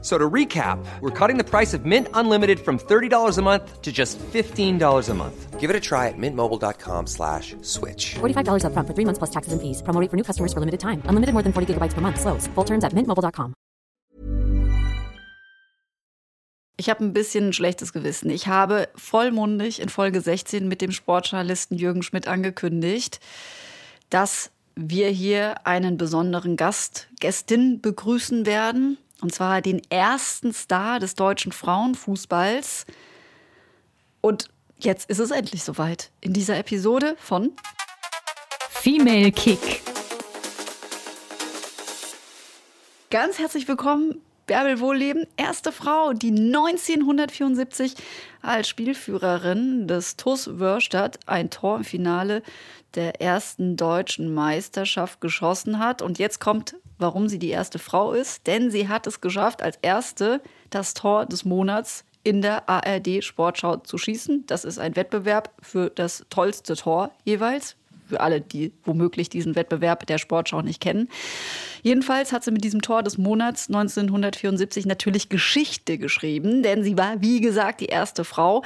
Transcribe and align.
So 0.00 0.16
to 0.16 0.30
recap, 0.30 0.78
we're 1.00 1.10
cutting 1.10 1.38
the 1.38 1.44
price 1.44 1.74
of 1.74 1.84
Mint 1.84 2.06
Unlimited 2.14 2.60
from 2.60 2.78
$30 2.78 3.36
a 3.36 3.42
month 3.42 3.82
to 3.82 3.90
just 3.90 4.16
$15 4.18 5.08
a 5.08 5.14
month. 5.14 5.58
Give 5.58 5.70
it 5.70 5.74
a 5.74 5.80
try 5.80 6.06
at 6.06 6.14
mintmobile.com 6.16 7.08
slash 7.08 7.56
switch. 7.62 8.14
$45 8.20 8.62
upfront 8.62 8.86
for 8.86 8.94
three 8.94 9.04
months 9.04 9.18
plus 9.18 9.30
taxes 9.30 9.52
and 9.52 9.60
fees. 9.60 9.82
Promo 9.82 10.00
rate 10.00 10.08
for 10.08 10.16
new 10.16 10.22
customers 10.22 10.52
for 10.52 10.60
limited 10.60 10.78
time. 10.78 11.02
Unlimited 11.08 11.34
more 11.34 11.42
than 11.42 11.52
40 11.52 11.74
gigabytes 11.74 11.94
per 11.94 12.00
month. 12.00 12.20
Slows. 12.20 12.46
Full 12.54 12.64
terms 12.64 12.84
at 12.84 12.94
mintmobile.com. 12.94 13.54
Ich 16.80 16.88
habe 16.88 17.04
ein 17.04 17.12
bisschen 17.12 17.48
ein 17.48 17.52
schlechtes 17.52 17.92
Gewissen. 17.92 18.30
Ich 18.30 18.46
habe 18.46 18.88
vollmundig 18.94 19.80
in 19.80 19.88
Folge 19.88 20.20
16 20.20 20.68
mit 20.68 20.80
dem 20.80 20.92
Sportjournalisten 20.92 21.76
Jürgen 21.76 22.04
Schmidt 22.04 22.28
angekündigt, 22.28 23.18
dass 24.10 24.52
wir 24.76 25.08
hier 25.08 25.66
einen 25.66 25.96
besonderen 25.96 26.56
Gast, 26.56 27.08
Gästin 27.18 27.80
begrüßen 27.80 28.46
werden. 28.46 28.96
Und 29.20 29.34
zwar 29.34 29.62
den 29.62 29.82
ersten 29.90 30.52
Star 30.52 31.00
des 31.00 31.14
deutschen 31.14 31.52
Frauenfußballs. 31.52 32.86
Und 34.20 34.48
jetzt 34.78 35.10
ist 35.10 35.18
es 35.18 35.30
endlich 35.30 35.64
soweit. 35.64 36.10
In 36.20 36.32
dieser 36.32 36.56
Episode 36.56 37.16
von 37.18 37.52
Female 38.70 39.32
Kick. 39.32 39.82
Ganz 43.10 43.38
herzlich 43.38 43.66
willkommen, 43.66 44.20
Bärbel 44.46 44.80
Wohlleben, 44.80 45.26
erste 45.36 45.72
Frau, 45.72 46.12
die 46.12 46.30
1974 46.30 47.94
als 48.40 48.68
Spielführerin 48.68 49.88
des 49.88 50.16
TuS 50.16 50.58
Wörstadt 50.58 51.18
ein 51.26 51.50
Tor 51.50 51.78
im 51.78 51.84
Finale 51.84 52.42
der 52.94 53.20
ersten 53.20 53.76
deutschen 53.76 54.32
Meisterschaft 54.32 55.20
geschossen 55.20 55.78
hat. 55.78 56.02
Und 56.02 56.18
jetzt 56.18 56.38
kommt, 56.38 56.76
warum 56.98 57.28
sie 57.28 57.38
die 57.38 57.50
erste 57.50 57.78
Frau 57.78 58.12
ist. 58.12 58.46
Denn 58.46 58.70
sie 58.70 58.88
hat 58.88 59.06
es 59.06 59.20
geschafft, 59.20 59.62
als 59.62 59.78
erste 59.82 60.40
das 60.70 60.94
Tor 60.94 61.26
des 61.26 61.44
Monats 61.44 62.04
in 62.24 62.42
der 62.42 62.68
ARD 62.68 63.24
Sportschau 63.24 63.76
zu 63.78 63.96
schießen. 63.98 64.44
Das 64.46 64.64
ist 64.64 64.78
ein 64.78 64.96
Wettbewerb 64.96 65.52
für 65.60 65.90
das 65.90 66.26
tollste 66.30 66.76
Tor 66.76 67.10
jeweils 67.24 67.76
für 68.08 68.20
alle, 68.20 68.40
die 68.40 68.72
womöglich 68.84 69.28
diesen 69.28 69.54
Wettbewerb 69.54 70.06
der 70.06 70.18
Sportschau 70.18 70.62
nicht 70.62 70.80
kennen. 70.80 71.08
Jedenfalls 71.82 72.32
hat 72.32 72.42
sie 72.42 72.50
mit 72.50 72.64
diesem 72.64 72.82
Tor 72.82 73.02
des 73.02 73.18
Monats 73.18 73.68
1974 73.68 74.86
natürlich 74.86 75.28
Geschichte 75.28 75.98
geschrieben, 75.98 76.62
denn 76.62 76.82
sie 76.82 76.96
war, 76.96 77.20
wie 77.20 77.40
gesagt, 77.40 77.80
die 77.80 77.86
erste 77.86 78.24
Frau 78.24 78.62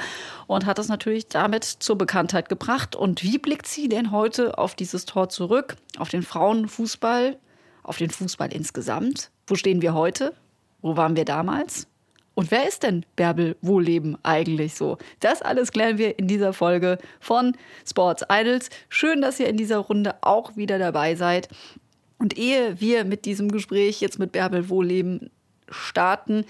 und 0.47 0.65
hat 0.65 0.79
es 0.79 0.87
natürlich 0.87 1.27
damit 1.27 1.63
zur 1.65 1.97
Bekanntheit 1.97 2.49
gebracht. 2.49 2.95
Und 2.95 3.21
wie 3.23 3.37
blickt 3.37 3.67
sie 3.67 3.89
denn 3.89 4.11
heute 4.11 4.57
auf 4.57 4.75
dieses 4.75 5.05
Tor 5.05 5.29
zurück, 5.29 5.75
auf 5.97 6.09
den 6.09 6.23
Frauenfußball, 6.23 7.37
auf 7.83 7.97
den 7.97 8.09
Fußball 8.09 8.51
insgesamt? 8.53 9.29
Wo 9.47 9.55
stehen 9.55 9.81
wir 9.81 9.93
heute? 9.93 10.33
Wo 10.81 10.97
waren 10.97 11.15
wir 11.15 11.25
damals? 11.25 11.87
Und 12.35 12.49
wer 12.49 12.67
ist 12.67 12.83
denn 12.83 13.05
Bärbel 13.15 13.55
Wohlleben 13.61 14.17
eigentlich 14.23 14.73
so? 14.73 14.97
Das 15.19 15.41
alles 15.41 15.71
klären 15.71 15.97
wir 15.97 16.17
in 16.17 16.27
dieser 16.27 16.53
Folge 16.53 16.97
von 17.19 17.55
Sports 17.87 18.25
Idols. 18.29 18.69
Schön, 18.89 19.21
dass 19.21 19.39
ihr 19.39 19.47
in 19.47 19.57
dieser 19.57 19.77
Runde 19.77 20.15
auch 20.21 20.55
wieder 20.55 20.79
dabei 20.79 21.15
seid. 21.15 21.47
Und 22.17 22.37
ehe 22.37 22.79
wir 22.79 23.03
mit 23.03 23.25
diesem 23.25 23.51
Gespräch 23.51 24.01
jetzt 24.01 24.17
mit 24.17 24.31
Bärbel 24.31 24.69
Wohlleben 24.69 25.29
starten, 25.69 26.45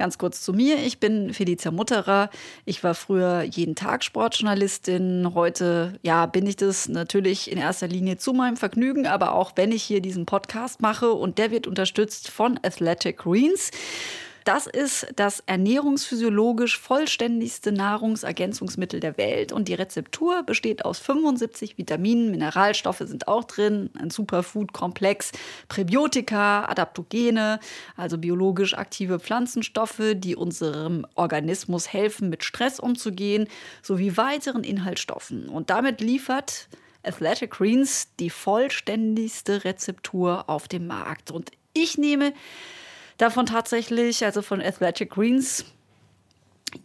Ganz 0.00 0.16
kurz 0.16 0.40
zu 0.40 0.54
mir. 0.54 0.78
Ich 0.78 0.98
bin 0.98 1.34
Felicia 1.34 1.70
Mutterer. 1.70 2.30
Ich 2.64 2.82
war 2.82 2.94
früher 2.94 3.42
jeden 3.42 3.74
Tag 3.74 4.02
Sportjournalistin. 4.02 5.34
Heute, 5.34 5.98
ja, 6.00 6.24
bin 6.24 6.46
ich 6.46 6.56
das 6.56 6.88
natürlich 6.88 7.50
in 7.50 7.58
erster 7.58 7.86
Linie 7.86 8.16
zu 8.16 8.32
meinem 8.32 8.56
Vergnügen, 8.56 9.06
aber 9.06 9.34
auch 9.34 9.52
wenn 9.56 9.72
ich 9.72 9.82
hier 9.82 10.00
diesen 10.00 10.24
Podcast 10.24 10.80
mache 10.80 11.12
und 11.12 11.36
der 11.36 11.50
wird 11.50 11.66
unterstützt 11.66 12.30
von 12.30 12.58
Athletic 12.62 13.18
Greens. 13.18 13.72
Das 14.44 14.66
ist 14.66 15.06
das 15.16 15.42
ernährungsphysiologisch 15.46 16.78
vollständigste 16.78 17.72
Nahrungsergänzungsmittel 17.72 19.00
der 19.00 19.18
Welt 19.18 19.52
und 19.52 19.68
die 19.68 19.74
Rezeptur 19.74 20.42
besteht 20.42 20.84
aus 20.84 20.98
75 20.98 21.76
Vitaminen, 21.76 22.30
Mineralstoffe 22.30 23.02
sind 23.04 23.28
auch 23.28 23.44
drin, 23.44 23.90
ein 23.98 24.10
Superfood-Komplex, 24.10 25.32
Präbiotika, 25.68 26.64
Adaptogene, 26.66 27.60
also 27.96 28.18
biologisch 28.18 28.74
aktive 28.74 29.20
Pflanzenstoffe, 29.20 30.14
die 30.14 30.36
unserem 30.36 31.06
Organismus 31.14 31.92
helfen, 31.92 32.30
mit 32.30 32.44
Stress 32.44 32.80
umzugehen, 32.80 33.46
sowie 33.82 34.16
weiteren 34.16 34.64
Inhaltsstoffen. 34.64 35.48
Und 35.48 35.70
damit 35.70 36.00
liefert 36.00 36.68
Athletic 37.02 37.52
Greens 37.52 38.08
die 38.18 38.30
vollständigste 38.30 39.64
Rezeptur 39.64 40.48
auf 40.48 40.68
dem 40.68 40.86
Markt. 40.86 41.30
Und 41.30 41.50
ich 41.72 41.98
nehme 41.98 42.32
davon 43.20 43.46
tatsächlich, 43.46 44.24
also 44.24 44.42
von 44.42 44.60
Athletic 44.60 45.10
Greens, 45.10 45.64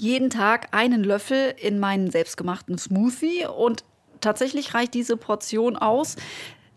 jeden 0.01 0.29
Tag 0.29 0.69
einen 0.75 1.03
Löffel 1.03 1.53
in 1.57 1.79
meinen 1.79 2.09
selbstgemachten 2.09 2.77
Smoothie 2.77 3.45
und 3.45 3.83
tatsächlich 4.19 4.73
reicht 4.73 4.93
diese 4.93 5.17
Portion 5.17 5.75
aus, 5.75 6.15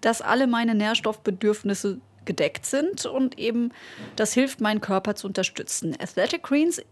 dass 0.00 0.20
alle 0.20 0.46
meine 0.46 0.74
Nährstoffbedürfnisse 0.74 2.00
gedeckt 2.24 2.66
sind 2.66 3.06
und 3.06 3.38
eben 3.38 3.72
das 4.16 4.34
hilft, 4.34 4.60
meinen 4.60 4.80
Körper 4.80 5.14
zu 5.14 5.26
unterstützen. 5.26 5.96
Athletic 5.98 6.42
Greens 6.42 6.82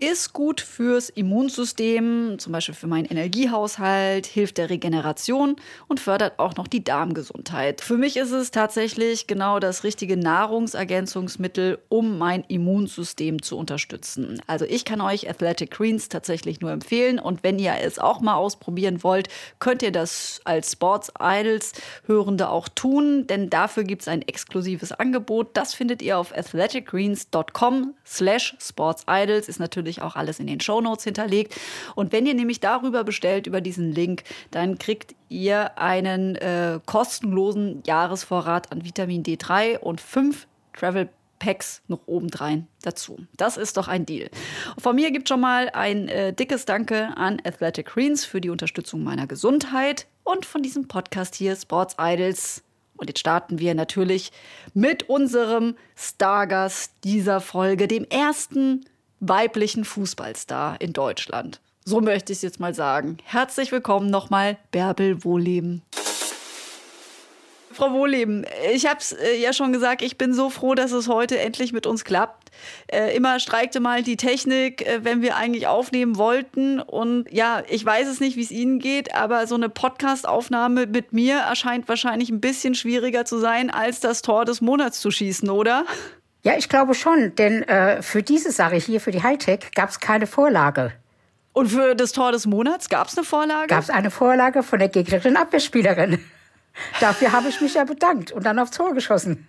ist 0.00 0.32
gut 0.32 0.60
fürs 0.60 1.08
Immunsystem, 1.08 2.38
zum 2.38 2.52
Beispiel 2.52 2.74
für 2.74 2.86
meinen 2.86 3.06
Energiehaushalt, 3.06 4.26
hilft 4.26 4.58
der 4.58 4.70
Regeneration 4.70 5.56
und 5.88 6.00
fördert 6.00 6.38
auch 6.38 6.56
noch 6.56 6.66
die 6.66 6.84
Darmgesundheit. 6.84 7.80
Für 7.80 7.96
mich 7.96 8.16
ist 8.16 8.32
es 8.32 8.50
tatsächlich 8.50 9.26
genau 9.26 9.58
das 9.58 9.84
richtige 9.84 10.16
Nahrungsergänzungsmittel, 10.16 11.78
um 11.88 12.18
mein 12.18 12.44
Immunsystem 12.48 13.42
zu 13.42 13.56
unterstützen. 13.56 14.42
Also 14.46 14.64
ich 14.64 14.84
kann 14.84 15.00
euch 15.00 15.28
Athletic 15.28 15.70
Greens 15.70 16.08
tatsächlich 16.08 16.60
nur 16.60 16.72
empfehlen 16.72 17.18
und 17.18 17.42
wenn 17.42 17.58
ihr 17.58 17.74
es 17.80 17.98
auch 17.98 18.20
mal 18.20 18.34
ausprobieren 18.34 19.02
wollt, 19.02 19.28
könnt 19.58 19.82
ihr 19.82 19.92
das 19.92 20.40
als 20.44 20.72
Sports 20.72 21.12
Idols 21.20 21.72
Hörende 22.06 22.50
auch 22.50 22.68
tun, 22.68 23.26
denn 23.26 23.50
dafür 23.50 23.84
gibt 23.84 24.02
es 24.02 24.08
ein 24.08 24.22
exklusives 24.22 24.92
Angebot. 24.92 25.56
Das 25.56 25.74
findet 25.74 26.02
ihr 26.02 26.18
auf 26.18 26.36
athleticgreens.com 26.36 27.94
slash 28.04 28.56
sportsidols, 28.60 29.48
ist 29.48 29.60
natürlich 29.60 29.85
natürlich 29.86 30.02
auch 30.02 30.16
alles 30.16 30.40
in 30.40 30.46
den 30.46 30.60
Shownotes 30.60 31.04
hinterlegt. 31.04 31.54
Und 31.94 32.12
wenn 32.12 32.26
ihr 32.26 32.34
nämlich 32.34 32.60
darüber 32.60 33.04
bestellt, 33.04 33.46
über 33.46 33.60
diesen 33.60 33.92
Link, 33.92 34.24
dann 34.50 34.78
kriegt 34.78 35.14
ihr 35.28 35.78
einen 35.78 36.34
äh, 36.36 36.80
kostenlosen 36.84 37.82
Jahresvorrat 37.86 38.72
an 38.72 38.84
Vitamin 38.84 39.22
D3 39.22 39.78
und 39.78 40.00
fünf 40.00 40.46
Travel 40.76 41.08
Packs 41.38 41.82
noch 41.86 42.00
obendrein 42.06 42.66
dazu. 42.82 43.18
Das 43.36 43.58
ist 43.58 43.76
doch 43.76 43.88
ein 43.88 44.06
Deal. 44.06 44.30
Von 44.78 44.96
mir 44.96 45.10
gibt 45.10 45.28
schon 45.28 45.40
mal 45.40 45.68
ein 45.68 46.08
äh, 46.08 46.32
dickes 46.32 46.64
Danke 46.64 47.10
an 47.16 47.40
Athletic 47.44 47.86
Greens 47.86 48.24
für 48.24 48.40
die 48.40 48.48
Unterstützung 48.48 49.04
meiner 49.04 49.26
Gesundheit 49.26 50.06
und 50.24 50.46
von 50.46 50.62
diesem 50.62 50.88
Podcast 50.88 51.34
hier 51.34 51.54
Sports 51.54 51.96
Idols. 52.00 52.62
Und 52.96 53.08
jetzt 53.08 53.20
starten 53.20 53.58
wir 53.58 53.74
natürlich 53.74 54.32
mit 54.72 55.10
unserem 55.10 55.76
Stargast 55.94 56.94
dieser 57.04 57.42
Folge, 57.42 57.86
dem 57.86 58.04
ersten 58.04 58.86
weiblichen 59.20 59.84
Fußballstar 59.84 60.80
in 60.80 60.92
Deutschland. 60.92 61.60
So 61.84 62.00
möchte 62.00 62.32
ich 62.32 62.38
es 62.38 62.42
jetzt 62.42 62.60
mal 62.60 62.74
sagen. 62.74 63.18
Herzlich 63.24 63.70
willkommen 63.72 64.10
nochmal, 64.10 64.58
Bärbel 64.72 65.24
Wohleben. 65.24 65.82
Frau 67.76 67.92
Wohleben, 67.92 68.46
ich 68.72 68.86
habe 68.86 69.00
es 69.00 69.12
äh, 69.12 69.36
ja 69.38 69.52
schon 69.52 69.70
gesagt, 69.70 70.00
ich 70.00 70.16
bin 70.16 70.32
so 70.32 70.48
froh, 70.48 70.74
dass 70.74 70.92
es 70.92 71.08
heute 71.08 71.38
endlich 71.38 71.74
mit 71.74 71.86
uns 71.86 72.04
klappt. 72.04 72.50
Äh, 72.86 73.14
immer 73.14 73.38
streikte 73.38 73.80
mal 73.80 74.02
die 74.02 74.16
Technik, 74.16 74.86
äh, 74.86 75.04
wenn 75.04 75.20
wir 75.20 75.36
eigentlich 75.36 75.66
aufnehmen 75.66 76.16
wollten. 76.16 76.80
Und 76.80 77.30
ja, 77.30 77.62
ich 77.68 77.84
weiß 77.84 78.08
es 78.08 78.18
nicht, 78.18 78.36
wie 78.36 78.42
es 78.42 78.50
Ihnen 78.50 78.78
geht, 78.78 79.14
aber 79.14 79.46
so 79.46 79.56
eine 79.56 79.68
Podcast-Aufnahme 79.68 80.86
mit 80.86 81.12
mir 81.12 81.36
erscheint 81.36 81.86
wahrscheinlich 81.86 82.30
ein 82.30 82.40
bisschen 82.40 82.74
schwieriger 82.74 83.26
zu 83.26 83.38
sein, 83.38 83.68
als 83.68 84.00
das 84.00 84.22
Tor 84.22 84.46
des 84.46 84.62
Monats 84.62 85.00
zu 85.00 85.10
schießen, 85.10 85.50
oder? 85.50 85.84
Ja, 86.46 86.56
ich 86.56 86.68
glaube 86.68 86.94
schon, 86.94 87.34
denn 87.34 87.64
äh, 87.64 88.02
für 88.02 88.22
diese 88.22 88.52
Sache 88.52 88.76
hier, 88.76 89.00
für 89.00 89.10
die 89.10 89.20
Hightech, 89.20 89.72
gab 89.74 89.88
es 89.88 89.98
keine 89.98 90.28
Vorlage. 90.28 90.92
Und 91.52 91.70
für 91.72 91.96
das 91.96 92.12
Tor 92.12 92.30
des 92.30 92.46
Monats 92.46 92.88
gab 92.88 93.08
es 93.08 93.18
eine 93.18 93.26
Vorlage? 93.26 93.66
Gab 93.66 93.82
es 93.82 93.90
eine 93.90 94.12
Vorlage 94.12 94.62
von 94.62 94.78
der 94.78 94.88
gegnerischen 94.88 95.36
Abwehrspielerin. 95.36 96.24
Dafür 97.00 97.32
habe 97.32 97.48
ich 97.48 97.60
mich 97.60 97.74
ja 97.74 97.82
bedankt 97.82 98.30
und 98.30 98.46
dann 98.46 98.60
aufs 98.60 98.70
Tor 98.70 98.94
geschossen. 98.94 99.48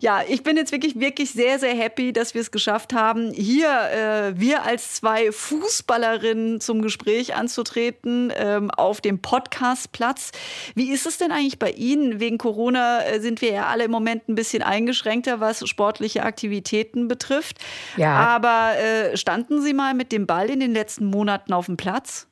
Ja, 0.00 0.22
ich 0.26 0.42
bin 0.42 0.56
jetzt 0.56 0.72
wirklich, 0.72 0.98
wirklich 0.98 1.30
sehr, 1.30 1.58
sehr 1.58 1.74
happy, 1.74 2.12
dass 2.12 2.34
wir 2.34 2.40
es 2.40 2.50
geschafft 2.50 2.92
haben, 2.92 3.32
hier 3.32 3.68
äh, 3.68 4.38
wir 4.38 4.64
als 4.64 4.94
zwei 4.94 5.32
Fußballerinnen 5.32 6.60
zum 6.60 6.82
Gespräch 6.82 7.34
anzutreten 7.34 8.32
ähm, 8.36 8.70
auf 8.70 9.00
dem 9.00 9.20
Podcastplatz. 9.20 10.32
Wie 10.74 10.92
ist 10.92 11.06
es 11.06 11.18
denn 11.18 11.32
eigentlich 11.32 11.58
bei 11.58 11.70
Ihnen? 11.70 12.20
Wegen 12.20 12.38
Corona 12.38 13.04
äh, 13.04 13.20
sind 13.20 13.40
wir 13.42 13.52
ja 13.52 13.66
alle 13.66 13.84
im 13.84 13.90
Moment 13.90 14.28
ein 14.28 14.34
bisschen 14.34 14.62
eingeschränkter, 14.62 15.40
was 15.40 15.66
sportliche 15.68 16.22
Aktivitäten 16.22 17.08
betrifft. 17.08 17.58
Ja. 17.96 18.14
Aber 18.14 18.76
äh, 18.78 19.16
standen 19.16 19.62
Sie 19.62 19.74
mal 19.74 19.94
mit 19.94 20.12
dem 20.12 20.26
Ball 20.26 20.50
in 20.50 20.60
den 20.60 20.72
letzten 20.72 21.06
Monaten 21.06 21.52
auf 21.52 21.66
dem 21.66 21.76
Platz? 21.76 22.26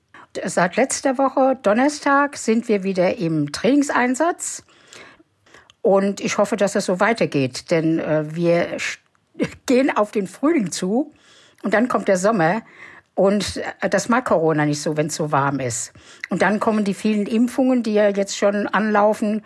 Seit 0.44 0.76
letzter 0.76 1.18
Woche, 1.18 1.58
Donnerstag, 1.62 2.36
sind 2.36 2.68
wir 2.68 2.82
wieder 2.82 3.16
im 3.16 3.52
Trainingseinsatz. 3.52 4.64
Und 5.86 6.20
ich 6.20 6.36
hoffe, 6.36 6.56
dass 6.56 6.74
es 6.74 6.86
so 6.86 6.98
weitergeht, 6.98 7.70
denn 7.70 8.00
äh, 8.00 8.34
wir 8.34 8.76
gehen 9.66 9.96
auf 9.96 10.10
den 10.10 10.26
Frühling 10.26 10.72
zu 10.72 11.12
und 11.62 11.74
dann 11.74 11.86
kommt 11.86 12.08
der 12.08 12.16
Sommer. 12.16 12.62
Und 13.14 13.58
äh, 13.80 13.88
das 13.88 14.08
mag 14.08 14.24
Corona 14.24 14.66
nicht 14.66 14.82
so, 14.82 14.96
wenn 14.96 15.06
es 15.06 15.14
so 15.14 15.30
warm 15.30 15.60
ist. 15.60 15.92
Und 16.28 16.42
dann 16.42 16.58
kommen 16.58 16.82
die 16.82 16.92
vielen 16.92 17.24
Impfungen, 17.24 17.84
die 17.84 17.94
ja 17.94 18.08
jetzt 18.08 18.36
schon 18.36 18.66
anlaufen. 18.66 19.44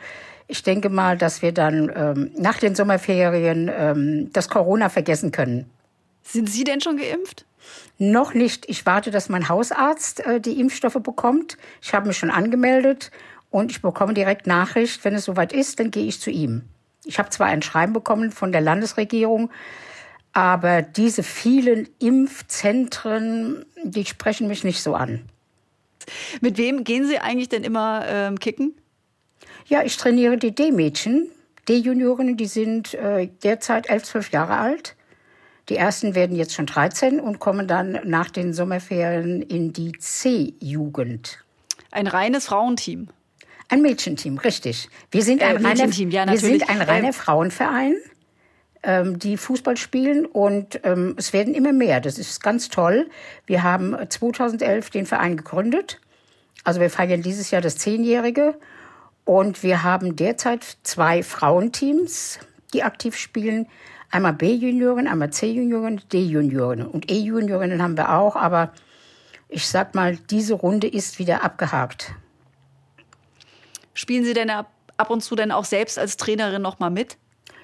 Ich 0.48 0.62
denke 0.62 0.88
mal, 0.88 1.18
dass 1.18 1.42
wir 1.42 1.52
dann 1.52 1.92
ähm, 1.94 2.30
nach 2.38 2.56
den 2.56 2.74
Sommerferien 2.74 3.70
ähm, 3.70 4.30
das 4.32 4.48
Corona 4.48 4.88
vergessen 4.88 5.32
können. 5.32 5.68
Sind 6.22 6.48
Sie 6.48 6.64
denn 6.64 6.80
schon 6.80 6.96
geimpft? 6.96 7.44
Noch 7.98 8.32
nicht. 8.32 8.66
Ich 8.66 8.86
warte, 8.86 9.10
dass 9.10 9.28
mein 9.28 9.50
Hausarzt 9.50 10.24
äh, 10.24 10.40
die 10.40 10.58
Impfstoffe 10.58 11.02
bekommt. 11.02 11.58
Ich 11.82 11.92
habe 11.92 12.08
mich 12.08 12.16
schon 12.16 12.30
angemeldet 12.30 13.10
und 13.50 13.70
ich 13.70 13.82
bekomme 13.82 14.14
direkt 14.14 14.46
Nachricht, 14.46 15.04
wenn 15.04 15.14
es 15.14 15.24
soweit 15.24 15.52
ist, 15.52 15.80
dann 15.80 15.90
gehe 15.90 16.06
ich 16.06 16.20
zu 16.20 16.30
ihm. 16.30 16.62
Ich 17.04 17.18
habe 17.18 17.30
zwar 17.30 17.48
ein 17.48 17.62
Schreiben 17.62 17.92
bekommen 17.92 18.30
von 18.30 18.52
der 18.52 18.60
Landesregierung, 18.60 19.50
aber 20.32 20.82
diese 20.82 21.22
vielen 21.22 21.88
Impfzentren, 21.98 23.64
die 23.82 24.04
sprechen 24.04 24.46
mich 24.46 24.62
nicht 24.62 24.82
so 24.82 24.94
an. 24.94 25.22
Mit 26.40 26.56
wem 26.56 26.84
gehen 26.84 27.06
Sie 27.06 27.18
eigentlich 27.18 27.48
denn 27.48 27.64
immer 27.64 28.04
ähm, 28.06 28.38
kicken? 28.38 28.74
Ja, 29.66 29.82
ich 29.82 29.96
trainiere 29.96 30.36
die 30.36 30.54
D-Mädchen, 30.54 31.28
D-Juniorinnen, 31.68 32.36
die 32.36 32.46
sind 32.46 32.94
äh, 32.94 33.28
derzeit 33.42 33.88
elf, 33.88 34.04
zwölf 34.04 34.30
Jahre 34.30 34.56
alt. 34.56 34.96
Die 35.68 35.76
ersten 35.76 36.14
werden 36.14 36.36
jetzt 36.36 36.54
schon 36.54 36.66
13 36.66 37.20
und 37.20 37.38
kommen 37.38 37.68
dann 37.68 38.00
nach 38.04 38.30
den 38.30 38.52
Sommerferien 38.52 39.42
in 39.42 39.72
die 39.72 39.92
C-Jugend. 39.92 41.44
Ein 41.92 42.06
reines 42.08 42.46
Frauenteam. 42.46 43.08
Ein 43.70 43.82
Mädchenteam, 43.82 44.36
richtig. 44.38 44.88
Wir 45.12 45.22
sind 45.22 45.40
Äh, 45.40 45.46
ein, 45.46 45.56
reiner, 45.56 45.68
Mädchenteam, 45.68 46.10
ja, 46.10 46.28
wir 46.28 46.38
sind 46.38 46.68
ein 46.68 46.82
reiner 46.82 47.08
Ähm, 47.08 47.12
Frauenverein, 47.12 47.94
ähm, 48.82 49.18
die 49.20 49.36
Fußball 49.36 49.76
spielen 49.76 50.26
und 50.26 50.80
ähm, 50.82 51.14
es 51.16 51.32
werden 51.32 51.54
immer 51.54 51.72
mehr. 51.72 52.00
Das 52.00 52.18
ist 52.18 52.42
ganz 52.42 52.68
toll. 52.68 53.08
Wir 53.46 53.62
haben 53.62 53.96
2011 54.08 54.90
den 54.90 55.06
Verein 55.06 55.36
gegründet. 55.36 56.00
Also 56.64 56.80
wir 56.80 56.90
feiern 56.90 57.22
dieses 57.22 57.52
Jahr 57.52 57.62
das 57.62 57.76
Zehnjährige 57.76 58.56
und 59.24 59.62
wir 59.62 59.84
haben 59.84 60.16
derzeit 60.16 60.66
zwei 60.82 61.22
Frauenteams, 61.22 62.40
die 62.74 62.82
aktiv 62.82 63.16
spielen. 63.16 63.68
Einmal 64.10 64.32
B-Junioren, 64.32 65.06
einmal 65.06 65.30
C-Junioren, 65.30 66.00
D-Junioren 66.12 66.84
und 66.84 67.08
E-Juniorinnen 67.08 67.80
haben 67.80 67.96
wir 67.96 68.12
auch, 68.16 68.34
aber 68.34 68.72
ich 69.48 69.68
sag 69.68 69.94
mal, 69.94 70.16
diese 70.16 70.54
Runde 70.54 70.88
ist 70.88 71.20
wieder 71.20 71.44
abgehakt. 71.44 72.14
Spielen 73.94 74.24
Sie 74.24 74.34
denn 74.34 74.50
ab, 74.50 74.70
ab 74.96 75.10
und 75.10 75.22
zu 75.22 75.34
denn 75.36 75.52
auch 75.52 75.64
selbst 75.64 75.98
als 75.98 76.16
Trainerin 76.16 76.62
noch 76.62 76.78
mal 76.78 76.90
mit? 76.90 77.16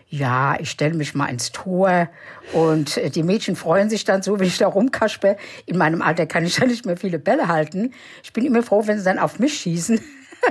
Ja, 0.09 0.57
ich 0.61 0.71
stelle 0.71 0.95
mich 0.95 1.15
mal 1.15 1.27
ins 1.27 1.51
Tor 1.51 2.09
und 2.53 2.97
äh, 2.97 3.11
die 3.11 3.25
Mädchen 3.25 3.57
freuen 3.57 3.91
sich 3.91 4.05
dann 4.05 4.23
so, 4.23 4.39
wenn 4.39 4.47
ich 4.47 4.59
da 4.59 4.69
rumkasper. 4.69 5.37
In 5.67 5.77
meinem 5.79 6.01
Alter 6.01 6.27
kann 6.27 6.45
ich 6.45 6.59
ja 6.59 6.67
nicht 6.67 6.87
mehr 6.87 6.97
viele 6.97 7.19
Bälle 7.19 7.49
halten. 7.49 7.93
Ich 8.23 8.33
bin 8.33 8.45
immer 8.45 8.63
froh, 8.63 8.87
wenn 8.87 8.99
sie 8.99 9.05
dann 9.05 9.19
auf 9.19 9.41
mich 9.41 9.59
schießen. 9.59 10.01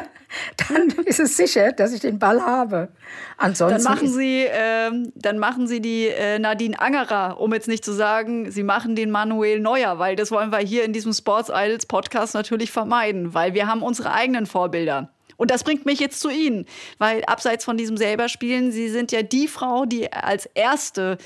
dann 0.70 0.90
ist 1.06 1.22
es 1.22 1.38
sicher, 1.38 1.72
dass 1.72 1.94
ich 1.94 2.02
den 2.02 2.20
Ball 2.20 2.42
habe. 2.42 2.90
Ansonsten 3.38 3.82
Dann 3.82 3.94
machen 3.94 4.10
Sie, 4.10 4.46
ähm, 4.50 5.14
dann 5.16 5.40
machen 5.40 5.68
Sie 5.68 5.80
die 5.80 6.08
äh, 6.08 6.38
Nadine 6.38 6.78
Angerer, 6.78 7.40
um 7.40 7.54
jetzt 7.54 7.70
nicht 7.70 7.86
zu 7.86 7.94
sagen, 7.94 8.52
Sie 8.52 8.64
machen 8.64 8.98
den 8.98 9.10
Manuel 9.10 9.62
Neuer, 9.62 10.00
weil 10.00 10.18
das 10.18 10.32
wollen 10.32 10.52
wir 10.52 10.60
hier 10.60 10.84
in 10.84 10.92
diesem 10.92 11.14
Sports 11.14 11.50
Idols 11.50 11.86
Podcast 11.86 12.34
natürlich 12.34 12.72
vermeiden, 12.72 13.34
weil 13.34 13.54
wir 13.54 13.68
haben 13.68 13.84
unsere 13.84 14.12
eigenen 14.12 14.48
Vorbilder. 14.48 15.15
Und 15.38 15.52
das 15.52 15.64
bringt 15.64 15.86
mich 15.86 16.00
jetzt 16.00 16.20
zu 16.20 16.30
Ihnen, 16.30 16.66
weil 16.98 17.24
abseits 17.26 17.66
von 17.66 17.78
diesem 17.78 17.98
selber 17.98 18.30
Spielen, 18.30 18.72
Sie 18.72 18.90
sind 18.90 19.12
ja 19.12 19.22
die 19.22 19.48
Frau, 19.48 19.86
die 19.86 20.12
als 20.12 20.46
erste 20.54 21.18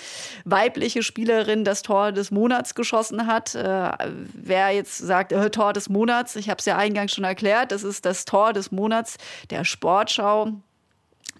weibliche 0.45 1.03
Spielerin 1.03 1.63
das 1.63 1.81
Tor 1.81 2.11
des 2.11 2.31
Monats 2.31 2.75
geschossen 2.75 3.27
hat. 3.27 3.56
Äh, 3.56 3.91
wer 4.33 4.71
jetzt 4.71 4.97
sagt, 4.97 5.31
äh, 5.31 5.50
Tor 5.50 5.73
des 5.73 5.89
Monats, 5.89 6.35
ich 6.35 6.50
habe 6.50 6.59
es 6.59 6.65
ja 6.65 6.77
eingangs 6.77 7.13
schon 7.13 7.23
erklärt, 7.23 7.71
das 7.71 7.83
ist 7.83 8.06
das 8.06 8.25
Tor 8.25 8.53
des 8.53 8.71
Monats 8.71 9.17
der 9.50 9.63
Sportschau 9.63 10.53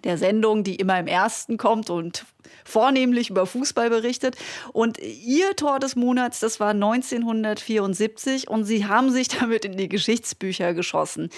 der 0.04 0.18
Sendung, 0.18 0.64
die 0.64 0.76
immer 0.76 1.00
im 1.00 1.08
ersten 1.08 1.58
kommt 1.58 1.90
und 1.90 2.26
vornehmlich 2.66 3.30
über 3.30 3.46
Fußball 3.46 3.90
berichtet. 3.90 4.36
Und 4.74 4.98
ihr 5.00 5.56
Tor 5.56 5.80
des 5.80 5.96
Monats, 5.96 6.40
das 6.40 6.60
war 6.60 6.72
1974 6.72 8.48
und 8.48 8.64
sie 8.64 8.86
haben 8.86 9.12
sich 9.12 9.28
damit 9.40 9.66
in 9.66 9.78
die 9.78 9.90
Geschichtsbücher 9.90 10.74
geschossen. 10.74 11.30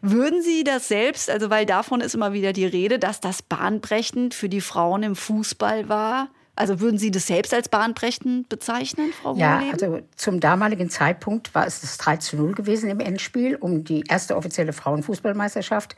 Würden 0.00 0.42
Sie 0.42 0.64
das 0.64 0.88
selbst, 0.88 1.30
also 1.30 1.50
weil 1.50 1.66
davon 1.66 2.00
ist 2.00 2.14
immer 2.14 2.32
wieder 2.32 2.52
die 2.52 2.66
Rede, 2.66 2.98
dass 2.98 3.20
das 3.20 3.42
bahnbrechend 3.42 4.34
für 4.34 4.48
die 4.48 4.60
Frauen 4.60 5.02
im 5.02 5.16
Fußball 5.16 5.88
war? 5.88 6.28
Also 6.54 6.80
würden 6.80 6.98
Sie 6.98 7.10
das 7.10 7.26
selbst 7.26 7.54
als 7.54 7.70
bahnbrechend 7.70 8.50
bezeichnen, 8.50 9.12
Frau 9.22 9.34
Ja, 9.36 9.56
Wohleben? 9.60 9.72
also 9.72 10.00
zum 10.16 10.38
damaligen 10.38 10.90
Zeitpunkt 10.90 11.54
war 11.54 11.66
es 11.66 11.80
das 11.80 11.96
3 11.96 12.18
zu 12.18 12.36
0 12.36 12.52
gewesen 12.54 12.90
im 12.90 13.00
Endspiel 13.00 13.56
um 13.56 13.84
die 13.84 14.04
erste 14.06 14.36
offizielle 14.36 14.74
Frauenfußballmeisterschaft. 14.74 15.96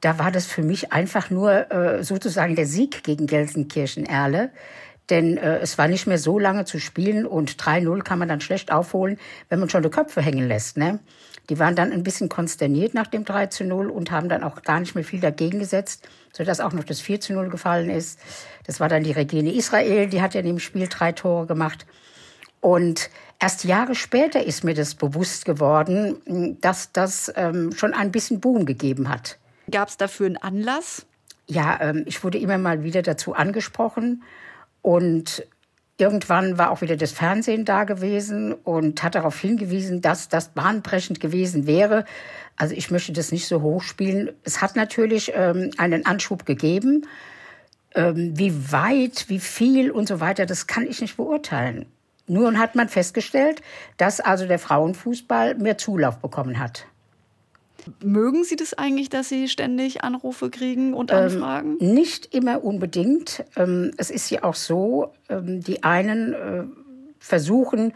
Da 0.00 0.18
war 0.18 0.30
das 0.30 0.46
für 0.46 0.62
mich 0.62 0.92
einfach 0.92 1.30
nur 1.30 1.70
äh, 1.70 2.04
sozusagen 2.04 2.56
der 2.56 2.66
Sieg 2.66 3.02
gegen 3.02 3.26
Gelsenkirchen-Erle. 3.26 4.50
Denn 5.10 5.36
äh, 5.36 5.58
es 5.58 5.78
war 5.78 5.88
nicht 5.88 6.06
mehr 6.06 6.18
so 6.18 6.38
lange 6.38 6.64
zu 6.64 6.80
spielen 6.80 7.26
und 7.26 7.56
3-0 7.56 8.02
kann 8.02 8.18
man 8.18 8.28
dann 8.28 8.40
schlecht 8.40 8.72
aufholen, 8.72 9.18
wenn 9.48 9.60
man 9.60 9.70
schon 9.70 9.82
die 9.82 9.88
Köpfe 9.88 10.20
hängen 10.20 10.48
lässt. 10.48 10.76
Ne? 10.76 10.98
Die 11.48 11.58
waren 11.60 11.76
dann 11.76 11.92
ein 11.92 12.02
bisschen 12.02 12.28
konsterniert 12.28 12.94
nach 12.94 13.06
dem 13.06 13.24
3 13.24 13.46
zu 13.46 13.64
0 13.64 13.88
und 13.90 14.10
haben 14.10 14.28
dann 14.28 14.42
auch 14.42 14.62
gar 14.62 14.80
nicht 14.80 14.94
mehr 14.96 15.04
viel 15.04 15.20
dagegen 15.20 15.60
gesetzt, 15.60 16.08
sodass 16.32 16.60
auch 16.60 16.72
noch 16.72 16.82
das 16.82 17.00
4 17.00 17.20
zu 17.20 17.32
0 17.34 17.50
gefallen 17.50 17.88
ist. 17.88 18.18
Das 18.66 18.80
war 18.80 18.88
dann 18.88 19.04
die 19.04 19.12
Regine 19.12 19.52
Israel, 19.52 20.08
die 20.08 20.22
hat 20.22 20.34
ja 20.34 20.40
in 20.40 20.46
dem 20.46 20.58
Spiel 20.58 20.88
drei 20.88 21.12
Tore 21.12 21.46
gemacht. 21.46 21.86
Und 22.60 23.10
erst 23.38 23.62
Jahre 23.62 23.94
später 23.94 24.42
ist 24.42 24.64
mir 24.64 24.74
das 24.74 24.96
bewusst 24.96 25.44
geworden, 25.44 26.58
dass 26.60 26.90
das 26.90 27.32
ähm, 27.36 27.70
schon 27.72 27.94
ein 27.94 28.10
bisschen 28.10 28.40
Boom 28.40 28.66
gegeben 28.66 29.08
hat. 29.08 29.38
Gab 29.70 29.88
es 29.88 29.96
dafür 29.96 30.26
einen 30.26 30.36
Anlass? 30.36 31.06
Ja, 31.46 31.78
ähm, 31.80 32.04
ich 32.06 32.22
wurde 32.24 32.38
immer 32.38 32.58
mal 32.58 32.82
wieder 32.82 33.02
dazu 33.02 33.34
angesprochen 33.34 34.22
und 34.82 35.46
irgendwann 35.98 36.58
war 36.58 36.70
auch 36.70 36.80
wieder 36.80 36.96
das 36.96 37.12
Fernsehen 37.12 37.64
da 37.64 37.84
gewesen 37.84 38.52
und 38.52 39.02
hat 39.02 39.14
darauf 39.14 39.38
hingewiesen, 39.38 40.02
dass 40.02 40.28
das 40.28 40.48
bahnbrechend 40.48 41.20
gewesen 41.20 41.66
wäre. 41.66 42.04
Also 42.56 42.74
ich 42.74 42.90
möchte 42.90 43.12
das 43.12 43.32
nicht 43.32 43.46
so 43.46 43.62
hochspielen. 43.62 44.30
Es 44.44 44.60
hat 44.60 44.76
natürlich 44.76 45.32
ähm, 45.34 45.70
einen 45.78 46.06
Anschub 46.06 46.46
gegeben. 46.46 47.06
Ähm, 47.94 48.32
wie 48.36 48.72
weit, 48.72 49.26
wie 49.28 49.40
viel 49.40 49.90
und 49.90 50.06
so 50.08 50.20
weiter, 50.20 50.46
das 50.46 50.66
kann 50.66 50.86
ich 50.86 51.00
nicht 51.00 51.16
beurteilen. 51.16 51.86
Nur 52.26 52.58
hat 52.58 52.74
man 52.74 52.88
festgestellt, 52.88 53.62
dass 53.96 54.20
also 54.20 54.46
der 54.46 54.58
Frauenfußball 54.58 55.54
mehr 55.54 55.78
Zulauf 55.78 56.18
bekommen 56.18 56.58
hat. 56.58 56.86
Mögen 58.02 58.44
Sie 58.44 58.56
das 58.56 58.74
eigentlich, 58.74 59.08
dass 59.08 59.28
Sie 59.28 59.48
ständig 59.48 60.02
Anrufe 60.04 60.50
kriegen 60.50 60.94
und 60.94 61.10
Ähm, 61.10 61.18
Anfragen? 61.18 61.76
Nicht 61.78 62.34
immer 62.34 62.64
unbedingt. 62.64 63.44
Ähm, 63.56 63.92
Es 63.96 64.10
ist 64.10 64.30
ja 64.30 64.44
auch 64.44 64.54
so, 64.54 65.12
ähm, 65.28 65.60
die 65.60 65.82
einen 65.82 66.32
äh, 66.32 66.64
versuchen, 67.18 67.92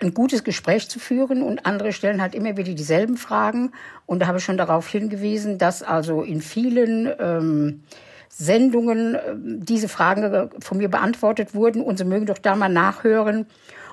ein 0.00 0.12
gutes 0.12 0.44
Gespräch 0.44 0.88
zu 0.88 0.98
führen 0.98 1.42
und 1.42 1.66
andere 1.66 1.92
stellen 1.92 2.20
halt 2.20 2.34
immer 2.34 2.56
wieder 2.56 2.74
dieselben 2.74 3.16
Fragen. 3.16 3.72
Und 4.06 4.20
da 4.20 4.26
habe 4.26 4.38
ich 4.38 4.44
schon 4.44 4.58
darauf 4.58 4.88
hingewiesen, 4.88 5.58
dass 5.58 5.82
also 5.82 6.22
in 6.22 6.40
vielen 6.40 7.10
ähm, 7.18 7.82
Sendungen 8.28 9.14
ähm, 9.14 9.64
diese 9.64 9.88
Fragen 9.88 10.50
von 10.60 10.78
mir 10.78 10.88
beantwortet 10.88 11.54
wurden 11.54 11.82
und 11.82 11.98
Sie 11.98 12.04
mögen 12.04 12.26
doch 12.26 12.38
da 12.38 12.56
mal 12.56 12.68
nachhören. 12.68 13.46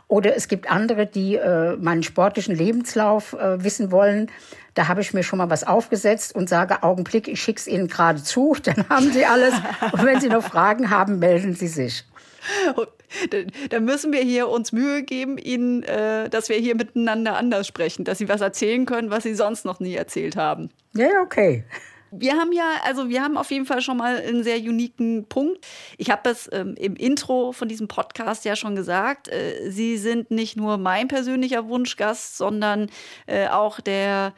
Oder 0.07 0.35
es 0.35 0.49
gibt 0.49 0.69
andere, 0.69 1.05
die 1.05 1.35
äh, 1.35 1.77
meinen 1.77 2.03
sportlichen 2.03 2.53
Lebenslauf 2.53 3.31
äh, 3.31 3.63
wissen 3.63 3.91
wollen. 3.91 4.29
Da 4.73 4.87
habe 4.87 5.01
ich 5.01 5.13
mir 5.13 5.23
schon 5.23 5.37
mal 5.37 5.49
was 5.49 5.65
aufgesetzt 5.65 6.33
und 6.35 6.47
sage, 6.49 6.83
Augenblick, 6.83 7.27
ich 7.27 7.41
schicke 7.41 7.59
es 7.59 7.67
Ihnen 7.67 7.87
gerade 7.87 8.23
zu, 8.23 8.55
dann 8.63 8.87
haben 8.89 9.11
Sie 9.11 9.25
alles. 9.25 9.53
Und 9.91 10.03
wenn 10.05 10.19
Sie 10.21 10.29
noch 10.29 10.43
Fragen 10.43 10.89
haben, 10.89 11.19
melden 11.19 11.55
Sie 11.55 11.67
sich. 11.67 12.05
Da- 13.69 13.79
müssen 13.79 14.13
wir 14.13 14.21
hier 14.21 14.47
uns 14.47 14.71
Mühe 14.71 15.03
geben, 15.03 15.37
Ihnen, 15.37 15.83
äh, 15.83 16.29
dass 16.29 16.49
wir 16.49 16.55
hier 16.57 16.75
miteinander 16.75 17.35
anders 17.37 17.67
sprechen, 17.67 18.05
dass 18.05 18.17
Sie 18.17 18.29
was 18.29 18.41
erzählen 18.41 18.85
können, 18.85 19.11
was 19.11 19.23
Sie 19.23 19.35
sonst 19.35 19.65
noch 19.65 19.79
nie 19.79 19.95
erzählt 19.95 20.35
haben. 20.35 20.69
Ja, 20.93 21.09
okay. 21.23 21.63
Wir 22.13 22.33
haben 22.33 22.51
ja, 22.51 22.65
also 22.85 23.07
wir 23.07 23.21
haben 23.23 23.37
auf 23.37 23.51
jeden 23.51 23.65
Fall 23.65 23.81
schon 23.81 23.95
mal 23.97 24.17
einen 24.17 24.43
sehr 24.43 24.57
uniken 24.57 25.25
Punkt. 25.29 25.65
Ich 25.97 26.09
habe 26.11 26.29
es 26.29 26.49
ähm, 26.51 26.75
im 26.77 26.95
Intro 26.97 27.53
von 27.53 27.69
diesem 27.69 27.87
Podcast 27.87 28.43
ja 28.43 28.57
schon 28.57 28.75
gesagt. 28.75 29.29
Äh, 29.29 29.69
Sie 29.69 29.97
sind 29.97 30.29
nicht 30.29 30.57
nur 30.57 30.77
mein 30.77 31.07
persönlicher 31.07 31.67
Wunschgast, 31.69 32.37
sondern 32.37 32.89
äh, 33.27 33.47
auch 33.47 33.79
der, 33.79 34.33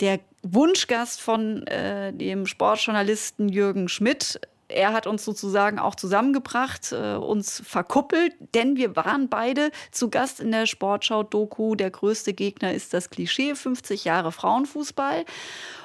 der 0.00 0.20
Wunschgast 0.42 1.20
von 1.20 1.66
äh, 1.66 2.12
dem 2.12 2.46
Sportjournalisten 2.46 3.48
Jürgen 3.48 3.88
Schmidt 3.88 4.40
er 4.72 4.92
hat 4.92 5.06
uns 5.06 5.24
sozusagen 5.24 5.78
auch 5.78 5.94
zusammengebracht, 5.94 6.92
äh, 6.92 7.14
uns 7.14 7.62
verkuppelt, 7.64 8.34
denn 8.54 8.76
wir 8.76 8.96
waren 8.96 9.28
beide 9.28 9.70
zu 9.90 10.10
Gast 10.10 10.40
in 10.40 10.50
der 10.50 10.66
Sportschau-Doku. 10.66 11.74
Der 11.74 11.90
größte 11.90 12.32
Gegner 12.32 12.72
ist 12.72 12.94
das 12.94 13.10
Klischee, 13.10 13.54
50 13.54 14.04
Jahre 14.04 14.32
Frauenfußball. 14.32 15.24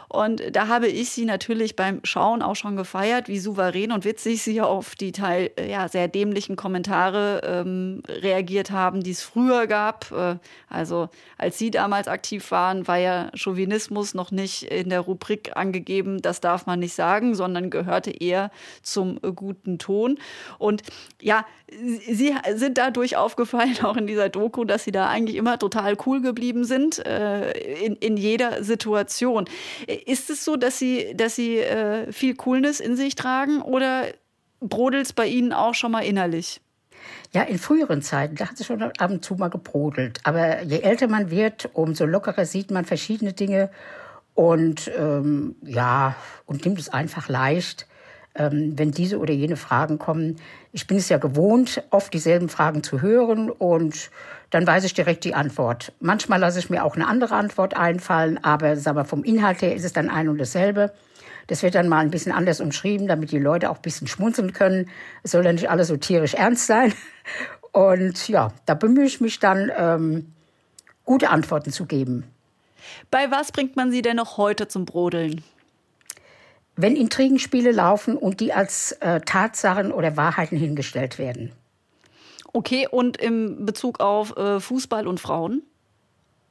Und 0.10 0.42
da 0.56 0.68
habe 0.68 0.88
ich 0.88 1.10
sie 1.10 1.26
natürlich 1.26 1.76
beim 1.76 2.00
Schauen 2.04 2.42
auch 2.42 2.56
schon 2.56 2.76
gefeiert, 2.76 3.28
wie 3.28 3.40
souverän 3.40 3.92
und 3.92 4.06
witzig 4.06 4.42
sie 4.42 4.62
auf 4.62 4.96
die 4.96 5.12
teil 5.12 5.52
äh, 5.58 5.70
ja, 5.70 5.88
sehr 5.90 6.08
dämlichen 6.08 6.56
Kommentare 6.56 7.42
ähm, 7.44 8.02
reagiert 8.08 8.72
haben, 8.72 9.04
die 9.04 9.12
es 9.12 9.22
früher 9.22 9.68
gab. 9.68 10.12
Äh, 10.12 10.38
also 10.70 11.10
als 11.38 11.58
sie 11.58 11.72
damals 11.72 12.08
aktiv 12.08 12.52
waren, 12.52 12.88
war 12.88 12.98
ja 12.98 13.32
Chauvinismus 13.36 14.14
noch 14.14 14.32
nicht 14.32 14.64
in 14.64 14.90
der 14.90 15.02
Rubrik 15.02 15.56
angegeben, 15.56 16.22
das 16.22 16.40
darf 16.40 16.66
man 16.66 16.80
nicht 16.80 16.94
sagen, 16.94 17.36
sondern 17.36 17.70
gehörte 17.70 18.12
eher 18.12 18.52
zum 18.82 19.20
guten 19.36 19.78
Ton. 19.78 20.18
Und 20.58 20.84
ja, 21.22 21.46
sie 21.70 22.34
sind 22.56 22.78
dadurch 22.78 23.18
aufgefallen, 23.18 23.76
auch 23.84 23.98
in 23.98 24.08
dieser 24.08 24.30
Doku, 24.30 24.64
dass 24.64 24.84
sie 24.84 24.92
da 24.92 25.08
eigentlich 25.10 25.36
immer 25.36 25.60
total 25.60 25.98
cool 26.06 26.22
geblieben 26.22 26.64
sind, 26.64 27.06
äh, 27.06 27.52
in, 27.84 27.96
in 27.98 28.18
jeder 28.18 28.64
Situation. 28.64 29.46
Ist 30.06 30.30
es 30.30 30.44
so, 30.44 30.56
dass 30.56 30.80
Sie, 30.80 31.14
dass 31.16 31.36
Sie 31.36 31.58
äh, 31.60 32.12
viel 32.12 32.36
Coolness 32.36 32.80
in 32.80 32.96
sich 32.96 33.16
tragen 33.16 33.62
oder 33.62 34.06
brodelt 34.60 35.06
es 35.06 35.14
bei 35.14 35.28
Ihnen 35.28 35.54
auch 35.54 35.74
schon 35.74 35.92
mal 35.92 36.02
innerlich? 36.02 36.62
Ja, 37.34 37.44
in 37.44 37.60
früheren 37.60 38.02
Zeiten, 38.02 38.36
da 38.36 38.50
hat 38.50 38.60
es 38.60 38.66
schon 38.66 38.82
ab 38.82 39.12
und 39.12 39.24
zu 39.24 39.36
mal 39.36 39.50
gebrodelt. 39.50 40.20
Aber 40.24 40.64
je 40.64 40.80
älter 40.80 41.08
man 41.08 41.30
wird, 41.30 41.70
umso 41.74 42.06
lockerer 42.06 42.46
sieht 42.46 42.72
man 42.72 42.86
verschiedene 42.86 43.34
Dinge 43.34 43.70
und 44.34 44.92
ähm, 44.98 45.56
ja, 45.64 46.16
und 46.46 46.66
nimmt 46.66 46.80
es 46.80 46.90
einfach 46.90 47.28
leicht 47.28 47.88
wenn 48.38 48.92
diese 48.92 49.20
oder 49.20 49.34
jene 49.34 49.56
Fragen 49.56 49.98
kommen. 49.98 50.38
Ich 50.72 50.88
bin 50.88 50.98
es 50.98 51.10
ja 51.10 51.18
gewohnt, 51.18 51.84
oft 51.90 52.14
dieselben 52.14 52.50
Fragen 52.50 52.84
zu 52.84 53.02
hören 53.02 53.50
und 53.50 54.12
dann 54.50 54.66
weiß 54.66 54.84
ich 54.84 54.94
direkt 54.94 55.24
die 55.24 55.36
Antwort. 55.36 55.92
Manchmal 56.00 56.40
lasse 56.40 56.60
ich 56.60 56.70
mir 56.70 56.84
auch 56.84 56.96
eine 56.96 57.08
andere 57.08 57.36
Antwort 57.36 57.76
einfallen, 57.76 58.44
aber 58.44 58.76
sagen 58.78 58.98
wir, 58.98 59.06
vom 59.06 59.24
Inhalt 59.24 59.62
her 59.62 59.76
ist 59.76 59.84
es 59.84 59.94
dann 59.94 60.10
ein 60.10 60.30
und 60.30 60.38
dasselbe. 60.38 60.94
Das 61.48 61.64
wird 61.64 61.76
dann 61.76 61.88
mal 61.88 62.00
ein 62.00 62.12
bisschen 62.12 62.32
anders 62.32 62.60
umschrieben, 62.60 63.08
damit 63.08 63.32
die 63.32 63.40
Leute 63.40 63.70
auch 63.70 63.78
ein 63.78 63.82
bisschen 63.82 64.08
schmunzeln 64.08 64.54
können. 64.54 64.90
Es 65.24 65.32
soll 65.32 65.46
ja 65.46 65.54
nicht 65.54 65.70
alles 65.70 65.88
so 65.88 65.98
tierisch 65.98 66.34
ernst 66.34 66.68
sein. 66.68 66.94
Und 67.72 68.28
ja, 68.28 68.52
da 68.66 68.74
bemühe 68.74 69.06
ich 69.06 69.22
mich 69.22 69.40
dann, 69.40 69.72
ähm, 69.78 70.34
gute 71.06 71.30
Antworten 71.30 71.72
zu 71.72 71.86
geben. 71.86 72.26
Bei 73.10 73.32
was 73.32 73.52
bringt 73.52 73.76
man 73.76 73.92
Sie 73.92 74.02
denn 74.02 74.18
noch 74.18 74.38
heute 74.38 74.68
zum 74.68 74.86
Brodeln? 74.86 75.44
Wenn 76.78 76.96
Intrigenspiele 76.96 77.72
laufen 77.72 78.16
und 78.16 78.40
die 78.40 78.54
als 78.54 78.94
äh, 78.94 79.20
Tatsachen 79.22 79.92
oder 79.92 80.16
Wahrheiten 80.16 80.58
hingestellt 80.58 81.20
werden. 81.20 81.52
Okay, 82.54 82.88
und 82.90 83.18
im 83.18 83.66
Bezug 83.66 84.00
auf 84.00 84.38
äh, 84.38 84.60
Fußball 84.60 85.06
und 85.08 85.20
Frauen? 85.20 85.64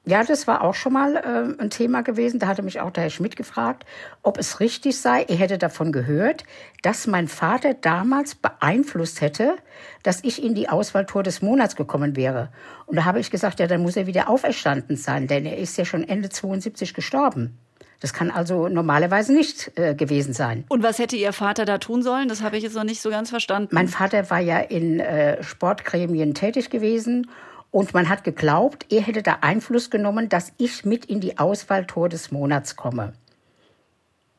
Ja, 0.08 0.22
das 0.22 0.46
war 0.46 0.62
auch 0.62 0.74
schon 0.74 0.92
mal 0.92 1.16
äh, 1.16 1.60
ein 1.60 1.68
Thema 1.68 2.02
gewesen. 2.02 2.38
Da 2.38 2.46
hatte 2.46 2.62
mich 2.62 2.80
auch 2.80 2.92
der 2.92 3.02
Herr 3.02 3.10
Schmidt 3.10 3.34
gefragt, 3.34 3.84
ob 4.22 4.38
es 4.38 4.60
richtig 4.60 5.00
sei. 5.00 5.24
Er 5.24 5.34
hätte 5.34 5.58
davon 5.58 5.90
gehört, 5.90 6.44
dass 6.82 7.08
mein 7.08 7.26
Vater 7.26 7.74
damals 7.74 8.36
beeinflusst 8.36 9.20
hätte, 9.20 9.56
dass 10.04 10.22
ich 10.22 10.44
in 10.44 10.54
die 10.54 10.68
Auswahltour 10.68 11.24
des 11.24 11.42
Monats 11.42 11.74
gekommen 11.74 12.14
wäre. 12.14 12.50
Und 12.86 12.94
da 12.94 13.04
habe 13.04 13.18
ich 13.18 13.32
gesagt, 13.32 13.58
ja, 13.58 13.66
dann 13.66 13.82
muss 13.82 13.96
er 13.96 14.06
wieder 14.06 14.28
auferstanden 14.28 14.96
sein, 14.96 15.26
denn 15.26 15.44
er 15.44 15.58
ist 15.58 15.76
ja 15.76 15.84
schon 15.84 16.04
Ende 16.04 16.28
72 16.28 16.94
gestorben. 16.94 17.58
Das 18.00 18.12
kann 18.12 18.30
also 18.30 18.68
normalerweise 18.68 19.32
nicht 19.32 19.72
äh, 19.76 19.94
gewesen 19.94 20.34
sein. 20.34 20.64
Und 20.68 20.82
was 20.82 20.98
hätte 20.98 21.16
Ihr 21.16 21.32
Vater 21.32 21.64
da 21.64 21.78
tun 21.78 22.02
sollen? 22.02 22.28
Das 22.28 22.42
habe 22.42 22.56
ich 22.56 22.62
jetzt 22.62 22.76
noch 22.76 22.84
nicht 22.84 23.00
so 23.00 23.10
ganz 23.10 23.30
verstanden. 23.30 23.74
Mein 23.74 23.88
Vater 23.88 24.28
war 24.30 24.40
ja 24.40 24.58
in 24.58 25.00
äh, 25.00 25.42
Sportgremien 25.42 26.34
tätig 26.34 26.70
gewesen 26.70 27.30
und 27.70 27.94
man 27.94 28.08
hat 28.08 28.24
geglaubt, 28.24 28.86
er 28.90 29.02
hätte 29.02 29.22
da 29.22 29.38
Einfluss 29.40 29.90
genommen, 29.90 30.28
dass 30.28 30.52
ich 30.58 30.84
mit 30.84 31.04
in 31.06 31.20
die 31.20 31.38
Auswahltor 31.38 32.08
des 32.08 32.30
Monats 32.30 32.76
komme. 32.76 33.12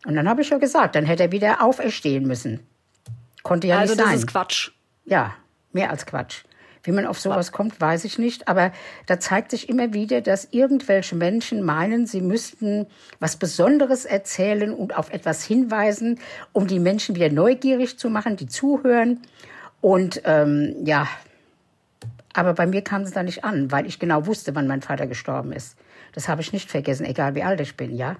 Und 0.06 0.16
dann 0.16 0.30
habe 0.30 0.42
ich 0.42 0.50
ja 0.50 0.58
gesagt, 0.58 0.96
dann 0.96 1.06
hätte 1.06 1.24
er 1.24 1.32
wieder 1.32 1.62
auferstehen 1.62 2.26
müssen. 2.26 2.60
Konnte 3.44 3.68
ja 3.68 3.78
also 3.78 3.94
nicht 3.94 4.00
sein. 4.00 4.14
Also 4.14 4.16
das 4.16 4.24
ist 4.24 4.32
Quatsch. 4.32 4.72
Ja, 5.06 5.34
mehr 5.72 5.90
als 5.90 6.06
Quatsch. 6.06 6.44
Wie 6.88 6.94
man 6.94 7.06
auf 7.06 7.20
sowas 7.20 7.52
kommt, 7.52 7.82
weiß 7.82 8.06
ich 8.06 8.18
nicht. 8.18 8.48
Aber 8.48 8.72
da 9.08 9.20
zeigt 9.20 9.52
sich 9.52 9.68
immer 9.68 9.92
wieder, 9.92 10.22
dass 10.22 10.48
irgendwelche 10.52 11.18
Menschen 11.18 11.62
meinen, 11.62 12.06
sie 12.06 12.22
müssten 12.22 12.88
was 13.20 13.36
Besonderes 13.36 14.06
erzählen 14.06 14.74
und 14.74 14.96
auf 14.98 15.12
etwas 15.12 15.44
hinweisen, 15.44 16.18
um 16.54 16.66
die 16.66 16.80
Menschen 16.80 17.14
wieder 17.14 17.30
neugierig 17.30 18.00
zu 18.00 18.10
machen, 18.10 18.38
die 18.38 18.48
zuhören. 18.48 19.20
Und 19.82 20.22
ähm, 20.24 20.78
ja, 20.86 21.10
aber 22.34 22.54
bei 22.54 22.66
mir 22.66 22.84
kam 22.84 23.02
es 23.02 23.12
da 23.12 23.22
nicht 23.22 23.44
an, 23.44 23.70
weil 23.70 23.86
ich 23.86 24.00
genau 24.00 24.26
wusste, 24.26 24.56
wann 24.56 24.68
mein 24.68 24.82
Vater 24.82 25.08
gestorben 25.08 25.52
ist. 25.52 25.76
Das 26.14 26.30
habe 26.30 26.40
ich 26.40 26.54
nicht 26.54 26.72
vergessen, 26.72 27.06
egal 27.06 27.36
wie 27.36 27.44
alt 27.44 27.60
ich 27.60 27.76
bin, 27.76 27.94
ja. 27.98 28.16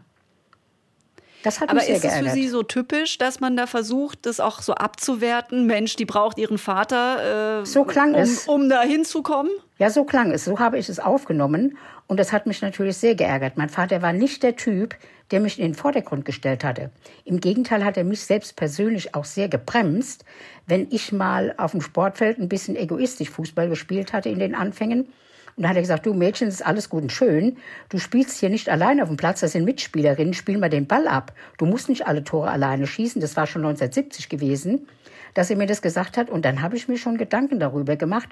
Das 1.44 1.62
hat 1.62 1.70
Aber 1.70 1.80
mich 1.80 1.86
sehr 1.86 1.98
ist 1.98 2.06
es 2.06 2.16
für 2.16 2.30
Sie 2.30 2.48
so 2.48 2.64
typisch, 2.64 3.18
dass 3.18 3.40
man 3.40 3.56
da 3.56 3.68
versucht, 3.68 4.26
das 4.26 4.40
auch 4.40 4.62
so 4.62 4.74
abzuwerten? 4.74 5.66
Mensch, 5.66 5.96
die 5.96 6.06
braucht 6.06 6.38
ihren 6.38 6.58
Vater, 6.58 7.62
äh, 7.62 7.66
so 7.66 7.84
klang 7.84 8.14
um, 8.14 8.20
es. 8.20 8.48
um 8.48 8.70
da 8.70 8.82
hinzukommen? 8.82 9.52
Ja, 9.78 9.90
so 9.90 10.04
klang 10.04 10.32
es. 10.32 10.46
So 10.46 10.60
habe 10.60 10.80
ich 10.80 10.90
es 10.90 11.00
aufgenommen. 11.00 11.78
Und 12.08 12.20
das 12.20 12.32
hat 12.32 12.48
mich 12.48 12.62
natürlich 12.62 12.98
sehr 12.98 13.16
geärgert. 13.16 13.58
Mein 13.58 13.70
Vater 13.70 14.02
war 14.02 14.14
nicht 14.14 14.42
der 14.42 14.56
Typ, 14.56 14.96
der 15.32 15.42
mich 15.42 15.60
in 15.60 15.66
den 15.66 15.76
Vordergrund 15.76 16.26
gestellt 16.26 16.64
hatte. 16.64 16.90
Im 17.26 17.40
Gegenteil 17.40 17.84
hat 17.84 17.98
er 17.98 18.04
mich 18.04 18.22
selbst 18.22 18.56
persönlich 18.56 19.14
auch 19.14 19.26
sehr 19.26 19.50
gebremst, 19.50 20.24
wenn 20.66 20.88
ich 20.90 21.12
mal 21.12 21.54
auf 21.58 21.72
dem 21.72 21.82
Sportfeld 21.82 22.40
ein 22.40 22.50
bisschen 22.50 22.76
egoistisch 22.76 23.30
Fußball 23.30 23.70
gespielt 23.70 24.14
hatte 24.14 24.30
in 24.30 24.40
den 24.40 24.56
Anfängen 24.56 25.08
und 25.58 25.64
da 25.64 25.70
hat 25.70 25.76
er 25.76 25.82
gesagt, 25.82 26.06
du 26.06 26.14
Mädchen, 26.14 26.48
das 26.48 26.56
ist 26.56 26.66
alles 26.66 26.88
gut 26.88 27.02
und 27.02 27.12
schön. 27.12 27.58
Du 27.90 27.98
spielst 27.98 28.40
hier 28.40 28.50
nicht 28.50 28.70
allein 28.70 29.02
auf 29.02 29.08
dem 29.08 29.18
Platz, 29.18 29.40
das 29.40 29.54
sind 29.54 29.66
Mitspielerinnen, 29.66 30.36
spiel 30.36 30.60
mal 30.60 30.70
den 30.70 30.86
Ball 30.86 31.08
ab. 31.08 31.34
Du 31.58 31.66
musst 31.66 31.90
nicht 31.90 32.06
alle 32.06 32.24
Tore 32.24 32.52
alleine 32.52 32.86
schießen. 32.86 33.20
Das 33.20 33.36
war 33.36 33.48
schon 33.48 33.66
1970 33.66 34.30
gewesen, 34.30 34.88
dass 35.34 35.50
er 35.50 35.58
mir 35.58 35.66
das 35.66 35.82
gesagt 35.82 36.16
hat. 36.16 36.30
Und 36.30 36.46
dann 36.46 36.62
habe 36.62 36.76
ich 36.76 36.88
mir 36.88 36.98
schon 36.98 37.18
Gedanken 37.18 37.60
darüber 37.60 37.96
gemacht. 37.96 38.30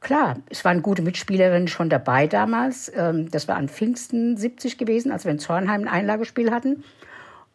Klar, 0.00 0.38
es 0.50 0.64
waren 0.64 0.82
gute 0.82 1.02
Mitspielerinnen 1.02 1.68
schon 1.68 1.90
dabei 1.90 2.26
damals. 2.26 2.90
Ähm, 2.96 3.30
das 3.30 3.46
war 3.46 3.54
an 3.54 3.68
Pfingsten 3.68 4.36
70 4.36 4.76
gewesen, 4.76 5.12
als 5.12 5.24
wir 5.24 5.30
in 5.30 5.38
Zornheim 5.38 5.82
ein 5.82 5.88
Einlagespiel 5.88 6.50
hatten. 6.50 6.82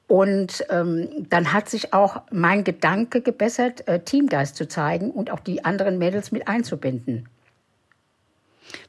Und 0.08 0.66
ähm, 0.70 1.28
dann 1.30 1.52
hat 1.52 1.68
sich 1.68 1.94
auch 1.94 2.22
mein 2.32 2.64
Gedanke 2.64 3.20
gebessert, 3.20 3.86
äh, 3.86 4.00
Teamgeist 4.00 4.56
zu 4.56 4.66
zeigen 4.66 5.12
und 5.12 5.30
auch 5.30 5.42
die 5.42 5.66
anderen 5.66 5.98
Mädels 5.98 6.32
mit 6.32 6.48
einzubinden. 6.48 7.28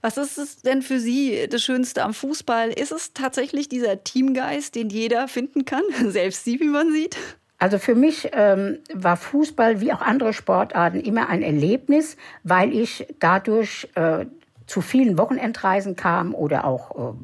Was 0.00 0.16
ist 0.16 0.38
es 0.38 0.62
denn 0.62 0.82
für 0.82 1.00
Sie 1.00 1.46
das 1.48 1.62
Schönste 1.62 2.02
am 2.02 2.14
Fußball? 2.14 2.70
Ist 2.70 2.92
es 2.92 3.12
tatsächlich 3.12 3.68
dieser 3.68 4.02
Teamgeist, 4.04 4.74
den 4.74 4.88
jeder 4.88 5.28
finden 5.28 5.64
kann? 5.64 5.82
Selbst 6.08 6.44
Sie, 6.44 6.60
wie 6.60 6.68
man 6.68 6.92
sieht? 6.92 7.16
Also 7.58 7.78
für 7.78 7.94
mich 7.94 8.30
ähm, 8.32 8.78
war 8.94 9.18
Fußball 9.18 9.82
wie 9.82 9.92
auch 9.92 10.00
andere 10.00 10.32
Sportarten 10.32 10.98
immer 10.98 11.28
ein 11.28 11.42
Erlebnis, 11.42 12.16
weil 12.42 12.74
ich 12.74 13.06
dadurch 13.18 13.86
äh, 13.96 14.24
zu 14.66 14.80
vielen 14.80 15.18
Wochenendreisen 15.18 15.94
kam 15.94 16.34
oder 16.34 16.64
auch 16.64 17.12
äh, 17.12 17.14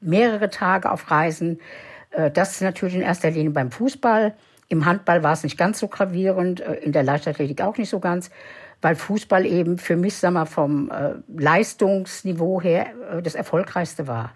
mehrere 0.00 0.48
Tage 0.48 0.90
auf 0.90 1.10
Reisen. 1.10 1.60
Äh, 2.12 2.30
das 2.30 2.60
natürlich 2.62 2.94
in 2.94 3.02
erster 3.02 3.30
Linie 3.30 3.50
beim 3.50 3.70
Fußball. 3.70 4.34
Im 4.68 4.86
Handball 4.86 5.22
war 5.22 5.32
es 5.32 5.42
nicht 5.42 5.58
ganz 5.58 5.80
so 5.80 5.88
gravierend, 5.88 6.60
äh, 6.60 6.74
in 6.76 6.92
der 6.92 7.02
Leichtathletik 7.02 7.60
auch 7.60 7.76
nicht 7.76 7.90
so 7.90 8.00
ganz 8.00 8.30
weil 8.84 8.96
Fußball 8.96 9.46
eben 9.46 9.78
für 9.78 9.96
mich, 9.96 10.14
sag 10.16 10.34
mal, 10.34 10.44
vom 10.44 10.90
äh, 10.90 11.14
Leistungsniveau 11.36 12.60
her 12.60 12.88
äh, 13.10 13.22
das 13.22 13.34
erfolgreichste 13.34 14.06
war. 14.06 14.34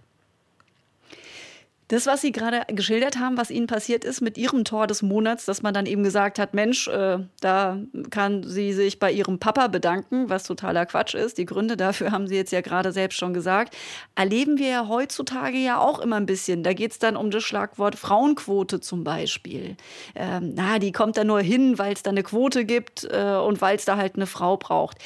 Das, 1.89 2.07
was 2.07 2.21
Sie 2.21 2.33
gerade 2.33 2.63
geschildert 2.69 3.19
haben, 3.19 3.39
was 3.39 3.51
Ihnen 3.51 3.67
passiert 3.67 4.05
ist 4.05 4.21
mit 4.21 4.37
Ihrem 4.37 4.65
Tor 4.65 4.87
des 4.87 5.01
Monats, 5.03 5.47
dass 5.47 5.63
man 5.63 5.73
dann 5.73 5.87
eben 5.87 6.03
gesagt 6.03 6.39
hat, 6.39 6.53
Mensch, 6.53 6.87
äh, 6.89 7.19
da 7.41 7.79
kann 8.11 8.43
sie 8.43 8.73
sich 8.73 8.99
bei 8.99 9.11
ihrem 9.11 9.39
Papa 9.39 9.69
bedanken, 9.69 10.29
was 10.29 10.45
totaler 10.45 10.87
Quatsch 10.87 11.15
ist. 11.15 11.39
Die 11.39 11.47
Gründe 11.47 11.77
dafür 11.77 12.13
haben 12.13 12.27
Sie 12.27 12.37
jetzt 12.37 12.53
ja 12.53 12.61
gerade 12.61 12.93
selbst 12.93 13.17
schon 13.17 13.33
gesagt. 13.33 13.77
Erleben 14.15 14.59
wir 14.59 14.69
ja 14.69 14.89
heutzutage 14.89 15.57
ja 15.57 15.79
auch 15.79 15.99
immer 15.99 16.17
ein 16.17 16.27
bisschen. 16.27 16.63
Da 16.63 16.75
geht 16.75 16.93
es 16.93 16.99
dann 16.99 17.17
um 17.17 17.31
das 17.31 17.43
Schlagwort 17.43 17.97
Frauenquote 17.97 18.81
zum 18.81 19.05
Beispiel. 19.05 19.77
Ähm, 20.15 20.53
na, 20.55 20.79
die 20.79 20.93
kommt 20.93 21.17
da 21.17 21.25
nur 21.25 21.41
hin, 21.41 21.79
weil 21.79 21.95
es 21.95 22.03
da 22.03 22.11
eine 22.11 22.23
Quote 22.23 22.65
gibt 22.65 23.05
äh, 23.11 23.37
und 23.37 23.61
weil 23.61 23.77
es 23.77 23.85
da 23.85 23.97
halt 23.97 24.17
eine 24.17 24.27
Frau 24.27 24.57
braucht. 24.57 24.99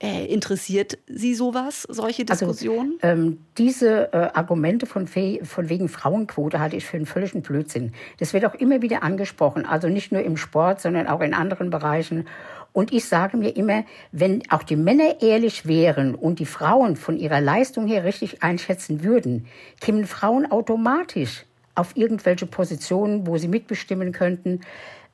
Äh, 0.00 0.26
interessiert 0.26 0.96
Sie 1.08 1.34
sowas, 1.34 1.82
solche 1.82 2.24
also, 2.28 2.46
Diskussionen? 2.46 2.98
Also, 3.02 3.20
ähm, 3.20 3.38
diese 3.56 4.12
äh, 4.12 4.28
Argumente 4.32 4.86
von, 4.86 5.08
von 5.08 5.68
wegen 5.68 5.88
Frauenquote 5.88 6.60
halte 6.60 6.76
ich 6.76 6.84
für 6.84 6.96
einen 6.96 7.06
völligen 7.06 7.42
Blödsinn. 7.42 7.92
Das 8.20 8.32
wird 8.32 8.44
auch 8.44 8.54
immer 8.54 8.80
wieder 8.80 9.02
angesprochen, 9.02 9.66
also 9.66 9.88
nicht 9.88 10.12
nur 10.12 10.22
im 10.22 10.36
Sport, 10.36 10.80
sondern 10.80 11.08
auch 11.08 11.20
in 11.20 11.34
anderen 11.34 11.70
Bereichen. 11.70 12.28
Und 12.72 12.92
ich 12.92 13.06
sage 13.06 13.36
mir 13.36 13.56
immer, 13.56 13.84
wenn 14.12 14.48
auch 14.50 14.62
die 14.62 14.76
Männer 14.76 15.20
ehrlich 15.20 15.66
wären 15.66 16.14
und 16.14 16.38
die 16.38 16.46
Frauen 16.46 16.94
von 16.94 17.16
ihrer 17.16 17.40
Leistung 17.40 17.88
her 17.88 18.04
richtig 18.04 18.44
einschätzen 18.44 19.02
würden, 19.02 19.46
kämen 19.80 20.06
Frauen 20.06 20.48
automatisch 20.48 21.44
auf 21.74 21.96
irgendwelche 21.96 22.46
Positionen, 22.46 23.26
wo 23.26 23.36
sie 23.36 23.48
mitbestimmen 23.48 24.12
könnten. 24.12 24.60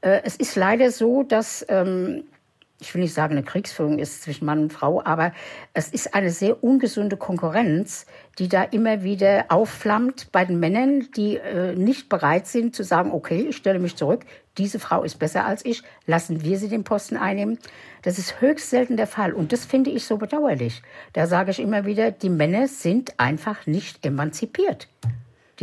Äh, 0.02 0.20
es 0.24 0.36
ist 0.36 0.56
leider 0.56 0.90
so, 0.90 1.22
dass 1.22 1.64
ähm, 1.70 2.24
ich 2.80 2.94
will 2.94 3.02
nicht 3.02 3.14
sagen, 3.14 3.32
eine 3.32 3.44
Kriegsführung 3.44 3.98
ist 3.98 4.22
zwischen 4.22 4.44
Mann 4.44 4.62
und 4.62 4.72
Frau, 4.72 5.02
aber 5.04 5.32
es 5.72 5.88
ist 5.88 6.14
eine 6.14 6.30
sehr 6.30 6.62
ungesunde 6.62 7.16
Konkurrenz, 7.16 8.04
die 8.38 8.48
da 8.48 8.62
immer 8.62 9.02
wieder 9.02 9.46
aufflammt 9.48 10.32
bei 10.32 10.44
den 10.44 10.58
Männern, 10.58 11.08
die 11.16 11.36
äh, 11.36 11.74
nicht 11.74 12.08
bereit 12.08 12.46
sind 12.46 12.74
zu 12.74 12.82
sagen, 12.82 13.12
okay, 13.12 13.46
ich 13.48 13.56
stelle 13.56 13.78
mich 13.78 13.96
zurück, 13.96 14.24
diese 14.58 14.78
Frau 14.78 15.02
ist 15.02 15.18
besser 15.18 15.44
als 15.46 15.64
ich, 15.64 15.82
lassen 16.06 16.42
wir 16.42 16.58
sie 16.58 16.68
den 16.68 16.84
Posten 16.84 17.16
einnehmen. 17.16 17.58
Das 18.02 18.18
ist 18.18 18.40
höchst 18.40 18.70
selten 18.70 18.96
der 18.96 19.06
Fall 19.06 19.32
und 19.32 19.52
das 19.52 19.64
finde 19.64 19.90
ich 19.90 20.04
so 20.04 20.16
bedauerlich. 20.16 20.82
Da 21.12 21.26
sage 21.26 21.52
ich 21.52 21.60
immer 21.60 21.86
wieder, 21.86 22.10
die 22.10 22.30
Männer 22.30 22.68
sind 22.68 23.18
einfach 23.18 23.66
nicht 23.66 24.04
emanzipiert. 24.04 24.88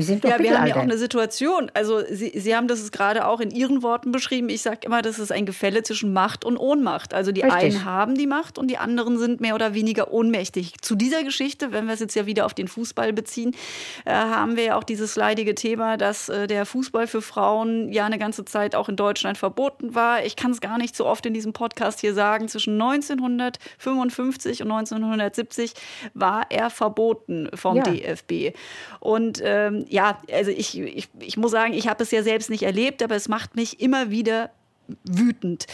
Die 0.02 0.06
sind 0.06 0.24
doch 0.24 0.32
Ja, 0.32 0.40
wir 0.40 0.58
haben 0.58 0.66
ja 0.68 0.76
auch 0.78 0.82
eine 0.82 0.98
Situation. 0.98 1.70
Also 1.76 2.02
Sie, 2.10 2.32
Sie 2.34 2.56
haben 2.56 2.68
das 2.68 2.92
gerade 2.92 3.28
auch 3.28 3.40
in 3.40 3.52
Ihren 3.52 3.84
Worten 3.84 4.12
beschrieben. 4.12 4.50
Ich 4.50 4.64
sage 4.64 4.80
immer, 4.82 5.04
das 5.04 5.20
ist 5.20 5.32
ein 5.32 5.46
Gefälle 5.46 5.84
zwischen 5.84 6.12
Macht 6.12 6.44
und 6.44 6.58
Ohnmacht. 6.58 7.14
Also 7.14 7.32
die 7.32 7.42
Richtig. 7.42 7.76
einen 7.76 7.86
haben 7.86 8.16
die 8.16 8.26
Macht 8.26 8.58
und 8.58 8.68
die 8.68 8.80
anderen 8.80 9.20
sind 9.20 9.42
mehr 9.42 9.54
oder 9.54 9.76
weniger 9.76 10.12
ohnmächtig. 10.12 10.82
Zu 10.82 10.96
dieser 10.96 11.24
Geschichte, 11.24 11.72
wenn 11.72 11.86
wir 11.86 11.94
es 11.94 12.00
jetzt 12.00 12.16
ja 12.16 12.26
wieder 12.26 12.48
auf 12.48 12.56
den 12.56 12.68
Fußball 12.68 13.14
beziehen, 13.14 13.56
äh, 14.06 14.12
haben 14.12 14.56
wir 14.56 14.64
ja 14.64 14.76
auch 14.76 14.84
dieses 14.84 15.16
leidige 15.16 15.54
Thema, 15.54 15.98
dass 15.98 16.30
äh, 16.30 16.48
der 16.48 16.66
Fußball 16.66 17.06
für 17.06 17.22
Frauen 17.22 17.92
ja 17.92 18.08
eine 18.08 18.18
ganze 18.18 18.44
Zeit 18.44 18.76
auch 18.76 18.90
in 18.90 18.96
Deutschland 18.96 19.38
verboten 19.38 19.94
war. 19.94 20.26
Ich 20.26 20.36
kann 20.36 20.50
es 20.50 20.62
gar 20.62 20.80
nicht 20.80 20.96
so 20.96 21.06
oft 21.06 21.28
in 21.28 21.36
diesem 21.36 21.54
Podcast 21.54 22.00
hier 22.00 22.16
sagen. 22.16 22.48
Zwischen 22.48 22.82
1955 22.82 24.64
und 24.64 24.72
1970 24.72 25.74
war 26.16 26.48
er 26.50 26.72
verboten 26.72 27.52
vom 27.54 27.78
ja. 27.78 27.84
DFB. 27.84 28.58
Und 29.00 29.40
ähm, 29.44 29.86
ja, 29.92 30.22
also 30.32 30.52
ich, 30.52 30.80
ich, 30.80 31.10
ich 31.20 31.38
muss 31.38 31.52
sagen, 31.52 31.74
ich 31.74 31.88
habe 31.88 32.04
es 32.04 32.12
ja 32.12 32.24
selbst 32.24 32.50
nicht 32.50 32.64
erlebt, 32.64 33.04
aber 33.04 33.16
es 33.16 33.28
macht 33.28 33.56
mich 33.56 33.82
immer 33.82 34.10
wieder 34.10 34.52
wütend. 35.04 35.68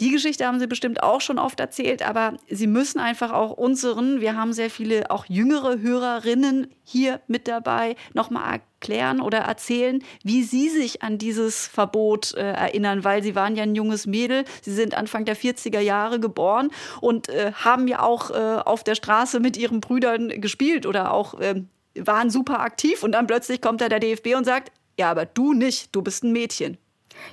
Die 0.00 0.10
Geschichte 0.10 0.46
haben 0.46 0.58
Sie 0.58 0.66
bestimmt 0.66 1.02
auch 1.02 1.20
schon 1.20 1.38
oft 1.38 1.60
erzählt, 1.60 2.02
aber 2.06 2.34
Sie 2.48 2.66
müssen 2.66 2.98
einfach 2.98 3.32
auch 3.32 3.50
unseren, 3.50 4.20
wir 4.20 4.36
haben 4.36 4.52
sehr 4.52 4.70
viele 4.70 5.10
auch 5.10 5.26
jüngere 5.26 5.80
Hörerinnen 5.80 6.68
hier 6.84 7.20
mit 7.26 7.48
dabei, 7.48 7.96
nochmal 8.14 8.60
erklären 8.80 9.20
oder 9.20 9.38
erzählen, 9.38 10.02
wie 10.22 10.42
Sie 10.42 10.68
sich 10.68 11.02
an 11.02 11.18
dieses 11.18 11.66
Verbot 11.66 12.34
äh, 12.34 12.52
erinnern, 12.52 13.04
weil 13.04 13.22
Sie 13.22 13.34
waren 13.34 13.56
ja 13.56 13.64
ein 13.64 13.74
junges 13.74 14.06
Mädel, 14.06 14.44
Sie 14.62 14.72
sind 14.72 14.94
Anfang 14.94 15.24
der 15.24 15.36
40er 15.36 15.80
Jahre 15.80 16.20
geboren 16.20 16.70
und 17.00 17.28
äh, 17.28 17.52
haben 17.52 17.88
ja 17.88 18.02
auch 18.02 18.30
äh, 18.30 18.34
auf 18.34 18.84
der 18.84 18.94
Straße 18.94 19.40
mit 19.40 19.56
Ihren 19.56 19.80
Brüdern 19.80 20.28
gespielt 20.40 20.86
oder 20.86 21.12
auch 21.12 21.34
ähm, 21.40 21.68
waren 21.96 22.30
super 22.30 22.60
aktiv 22.60 23.02
und 23.02 23.12
dann 23.12 23.26
plötzlich 23.26 23.60
kommt 23.60 23.80
da 23.80 23.88
der 23.88 24.00
DFB 24.00 24.34
und 24.36 24.44
sagt, 24.44 24.72
ja, 24.98 25.10
aber 25.10 25.26
du 25.26 25.52
nicht, 25.52 25.94
du 25.94 26.02
bist 26.02 26.24
ein 26.24 26.32
Mädchen. 26.32 26.78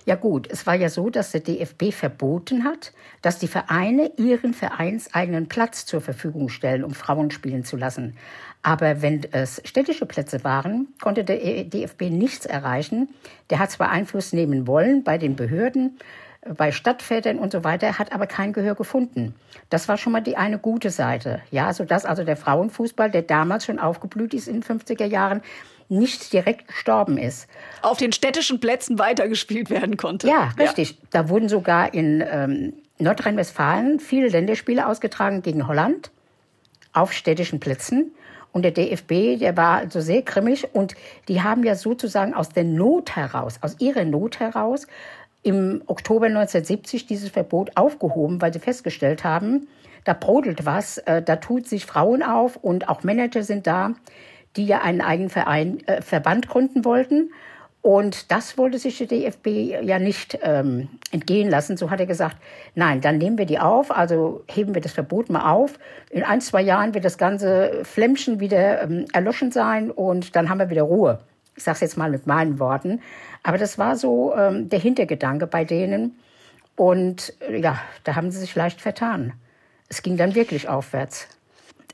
Ja 0.06 0.16
gut, 0.16 0.48
es 0.50 0.68
war 0.68 0.76
ja 0.76 0.90
so, 0.90 1.10
dass 1.10 1.32
der 1.32 1.42
DFB 1.42 1.92
verboten 1.92 2.64
hat, 2.64 2.94
dass 3.22 3.40
die 3.40 3.48
Vereine 3.48 4.12
ihren 4.18 4.54
vereinseigenen 4.54 5.48
Platz 5.48 5.86
zur 5.86 6.02
Verfügung 6.02 6.50
stellen, 6.50 6.84
um 6.84 6.94
Frauen 6.94 7.32
spielen 7.32 7.64
zu 7.64 7.78
lassen. 7.78 8.16
Aber 8.64 9.02
wenn 9.02 9.24
es 9.32 9.62
städtische 9.66 10.06
Plätze 10.06 10.44
waren, 10.44 10.88
konnte 11.02 11.24
der 11.24 11.64
DFB 11.64 12.04
nichts 12.04 12.46
erreichen. 12.46 13.10
Der 13.50 13.60
hat 13.60 13.72
zwar 13.72 13.90
Einfluss 13.90 14.34
nehmen 14.34 14.68
wollen 14.68 15.04
bei 15.04 15.18
den 15.18 15.36
Behörden, 15.36 15.98
bei 16.48 16.72
Stadtvätern 16.72 17.38
und 17.38 17.52
so 17.52 17.64
weiter, 17.64 18.00
hat 18.00 18.14
aber 18.14 18.26
kein 18.26 18.52
Gehör 18.52 18.76
gefunden. 18.76 19.36
Das 19.70 19.88
war 19.88 19.98
schon 19.98 20.12
mal 20.12 20.22
die 20.22 20.38
eine 20.38 20.58
gute 20.58 20.90
Seite. 20.90 21.42
Ja, 21.52 21.72
sodass 21.74 22.06
also 22.06 22.24
der 22.24 22.38
Frauenfußball, 22.38 23.12
der 23.12 23.22
damals 23.22 23.66
schon 23.66 23.80
aufgeblüht 23.80 24.34
ist 24.34 24.48
in 24.48 24.62
den 24.62 24.64
50er 24.64 25.06
Jahren, 25.06 25.42
nicht 25.88 26.32
direkt 26.34 26.68
gestorben 26.68 27.18
ist. 27.18 27.48
Auf 27.82 27.98
den 27.98 28.12
städtischen 28.14 28.60
Plätzen 28.60 28.98
weitergespielt 28.98 29.70
werden 29.70 29.98
konnte. 29.98 30.28
Ja, 30.28 30.52
richtig. 30.58 30.92
Ja. 30.92 30.98
Da 31.12 31.30
wurden 31.30 31.50
sogar 31.50 31.94
in 31.94 32.24
ähm, 32.26 32.74
Nordrhein-Westfalen 32.98 34.00
viele 34.00 34.30
Länderspiele 34.30 34.88
ausgetragen 34.88 35.42
gegen 35.42 35.68
Holland 35.68 36.12
auf 36.94 37.14
städtischen 37.14 37.60
Plätzen. 37.60 38.14
Und 38.54 38.64
der 38.64 38.72
DFB, 38.72 39.40
der 39.40 39.56
war 39.56 39.78
also 39.78 40.02
sehr 40.02 40.24
grimmig 40.24 40.68
und 40.74 40.96
die 41.30 41.42
haben 41.42 41.64
ja 41.64 41.76
sozusagen 41.76 42.34
aus 42.34 42.50
der 42.50 42.66
Not 42.66 43.16
heraus, 43.16 43.60
aus 43.62 43.78
ihrer 43.80 44.04
Not 44.04 44.42
heraus, 44.42 44.88
im 45.44 45.82
Oktober 45.88 46.28
1970 46.28 47.08
dieses 47.08 47.30
Verbot 47.30 47.72
aufgehoben, 47.76 48.42
weil 48.42 48.54
sie 48.54 48.60
festgestellt 48.60 49.24
haben, 49.24 49.68
da 50.04 50.14
brodelt 50.14 50.66
was, 50.66 50.98
äh, 51.00 51.22
da 51.22 51.36
tut 51.36 51.68
sich 51.68 51.86
Frauen 51.86 52.24
auf 52.24 52.58
und 52.58 52.90
auch 52.90 53.04
Manager 53.04 53.44
sind 53.44 53.68
da, 53.68 53.94
die 54.56 54.66
ja 54.66 54.82
einen 54.82 55.02
eigenen 55.02 55.30
Verein, 55.30 55.86
äh, 55.88 56.02
Verband 56.02 56.48
gründen 56.48 56.86
wollten. 56.86 57.32
Und 57.84 58.32
das 58.32 58.60
wollte 58.60 58.78
sich 58.78 59.00
der 59.00 59.08
DFB 59.08 59.48
ja 59.82 59.98
nicht 59.98 60.38
ähm, 60.44 60.88
entgehen 61.12 61.50
lassen. 61.50 61.78
So 61.78 61.90
hat 61.90 62.00
er 62.00 62.06
gesagt, 62.06 62.38
nein, 62.76 63.02
dann 63.02 63.18
nehmen 63.18 63.40
wir 63.40 63.48
die 63.48 63.58
auf, 63.58 63.90
also 63.90 64.44
heben 64.48 64.76
wir 64.76 64.82
das 64.82 64.92
Verbot 64.92 65.32
mal 65.32 65.52
auf. 65.52 65.80
In 66.12 66.22
ein, 66.22 66.42
zwei 66.42 66.62
Jahren 66.62 66.94
wird 66.94 67.06
das 67.06 67.18
ganze 67.18 67.84
Flämmchen 67.84 68.40
wieder 68.40 68.84
ähm, 68.84 69.06
erloschen 69.14 69.52
sein 69.52 69.90
und 69.90 70.36
dann 70.36 70.50
haben 70.50 70.60
wir 70.60 70.70
wieder 70.70 70.84
Ruhe. 70.84 71.20
Ich 71.62 71.66
sage 71.66 71.76
es 71.76 71.82
jetzt 71.82 71.96
mal 71.96 72.10
mit 72.10 72.26
meinen 72.26 72.58
Worten. 72.58 73.02
Aber 73.44 73.60
das 73.60 73.78
war 73.78 73.96
so 73.96 74.36
ähm, 74.36 74.70
der 74.70 74.80
Hintergedanke 74.80 75.46
bei 75.46 75.64
denen. 75.64 76.18
Und 76.76 77.34
äh, 77.48 77.62
ja, 77.62 77.80
da 78.04 78.16
haben 78.16 78.32
sie 78.32 78.40
sich 78.40 78.56
leicht 78.56 78.82
vertan. 78.82 79.34
Es 79.88 80.02
ging 80.02 80.18
dann 80.18 80.34
wirklich 80.34 80.70
aufwärts. 80.70 81.28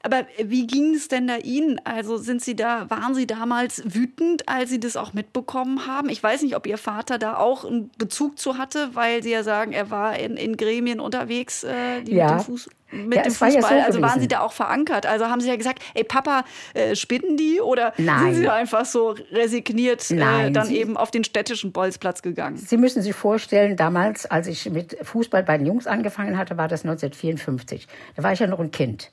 Aber 0.08 0.26
wie 0.42 0.66
ging 0.68 0.96
es 0.96 1.10
denn 1.10 1.28
da 1.28 1.36
Ihnen? 1.36 1.82
Also 1.84 2.16
sind 2.16 2.42
Sie 2.42 2.56
da, 2.56 2.90
waren 2.90 3.14
Sie 3.14 3.28
damals 3.28 3.84
wütend, 3.84 4.48
als 4.48 4.70
Sie 4.70 4.80
das 4.80 4.96
auch 4.96 5.12
mitbekommen 5.12 5.86
haben? 5.86 6.08
Ich 6.08 6.24
weiß 6.24 6.44
nicht, 6.44 6.56
ob 6.56 6.66
Ihr 6.66 6.78
Vater 6.78 7.18
da 7.18 7.36
auch 7.36 7.66
einen 7.66 7.92
Bezug 7.98 8.40
zu 8.40 8.58
hatte, 8.58 8.92
weil 8.94 9.22
Sie 9.22 9.32
ja 9.32 9.44
sagen, 9.44 9.74
er 9.74 9.92
war 9.92 10.18
in, 10.18 10.38
in 10.38 10.56
Gremien 10.56 11.02
unterwegs, 11.02 11.66
äh, 11.66 12.04
die 12.04 12.14
ja. 12.14 12.32
mit 12.32 12.40
dem 12.40 12.46
Fuß 12.46 12.70
mit 12.90 13.18
ja, 13.18 13.24
dem 13.24 13.34
Fußball. 13.34 13.54
Ja 13.54 13.62
so 13.62 13.68
also 13.68 14.02
waren 14.02 14.22
Sie 14.22 14.30
da 14.30 14.40
auch 14.40 14.54
verankert? 14.54 15.06
Also 15.06 15.26
haben 15.26 15.42
Sie 15.42 15.50
ja 15.50 15.58
gesagt, 15.58 15.84
ey 15.94 16.06
Papa, 16.06 16.46
äh, 16.74 16.96
spinnen 16.96 17.36
die? 17.36 17.60
Oder 17.60 17.92
Nein. 17.98 18.34
sind 18.34 18.44
Sie 18.44 18.48
einfach 18.48 18.86
so 18.86 19.14
resigniert 19.34 20.10
äh, 20.10 20.52
dann 20.52 20.68
Sie, 20.68 20.78
eben 20.78 20.96
auf 20.96 21.12
den 21.12 21.26
städtischen 21.26 21.74
Bolzplatz 21.74 22.22
gegangen? 22.22 22.56
Sie 22.56 22.78
müssen 22.78 23.02
sich 23.02 23.14
vorstellen, 23.14 23.76
damals, 23.76 24.26
als 24.26 24.48
ich 24.48 24.70
mit 24.70 24.98
Fußball 25.02 25.44
bei 25.44 25.58
den 25.58 25.68
Jungs 25.68 25.86
angefangen 25.86 26.38
hatte, 26.38 26.56
war 26.56 26.70
das 26.70 26.86
1954. 26.86 27.90
Da 28.16 28.24
war 28.24 28.32
ich 28.32 28.40
ja 28.40 28.48
noch 28.48 28.62
ein 28.62 28.72
Kind. 28.72 29.12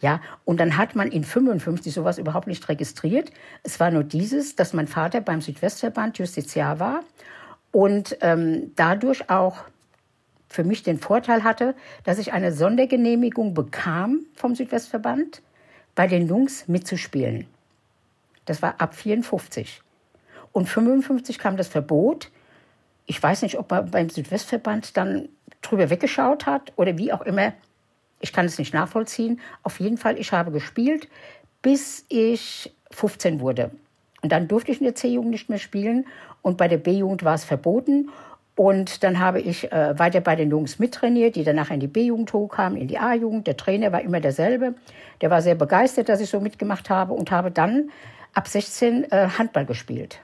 Ja, 0.00 0.20
und 0.44 0.60
dann 0.60 0.76
hat 0.76 0.94
man 0.94 1.08
in 1.08 1.24
55 1.24 1.92
sowas 1.92 2.18
überhaupt 2.18 2.46
nicht 2.46 2.68
registriert. 2.68 3.32
Es 3.64 3.80
war 3.80 3.90
nur 3.90 4.04
dieses, 4.04 4.54
dass 4.54 4.72
mein 4.72 4.86
Vater 4.86 5.20
beim 5.20 5.40
Südwestverband 5.40 6.18
Justiziar 6.18 6.78
war 6.78 7.00
und 7.72 8.16
ähm, 8.20 8.72
dadurch 8.76 9.28
auch 9.28 9.64
für 10.48 10.64
mich 10.64 10.82
den 10.82 10.98
Vorteil 10.98 11.44
hatte, 11.44 11.74
dass 12.04 12.18
ich 12.18 12.32
eine 12.32 12.52
Sondergenehmigung 12.52 13.54
bekam 13.54 14.20
vom 14.34 14.54
Südwestverband, 14.54 15.42
bei 15.94 16.06
den 16.06 16.28
Jungs 16.28 16.68
mitzuspielen. 16.68 17.46
Das 18.44 18.62
war 18.62 18.80
ab 18.80 18.94
54. 18.94 19.82
Und 20.52 20.68
55 20.68 21.38
kam 21.38 21.56
das 21.56 21.68
Verbot. 21.68 22.30
Ich 23.06 23.22
weiß 23.22 23.42
nicht, 23.42 23.58
ob 23.58 23.70
man 23.70 23.90
beim 23.90 24.08
Südwestverband 24.08 24.96
dann 24.96 25.28
drüber 25.60 25.90
weggeschaut 25.90 26.46
hat 26.46 26.72
oder 26.76 26.96
wie 26.96 27.12
auch 27.12 27.22
immer. 27.22 27.52
Ich 28.20 28.32
kann 28.32 28.46
es 28.46 28.58
nicht 28.58 28.74
nachvollziehen. 28.74 29.40
Auf 29.62 29.80
jeden 29.80 29.96
Fall, 29.96 30.18
ich 30.18 30.32
habe 30.32 30.50
gespielt, 30.50 31.08
bis 31.62 32.04
ich 32.08 32.72
15 32.90 33.40
wurde. 33.40 33.70
Und 34.22 34.32
dann 34.32 34.48
durfte 34.48 34.72
ich 34.72 34.80
in 34.80 34.84
der 34.84 34.94
C-Jugend 34.94 35.30
nicht 35.30 35.48
mehr 35.48 35.58
spielen. 35.58 36.06
Und 36.42 36.56
bei 36.56 36.68
der 36.68 36.78
B-Jugend 36.78 37.24
war 37.24 37.34
es 37.34 37.44
verboten. 37.44 38.10
Und 38.56 39.04
dann 39.04 39.20
habe 39.20 39.40
ich 39.40 39.70
äh, 39.70 39.96
weiter 39.98 40.20
bei 40.20 40.34
den 40.34 40.50
Jungs 40.50 40.80
mittrainiert, 40.80 41.36
die 41.36 41.44
danach 41.44 41.70
in 41.70 41.78
die 41.78 41.86
B-Jugend 41.86 42.32
hochkamen, 42.32 42.76
in 42.76 42.88
die 42.88 42.98
A-Jugend. 42.98 43.46
Der 43.46 43.56
Trainer 43.56 43.92
war 43.92 44.00
immer 44.02 44.18
derselbe. 44.18 44.74
Der 45.20 45.30
war 45.30 45.42
sehr 45.42 45.54
begeistert, 45.54 46.08
dass 46.08 46.20
ich 46.20 46.28
so 46.28 46.40
mitgemacht 46.40 46.90
habe 46.90 47.12
und 47.12 47.30
habe 47.30 47.52
dann 47.52 47.90
ab 48.34 48.48
16 48.48 49.12
äh, 49.12 49.28
Handball 49.38 49.64
gespielt. 49.64 50.18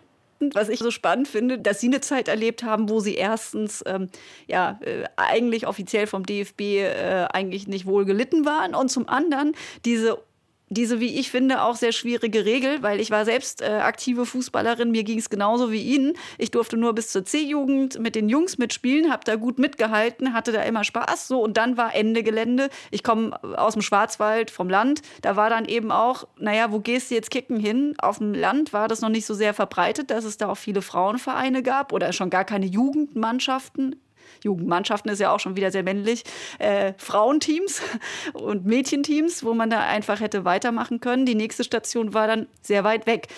Was 0.52 0.68
ich 0.68 0.78
so 0.78 0.90
spannend 0.90 1.28
finde, 1.28 1.58
dass 1.58 1.80
Sie 1.80 1.86
eine 1.86 2.00
Zeit 2.00 2.28
erlebt 2.28 2.62
haben, 2.62 2.88
wo 2.88 3.00
Sie 3.00 3.14
erstens 3.14 3.82
ähm, 3.86 4.08
ja 4.46 4.78
äh, 4.82 5.04
eigentlich 5.16 5.66
offiziell 5.66 6.06
vom 6.06 6.26
DFB 6.26 6.60
äh, 6.60 7.26
eigentlich 7.32 7.66
nicht 7.66 7.86
wohl 7.86 8.04
gelitten 8.04 8.44
waren 8.44 8.74
und 8.74 8.90
zum 8.90 9.08
anderen 9.08 9.54
diese 9.84 10.18
diese, 10.68 10.98
wie 11.00 11.18
ich 11.18 11.30
finde, 11.30 11.62
auch 11.62 11.76
sehr 11.76 11.92
schwierige 11.92 12.44
Regel, 12.44 12.82
weil 12.82 13.00
ich 13.00 13.10
war 13.10 13.24
selbst 13.24 13.60
äh, 13.60 13.66
aktive 13.66 14.26
Fußballerin, 14.26 14.90
mir 14.90 15.04
ging 15.04 15.18
es 15.18 15.30
genauso 15.30 15.70
wie 15.70 15.82
Ihnen. 15.82 16.14
Ich 16.38 16.50
durfte 16.50 16.76
nur 16.76 16.94
bis 16.94 17.10
zur 17.10 17.24
C-Jugend 17.24 17.98
mit 17.98 18.14
den 18.14 18.28
Jungs 18.28 18.58
mitspielen, 18.58 19.12
habe 19.12 19.22
da 19.24 19.36
gut 19.36 19.58
mitgehalten, 19.58 20.32
hatte 20.32 20.52
da 20.52 20.62
immer 20.62 20.84
Spaß. 20.84 21.28
So 21.28 21.42
und 21.42 21.56
dann 21.56 21.76
war 21.76 21.94
Ende 21.94 22.22
Gelände. 22.22 22.70
Ich 22.90 23.02
komme 23.02 23.38
aus 23.56 23.74
dem 23.74 23.82
Schwarzwald, 23.82 24.50
vom 24.50 24.68
Land. 24.68 25.02
Da 25.22 25.36
war 25.36 25.50
dann 25.50 25.66
eben 25.66 25.92
auch, 25.92 26.26
naja, 26.38 26.72
wo 26.72 26.80
gehst 26.80 27.10
du 27.10 27.14
jetzt 27.14 27.30
kicken 27.30 27.58
hin? 27.58 27.94
Auf 27.98 28.18
dem 28.18 28.34
Land 28.34 28.72
war 28.72 28.88
das 28.88 29.00
noch 29.00 29.10
nicht 29.10 29.26
so 29.26 29.34
sehr 29.34 29.54
verbreitet, 29.54 30.10
dass 30.10 30.24
es 30.24 30.38
da 30.38 30.48
auch 30.48 30.56
viele 30.56 30.82
Frauenvereine 30.82 31.62
gab 31.62 31.92
oder 31.92 32.12
schon 32.12 32.30
gar 32.30 32.44
keine 32.44 32.66
Jugendmannschaften 32.66 33.96
Jugendmannschaften 34.44 35.10
ist 35.10 35.18
ja 35.18 35.32
auch 35.32 35.40
schon 35.40 35.56
wieder 35.56 35.70
sehr 35.70 35.82
männlich, 35.82 36.24
äh, 36.58 36.92
Frauenteams 36.98 37.82
und 38.34 38.66
Mädchenteams, 38.66 39.44
wo 39.44 39.54
man 39.54 39.70
da 39.70 39.80
einfach 39.80 40.20
hätte 40.20 40.44
weitermachen 40.44 41.00
können. 41.00 41.26
Die 41.26 41.34
nächste 41.34 41.64
Station 41.64 42.14
war 42.14 42.26
dann 42.26 42.46
sehr 42.62 42.84
weit 42.84 43.06
weg. 43.06 43.28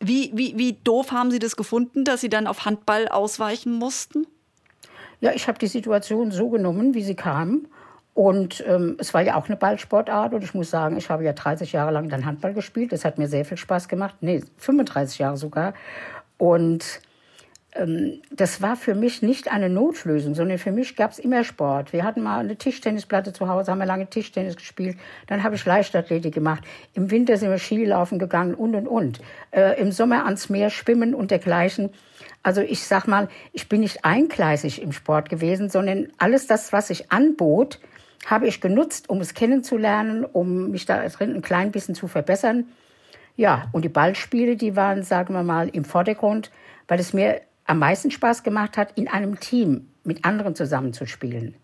Wie, 0.00 0.30
wie, 0.34 0.58
wie 0.58 0.74
doof 0.84 1.12
haben 1.12 1.30
Sie 1.30 1.38
das 1.38 1.56
gefunden, 1.56 2.04
dass 2.04 2.20
Sie 2.20 2.28
dann 2.28 2.46
auf 2.46 2.64
Handball 2.64 3.08
ausweichen 3.08 3.72
mussten? 3.72 4.26
Ja, 5.20 5.32
ich 5.32 5.48
habe 5.48 5.58
die 5.58 5.66
Situation 5.66 6.30
so 6.30 6.50
genommen, 6.50 6.94
wie 6.94 7.02
sie 7.02 7.14
kam. 7.14 7.66
Und 8.14 8.64
ähm, 8.66 8.96
es 8.98 9.12
war 9.12 9.20
ja 9.22 9.36
auch 9.36 9.46
eine 9.46 9.56
Ballsportart. 9.56 10.34
Und 10.34 10.42
ich 10.42 10.54
muss 10.54 10.70
sagen, 10.70 10.96
ich 10.96 11.10
habe 11.10 11.24
ja 11.24 11.32
30 11.32 11.72
Jahre 11.72 11.92
lang 11.92 12.08
dann 12.08 12.24
Handball 12.24 12.54
gespielt. 12.54 12.92
Das 12.92 13.04
hat 13.04 13.18
mir 13.18 13.28
sehr 13.28 13.44
viel 13.44 13.56
Spaß 13.56 13.88
gemacht. 13.88 14.16
Nee, 14.20 14.42
35 14.56 15.18
Jahre 15.18 15.36
sogar. 15.36 15.74
Und 16.38 17.00
das 18.30 18.62
war 18.62 18.76
für 18.76 18.94
mich 18.94 19.22
nicht 19.22 19.50
eine 19.50 19.68
Notlösung, 19.68 20.34
sondern 20.34 20.58
für 20.58 20.72
mich 20.72 20.96
gab 20.96 21.10
es 21.10 21.18
immer 21.18 21.44
Sport. 21.44 21.92
Wir 21.92 22.04
hatten 22.04 22.22
mal 22.22 22.40
eine 22.40 22.56
Tischtennisplatte 22.56 23.32
zu 23.32 23.48
Hause, 23.48 23.70
haben 23.70 23.78
wir 23.78 23.86
lange 23.86 24.08
Tischtennis 24.08 24.56
gespielt. 24.56 24.96
Dann 25.26 25.42
habe 25.42 25.56
ich 25.56 25.64
Leichtathletik 25.64 26.34
gemacht. 26.34 26.64
Im 26.94 27.10
Winter 27.10 27.36
sind 27.36 27.50
wir 27.50 27.58
Skilaufen 27.58 28.18
gegangen 28.18 28.54
und 28.54 28.74
und 28.74 28.86
und. 28.86 29.20
Äh, 29.50 29.80
Im 29.80 29.92
Sommer 29.92 30.24
ans 30.24 30.48
Meer 30.48 30.70
schwimmen 30.70 31.14
und 31.14 31.30
dergleichen. 31.30 31.90
Also 32.42 32.60
ich 32.60 32.84
sag 32.84 33.08
mal, 33.08 33.28
ich 33.52 33.68
bin 33.68 33.80
nicht 33.80 34.04
eingleisig 34.04 34.80
im 34.80 34.92
Sport 34.92 35.28
gewesen, 35.28 35.68
sondern 35.68 36.08
alles 36.18 36.46
das, 36.46 36.72
was 36.72 36.90
ich 36.90 37.10
anbot, 37.10 37.80
habe 38.24 38.46
ich 38.46 38.60
genutzt, 38.60 39.10
um 39.10 39.20
es 39.20 39.34
kennenzulernen, 39.34 40.24
um 40.24 40.70
mich 40.70 40.86
da 40.86 41.06
drin 41.08 41.34
ein 41.34 41.42
klein 41.42 41.72
bisschen 41.72 41.94
zu 41.94 42.08
verbessern. 42.08 42.66
Ja, 43.36 43.68
und 43.72 43.84
die 43.84 43.90
Ballspiele, 43.90 44.56
die 44.56 44.76
waren, 44.76 45.02
sagen 45.02 45.34
wir 45.34 45.42
mal, 45.42 45.68
im 45.68 45.84
Vordergrund, 45.84 46.50
weil 46.88 47.00
es 47.00 47.12
mir 47.12 47.40
am 47.66 47.78
meisten 47.78 48.10
Spaß 48.10 48.42
gemacht 48.42 48.76
hat, 48.76 48.96
in 48.96 49.08
einem 49.08 49.40
Team 49.40 49.88
mit 50.04 50.24
anderen 50.24 50.54
zusammenzuspielen. 50.54 51.54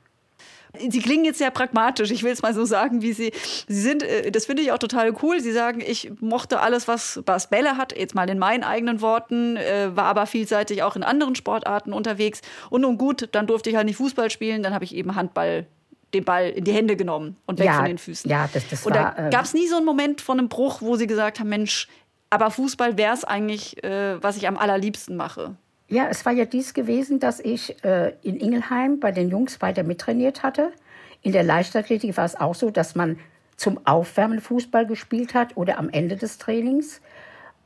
Sie 0.91 1.01
klingen 1.01 1.27
jetzt 1.27 1.37
sehr 1.37 1.51
pragmatisch, 1.51 2.11
ich 2.11 2.23
will 2.23 2.33
es 2.33 2.41
mal 2.41 2.55
so 2.55 2.65
sagen, 2.65 3.03
wie 3.03 3.13
Sie, 3.13 3.31
Sie 3.69 3.81
sind. 3.81 4.03
Äh, 4.03 4.31
das 4.31 4.47
finde 4.47 4.63
ich 4.63 4.73
auch 4.73 4.79
total 4.79 5.15
cool. 5.23 5.39
Sie 5.39 5.53
sagen, 5.53 5.83
ich 5.87 6.11
mochte 6.21 6.61
alles, 6.61 6.89
was, 6.89 7.23
was 7.27 7.51
Bälle 7.51 7.77
hat, 7.77 7.97
jetzt 7.97 8.15
mal 8.15 8.29
in 8.31 8.39
meinen 8.39 8.65
eigenen 8.65 9.03
Worten, 9.03 9.59
äh, 9.59 9.95
war 9.95 10.05
aber 10.05 10.25
vielseitig 10.27 10.83
auch 10.83 10.97
in 10.97 11.03
anderen 11.03 11.35
Sportarten 11.35 11.93
unterwegs. 11.93 12.41
Und 12.71 12.81
nun 12.83 12.97
gut, 12.97 13.29
dann 13.33 13.47
durfte 13.47 13.69
ich 13.69 13.77
halt 13.77 13.85
nicht 13.85 13.97
Fußball 13.97 14.31
spielen, 14.31 14.63
dann 14.63 14.73
habe 14.73 14.85
ich 14.85 14.95
eben 14.95 15.15
Handball 15.15 15.67
den 16.15 16.25
Ball 16.25 16.49
in 16.51 16.65
die 16.65 16.73
Hände 16.73 16.97
genommen 16.97 17.37
und 17.47 17.59
weg 17.59 17.67
ja, 17.67 17.77
von 17.77 17.85
den 17.87 17.99
Füßen. 17.99 18.31
Ja, 18.31 18.49
das, 18.53 18.69
das 18.69 18.85
und 18.85 18.95
da 18.95 19.29
gab 19.31 19.45
es 19.45 19.55
nie 19.55 19.67
so 19.67 19.77
einen 19.77 19.87
Moment 19.87 20.21
von 20.21 20.39
einem 20.39 20.49
Bruch, 20.49 20.83
wo 20.83 20.97
Sie 20.97 21.07
gesagt 21.07 21.41
haben, 21.41 21.49
Mensch, 21.49 21.89
aber 22.31 22.51
Fußball 22.51 22.97
wäre 22.97 23.15
es 23.15 23.25
eigentlich, 23.25 23.83
äh, 23.85 24.23
was 24.23 24.37
ich 24.37 24.49
am 24.49 24.57
allerliebsten 24.57 25.17
mache. 25.17 25.57
Ja, 25.93 26.09
es 26.09 26.25
war 26.25 26.33
ja 26.33 26.47
dies 26.47 26.73
gewesen, 26.73 27.21
dass 27.21 27.39
ich 27.39 27.85
äh, 27.85 28.15
in 28.23 28.39
Ingelheim 28.39 28.99
bei 28.99 29.13
den 29.13 29.29
Jungs 29.29 29.61
weiter 29.61 29.83
mittrainiert 29.83 30.43
hatte. 30.43 30.73
In 31.21 31.33
der 31.33 31.43
Leichtathletik 31.43 32.17
war 32.17 32.25
es 32.25 32.35
auch 32.35 32.55
so, 32.55 32.71
dass 32.71 32.95
man 32.95 33.19
zum 33.59 33.79
Aufwärmen 33.87 34.41
Fußball 34.41 34.87
gespielt 34.87 35.35
hat 35.35 35.55
oder 35.55 35.77
am 35.77 35.91
Ende 35.91 36.17
des 36.17 36.39
Trainings. 36.39 37.03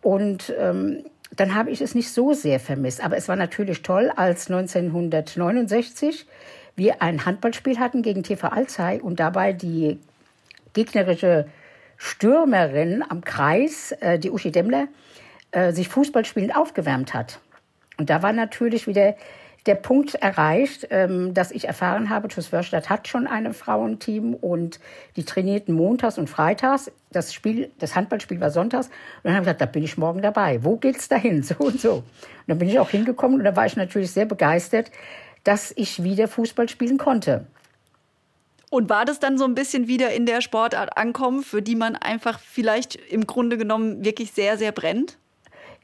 Und 0.02 0.52
ähm, 0.58 1.04
dann 1.36 1.54
habe 1.54 1.70
ich 1.70 1.80
es 1.80 1.94
nicht 1.94 2.10
so 2.10 2.32
sehr 2.32 2.58
vermisst. 2.58 3.00
Aber 3.00 3.16
es 3.16 3.28
war 3.28 3.36
natürlich 3.36 3.82
toll, 3.82 4.10
als 4.16 4.50
1969 4.50 6.26
wir 6.74 7.02
ein 7.02 7.26
Handballspiel 7.26 7.78
hatten 7.78 8.02
gegen 8.02 8.24
TV 8.24 8.48
Alzey 8.48 9.00
und 9.00 9.20
dabei 9.20 9.52
die 9.52 10.00
gegnerische 10.72 11.46
Stürmerin 11.96 13.04
am 13.08 13.20
Kreis, 13.20 13.92
äh, 14.00 14.18
die 14.18 14.32
Uschi 14.32 14.50
Demmler, 14.50 14.88
äh, 15.52 15.70
sich 15.70 15.86
Fußballspielend 15.86 16.56
aufgewärmt 16.56 17.14
hat. 17.14 17.38
Und 17.98 18.10
da 18.10 18.22
war 18.22 18.32
natürlich 18.32 18.86
wieder 18.86 19.14
der 19.66 19.74
Punkt 19.74 20.14
erreicht, 20.14 20.86
ähm, 20.90 21.34
dass 21.34 21.50
ich 21.50 21.66
erfahren 21.66 22.08
habe, 22.08 22.28
TuS 22.28 22.52
Wörstadt 22.52 22.88
hat 22.88 23.08
schon 23.08 23.26
ein 23.26 23.52
Frauenteam 23.52 24.34
und 24.34 24.78
die 25.16 25.24
trainierten 25.24 25.74
montags 25.74 26.18
und 26.18 26.30
freitags. 26.30 26.90
Das 27.10 27.34
Spiel, 27.34 27.70
das 27.78 27.96
Handballspiel 27.96 28.40
war 28.40 28.50
sonntags. 28.50 28.86
Und 28.86 29.24
dann 29.24 29.32
habe 29.32 29.42
ich 29.42 29.46
gesagt, 29.46 29.60
da 29.60 29.66
bin 29.66 29.82
ich 29.82 29.98
morgen 29.98 30.22
dabei. 30.22 30.62
Wo 30.62 30.76
geht's 30.76 31.08
dahin? 31.08 31.42
So 31.46 31.54
und 31.58 31.80
so. 31.80 31.94
Und 31.94 32.04
dann 32.46 32.58
bin 32.58 32.68
ich 32.68 32.78
auch 32.78 32.90
hingekommen 32.90 33.38
und 33.38 33.44
da 33.44 33.54
war 33.54 33.66
ich 33.66 33.76
natürlich 33.76 34.10
sehr 34.10 34.26
begeistert, 34.26 34.90
dass 35.44 35.72
ich 35.76 36.02
wieder 36.02 36.28
Fußball 36.28 36.68
spielen 36.68 36.98
konnte. 36.98 37.46
Und 38.70 38.90
war 38.90 39.04
das 39.04 39.20
dann 39.20 39.38
so 39.38 39.44
ein 39.44 39.54
bisschen 39.54 39.86
wieder 39.86 40.12
in 40.12 40.26
der 40.26 40.40
Sportart 40.40 40.96
ankommen, 40.96 41.42
für 41.42 41.62
die 41.62 41.76
man 41.76 41.94
einfach 41.94 42.40
vielleicht 42.40 42.96
im 42.96 43.26
Grunde 43.26 43.56
genommen 43.56 44.04
wirklich 44.04 44.32
sehr, 44.32 44.58
sehr 44.58 44.72
brennt? 44.72 45.18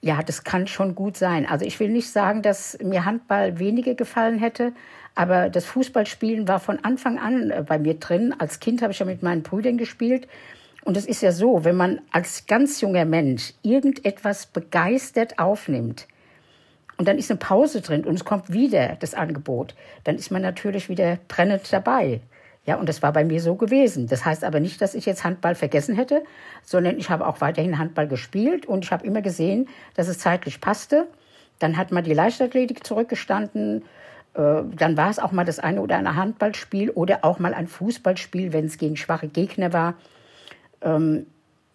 Ja, 0.05 0.21
das 0.21 0.43
kann 0.43 0.67
schon 0.67 0.97
gut 0.97 1.17
sein. 1.17 1.47
Also 1.47 1.65
ich 1.65 1.79
will 1.79 1.89
nicht 1.89 2.11
sagen, 2.11 2.43
dass 2.43 2.77
mir 2.83 3.05
Handball 3.05 3.61
weniger 3.61 3.95
gefallen 3.95 4.41
hätte, 4.41 4.73
aber 5.15 5.49
das 5.49 5.65
Fußballspielen 5.65 6.49
war 6.49 6.59
von 6.59 6.85
Anfang 6.85 7.21
an 7.21 7.51
äh, 7.51 7.65
bei 7.67 7.79
mir 7.79 7.95
drin. 7.95 8.35
Als 8.37 8.59
Kind 8.59 8.83
habe 8.83 8.93
ich 8.93 8.99
ja 8.99 9.07
mit 9.07 9.23
meinen 9.23 9.45
Brüdern 9.45 9.79
gespielt. 9.79 10.27
Und 10.85 10.97
es 10.97 11.07
ist 11.07 11.23
ja 11.23 11.31
so, 11.31 11.65
wenn 11.65 11.77
man 11.77 12.01
als 12.11 12.49
ganz 12.49 12.81
junger 12.81 13.05
Mensch 13.05 13.55
irgendetwas 13.63 14.47
begeistert 14.47 15.39
aufnimmt 15.39 16.09
und 16.97 17.07
dann 17.07 17.19
ist 17.19 17.31
eine 17.31 17.39
Pause 17.39 17.81
drin 17.81 18.05
und 18.05 18.17
es 18.17 18.25
kommt 18.25 18.53
wieder 18.53 18.97
das 18.99 19.15
Angebot, 19.15 19.77
dann 20.03 20.17
ist 20.17 20.33
man 20.33 20.43
natürlich 20.43 20.89
wieder 20.89 21.19
brennend 21.29 21.73
dabei. 21.73 22.21
Ja, 22.65 22.77
und 22.77 22.89
das 22.89 23.03
war 23.03 23.13
bei 23.13 23.25
mir 23.25 23.41
so 23.41 23.57
gewesen. 23.57 24.07
Das 24.07 24.25
heißt 24.25 24.45
aber 24.45 24.61
nicht, 24.61 24.81
dass 24.81 24.95
ich 24.95 25.05
jetzt 25.05 25.25
Handball 25.25 25.55
vergessen 25.57 25.97
hätte, 25.97 26.23
sondern 26.63 26.97
ich 26.97 27.11
habe 27.11 27.27
auch 27.27 27.41
weiterhin 27.41 27.79
Handball 27.79 28.07
gespielt 28.07 28.67
und 28.67 28.85
ich 28.85 28.93
habe 28.93 29.05
immer 29.05 29.21
gesehen, 29.21 29.69
dass 29.95 30.07
es 30.07 30.19
zeitlich 30.19 30.61
passte. 30.61 31.09
Dann 31.59 31.77
hat 31.77 31.91
mal 31.91 32.03
die 32.03 32.15
Leichtathletik 32.15 32.87
zurückgestanden. 32.87 33.85
Äh, 34.35 34.63
dann 34.77 34.97
war 34.97 35.11
es 35.11 35.19
auch 35.19 35.33
mal 35.33 35.45
das 35.45 35.59
eine 35.59 35.81
oder 35.81 35.97
andere 35.97 36.15
Handballspiel 36.15 36.91
oder 36.91 37.25
auch 37.25 37.41
mal 37.41 37.53
ein 37.53 37.67
Fußballspiel, 37.67 38.53
wenn 38.53 38.67
es 38.67 38.79
gegen 38.79 38.97
schwache 38.97 39.27
Gegner 39.27 39.73
war. 39.73 39.95
Ähm, 40.83 41.27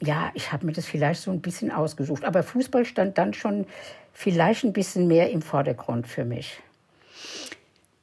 ja, 0.02 0.32
ich 0.36 0.54
habe 0.54 0.66
mir 0.66 0.74
das 0.74 0.86
vielleicht 0.86 1.22
so 1.22 1.32
ein 1.32 1.42
bisschen 1.42 1.72
ausgesucht. 1.72 2.24
Aber 2.24 2.44
Fußball 2.44 2.86
stand 2.86 3.18
dann 3.18 3.34
schon 3.34 3.66
vielleicht 4.14 4.64
ein 4.64 4.74
bisschen 4.74 5.08
mehr 5.08 5.32
im 5.32 5.42
Vordergrund 5.42 6.08
für 6.08 6.24
mich. 6.24 6.62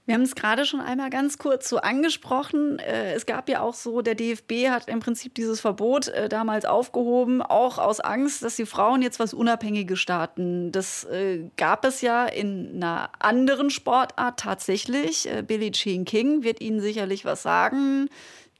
Wir 0.06 0.14
haben 0.14 0.22
es 0.22 0.34
gerade 0.34 0.66
schon 0.66 0.80
einmal 0.80 1.08
ganz 1.08 1.38
kurz 1.38 1.66
so 1.66 1.78
angesprochen. 1.78 2.78
Äh, 2.78 3.14
es 3.14 3.24
gab 3.24 3.48
ja 3.48 3.62
auch 3.62 3.72
so, 3.72 4.02
der 4.02 4.14
DFB 4.14 4.68
hat 4.68 4.88
im 4.88 5.00
Prinzip 5.00 5.34
dieses 5.34 5.62
Verbot 5.62 6.08
äh, 6.08 6.28
damals 6.28 6.66
aufgehoben, 6.66 7.40
auch 7.40 7.78
aus 7.78 8.00
Angst, 8.00 8.42
dass 8.42 8.56
die 8.56 8.66
Frauen 8.66 9.00
jetzt 9.00 9.18
was 9.18 9.32
Unabhängiges 9.32 9.98
starten. 9.98 10.72
Das 10.72 11.04
äh, 11.04 11.44
gab 11.56 11.86
es 11.86 12.02
ja 12.02 12.26
in 12.26 12.76
einer 12.76 13.08
anderen 13.18 13.70
Sportart 13.70 14.40
tatsächlich. 14.40 15.26
Billie 15.46 15.72
Jean 15.72 16.04
King 16.04 16.42
wird 16.42 16.60
Ihnen 16.60 16.80
sicherlich 16.80 17.24
was 17.24 17.42
sagen. 17.42 18.10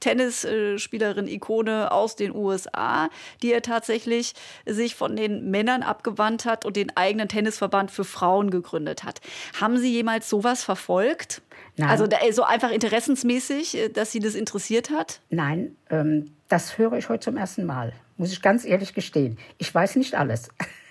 Tennisspielerin, 0.00 1.26
Ikone 1.26 1.90
aus 1.92 2.16
den 2.16 2.34
USA, 2.34 3.08
die 3.42 3.52
er 3.52 3.62
tatsächlich 3.62 4.34
sich 4.66 4.94
von 4.94 5.16
den 5.16 5.50
Männern 5.50 5.82
abgewandt 5.82 6.44
hat 6.44 6.64
und 6.64 6.76
den 6.76 6.96
eigenen 6.96 7.28
Tennisverband 7.28 7.90
für 7.90 8.04
Frauen 8.04 8.50
gegründet 8.50 9.04
hat. 9.04 9.20
Haben 9.60 9.78
Sie 9.78 9.92
jemals 9.92 10.28
sowas 10.28 10.64
verfolgt? 10.64 11.42
Nein. 11.76 11.88
Also 11.88 12.06
so 12.32 12.44
einfach 12.44 12.70
interessensmäßig, 12.70 13.76
äh, 13.76 13.88
dass 13.88 14.12
Sie 14.12 14.20
das 14.20 14.34
interessiert 14.34 14.90
hat? 14.90 15.20
Nein, 15.30 15.76
ähm, 15.90 16.32
das 16.48 16.78
höre 16.78 16.92
ich 16.94 17.08
heute 17.08 17.24
zum 17.24 17.36
ersten 17.36 17.64
Mal, 17.64 17.92
muss 18.16 18.32
ich 18.32 18.42
ganz 18.42 18.64
ehrlich 18.64 18.94
gestehen. 18.94 19.38
Ich 19.58 19.74
weiß 19.74 19.96
nicht 19.96 20.14
alles. 20.14 20.48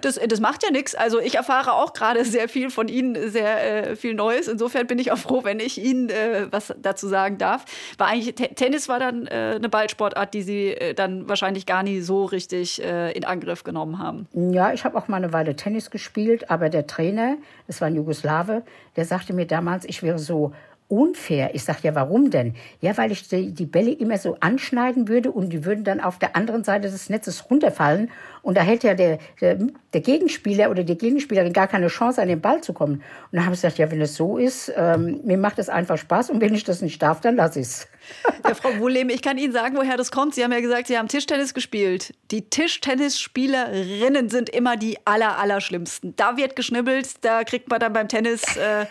Das, 0.00 0.18
das 0.26 0.40
macht 0.40 0.62
ja 0.62 0.70
nichts. 0.70 0.94
Also 0.94 1.18
ich 1.20 1.34
erfahre 1.34 1.72
auch 1.72 1.92
gerade 1.92 2.24
sehr 2.24 2.48
viel 2.48 2.70
von 2.70 2.88
Ihnen, 2.88 3.30
sehr 3.30 3.90
äh, 3.90 3.96
viel 3.96 4.14
Neues. 4.14 4.48
Insofern 4.48 4.86
bin 4.86 4.98
ich 4.98 5.12
auch 5.12 5.18
froh, 5.18 5.44
wenn 5.44 5.60
ich 5.60 5.82
Ihnen 5.82 6.08
äh, 6.08 6.46
was 6.50 6.74
dazu 6.80 7.08
sagen 7.08 7.38
darf. 7.38 7.64
War 7.98 8.08
eigentlich 8.08 8.34
Tennis 8.34 8.88
war 8.88 8.98
dann 8.98 9.26
äh, 9.26 9.54
eine 9.56 9.68
Ballsportart, 9.68 10.34
die 10.34 10.42
Sie 10.42 10.68
äh, 10.68 10.94
dann 10.94 11.28
wahrscheinlich 11.28 11.66
gar 11.66 11.82
nie 11.82 12.00
so 12.00 12.24
richtig 12.24 12.82
äh, 12.82 13.12
in 13.12 13.24
Angriff 13.24 13.64
genommen 13.64 13.98
haben. 13.98 14.28
Ja, 14.32 14.72
ich 14.72 14.84
habe 14.84 14.96
auch 14.96 15.08
mal 15.08 15.16
eine 15.16 15.32
Weile 15.32 15.56
Tennis 15.56 15.90
gespielt, 15.90 16.50
aber 16.50 16.68
der 16.68 16.86
Trainer, 16.86 17.36
das 17.66 17.80
war 17.80 17.88
ein 17.88 17.94
Jugoslawe, 17.94 18.62
der 18.96 19.04
sagte 19.04 19.32
mir 19.32 19.46
damals, 19.46 19.84
ich 19.84 20.02
wäre 20.02 20.18
so 20.18 20.52
unfair. 20.88 21.54
Ich 21.54 21.64
sage, 21.64 21.80
ja, 21.82 21.94
warum 21.94 22.30
denn? 22.30 22.54
Ja, 22.80 22.96
weil 22.96 23.12
ich 23.12 23.28
die, 23.28 23.52
die, 23.52 23.66
Bälle 23.66 23.92
immer 23.92 24.16
so 24.16 24.38
anschneiden 24.40 25.06
würde 25.06 25.30
und 25.30 25.50
die 25.50 25.64
würden 25.64 25.84
dann 25.84 26.00
auf 26.00 26.18
der 26.18 26.34
anderen 26.34 26.64
Seite 26.64 26.90
des 26.90 27.10
Netzes 27.10 27.50
runterfallen. 27.50 28.10
Und 28.40 28.56
da 28.56 28.62
hätte 28.62 28.86
ja 28.88 28.94
der, 28.94 29.18
der, 29.40 29.58
der 29.92 30.00
Gegenspieler 30.00 30.70
oder 30.70 30.84
die 30.84 30.96
Gegenspielerin 30.96 31.52
gar 31.52 31.68
keine 31.68 31.88
Chance, 31.88 32.22
an 32.22 32.28
den 32.28 32.40
Ball 32.40 32.62
zu 32.62 32.72
kommen. 32.72 32.94
Und 32.94 33.02
dann 33.32 33.44
habe 33.44 33.54
ich 33.54 33.60
gesagt, 33.60 33.76
ja, 33.76 33.90
wenn 33.90 34.00
es 34.00 34.14
so 34.14 34.38
ist, 34.38 34.72
ähm, 34.76 35.20
mir 35.24 35.36
macht 35.36 35.58
es 35.58 35.68
einfach 35.68 35.98
Spaß 35.98 36.30
und 36.30 36.40
wenn 36.40 36.54
ich 36.54 36.64
das 36.64 36.80
nicht 36.80 37.02
darf, 37.02 37.20
dann 37.20 37.36
lasse 37.36 37.60
ich 37.60 37.66
es. 37.66 37.88
Ja, 38.44 38.54
Frau 38.54 38.78
Wohleben, 38.78 39.10
ich 39.10 39.20
kann 39.20 39.36
Ihnen 39.36 39.52
sagen, 39.52 39.76
woher 39.76 39.98
das 39.98 40.10
kommt. 40.10 40.34
Sie 40.34 40.42
haben 40.42 40.52
ja 40.52 40.60
gesagt, 40.60 40.86
Sie 40.86 40.96
haben 40.96 41.08
Tischtennis 41.08 41.52
gespielt. 41.52 42.14
Die 42.30 42.48
Tischtennisspielerinnen 42.48 44.30
sind 44.30 44.48
immer 44.48 44.78
die 44.78 44.96
aller, 45.04 45.38
allerschlimmsten. 45.38 46.16
Da 46.16 46.38
wird 46.38 46.56
geschnibbelt, 46.56 47.22
da 47.22 47.44
kriegt 47.44 47.68
man 47.68 47.80
dann 47.80 47.92
beim 47.92 48.08
Tennis... 48.08 48.56
Äh, 48.56 48.86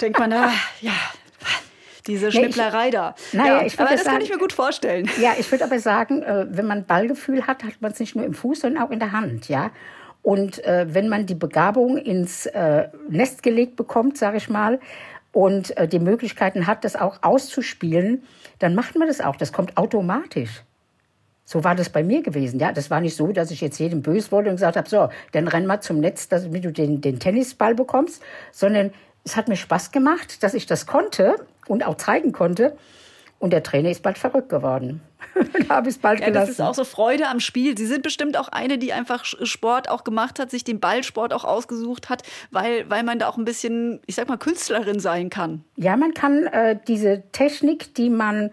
denkt 0.00 0.18
man, 0.18 0.32
ah, 0.32 0.50
ja, 0.80 0.92
diese 2.06 2.32
Schnipplerei 2.32 2.86
nee, 2.86 2.90
da. 2.92 3.14
Naja, 3.32 3.60
ja, 3.60 3.66
ich 3.66 3.78
aber 3.78 3.90
das 3.90 4.04
sagen, 4.04 4.16
kann 4.16 4.22
ich 4.22 4.30
mir 4.30 4.38
gut 4.38 4.52
vorstellen. 4.52 5.08
Ja, 5.20 5.34
ich 5.38 5.50
würde 5.50 5.64
aber 5.64 5.78
sagen, 5.78 6.22
äh, 6.22 6.46
wenn 6.50 6.66
man 6.66 6.86
Ballgefühl 6.86 7.46
hat, 7.46 7.62
hat 7.64 7.80
man 7.80 7.92
es 7.92 8.00
nicht 8.00 8.16
nur 8.16 8.24
im 8.24 8.34
Fuß, 8.34 8.60
sondern 8.60 8.82
auch 8.82 8.90
in 8.90 8.98
der 8.98 9.12
Hand, 9.12 9.48
ja. 9.48 9.70
Und 10.22 10.62
äh, 10.64 10.86
wenn 10.92 11.08
man 11.08 11.26
die 11.26 11.34
Begabung 11.34 11.96
ins 11.96 12.46
äh, 12.46 12.88
Nest 13.08 13.42
gelegt 13.42 13.76
bekommt, 13.76 14.18
sage 14.18 14.36
ich 14.36 14.48
mal, 14.48 14.80
und 15.32 15.76
äh, 15.76 15.88
die 15.88 15.98
Möglichkeiten 15.98 16.66
hat, 16.66 16.84
das 16.84 16.96
auch 16.96 17.18
auszuspielen, 17.22 18.22
dann 18.58 18.74
macht 18.74 18.96
man 18.96 19.08
das 19.08 19.20
auch. 19.20 19.36
Das 19.36 19.52
kommt 19.52 19.76
automatisch. 19.76 20.62
So 21.44 21.64
war 21.64 21.74
das 21.74 21.88
bei 21.88 22.04
mir 22.04 22.22
gewesen. 22.22 22.60
Ja, 22.60 22.72
das 22.72 22.90
war 22.90 23.00
nicht 23.00 23.16
so, 23.16 23.28
dass 23.32 23.50
ich 23.50 23.60
jetzt 23.60 23.78
jedem 23.78 24.02
böse 24.02 24.30
wollte 24.30 24.50
und 24.50 24.56
gesagt 24.56 24.76
habe, 24.76 24.88
so, 24.88 25.08
dann 25.32 25.48
renn 25.48 25.66
mal 25.66 25.80
zum 25.80 25.98
Netz, 25.98 26.28
damit 26.28 26.64
du 26.64 26.70
den, 26.70 27.00
den 27.00 27.18
Tennisball 27.18 27.74
bekommst, 27.74 28.22
sondern 28.52 28.92
es 29.24 29.36
hat 29.36 29.48
mir 29.48 29.56
Spaß 29.56 29.92
gemacht, 29.92 30.42
dass 30.42 30.54
ich 30.54 30.66
das 30.66 30.86
konnte 30.86 31.36
und 31.66 31.84
auch 31.84 31.96
zeigen 31.96 32.32
konnte. 32.32 32.76
Und 33.38 33.54
der 33.54 33.62
Trainer 33.62 33.90
ist 33.90 34.02
bald 34.02 34.18
verrückt 34.18 34.50
geworden. 34.50 35.00
da 35.68 35.76
habe 35.76 35.88
ich 35.88 35.96
es 35.96 36.00
bald 36.00 36.20
ja, 36.20 36.26
gelassen. 36.26 36.48
Das 36.48 36.58
ist 36.58 36.60
auch 36.60 36.74
so 36.74 36.84
Freude 36.84 37.26
am 37.28 37.40
Spiel. 37.40 37.76
Sie 37.76 37.86
sind 37.86 38.02
bestimmt 38.02 38.36
auch 38.36 38.48
eine, 38.48 38.76
die 38.76 38.92
einfach 38.92 39.24
Sport 39.24 39.88
auch 39.88 40.04
gemacht 40.04 40.38
hat, 40.38 40.50
sich 40.50 40.62
den 40.62 40.78
Ballsport 40.78 41.32
auch 41.32 41.44
ausgesucht 41.44 42.10
hat, 42.10 42.22
weil, 42.50 42.88
weil 42.90 43.02
man 43.02 43.18
da 43.18 43.28
auch 43.28 43.38
ein 43.38 43.46
bisschen, 43.46 44.00
ich 44.04 44.16
sag 44.16 44.28
mal, 44.28 44.36
Künstlerin 44.36 45.00
sein 45.00 45.30
kann. 45.30 45.64
Ja, 45.76 45.96
man 45.96 46.12
kann 46.12 46.46
äh, 46.48 46.78
diese 46.86 47.22
Technik, 47.32 47.94
die 47.94 48.10
man 48.10 48.50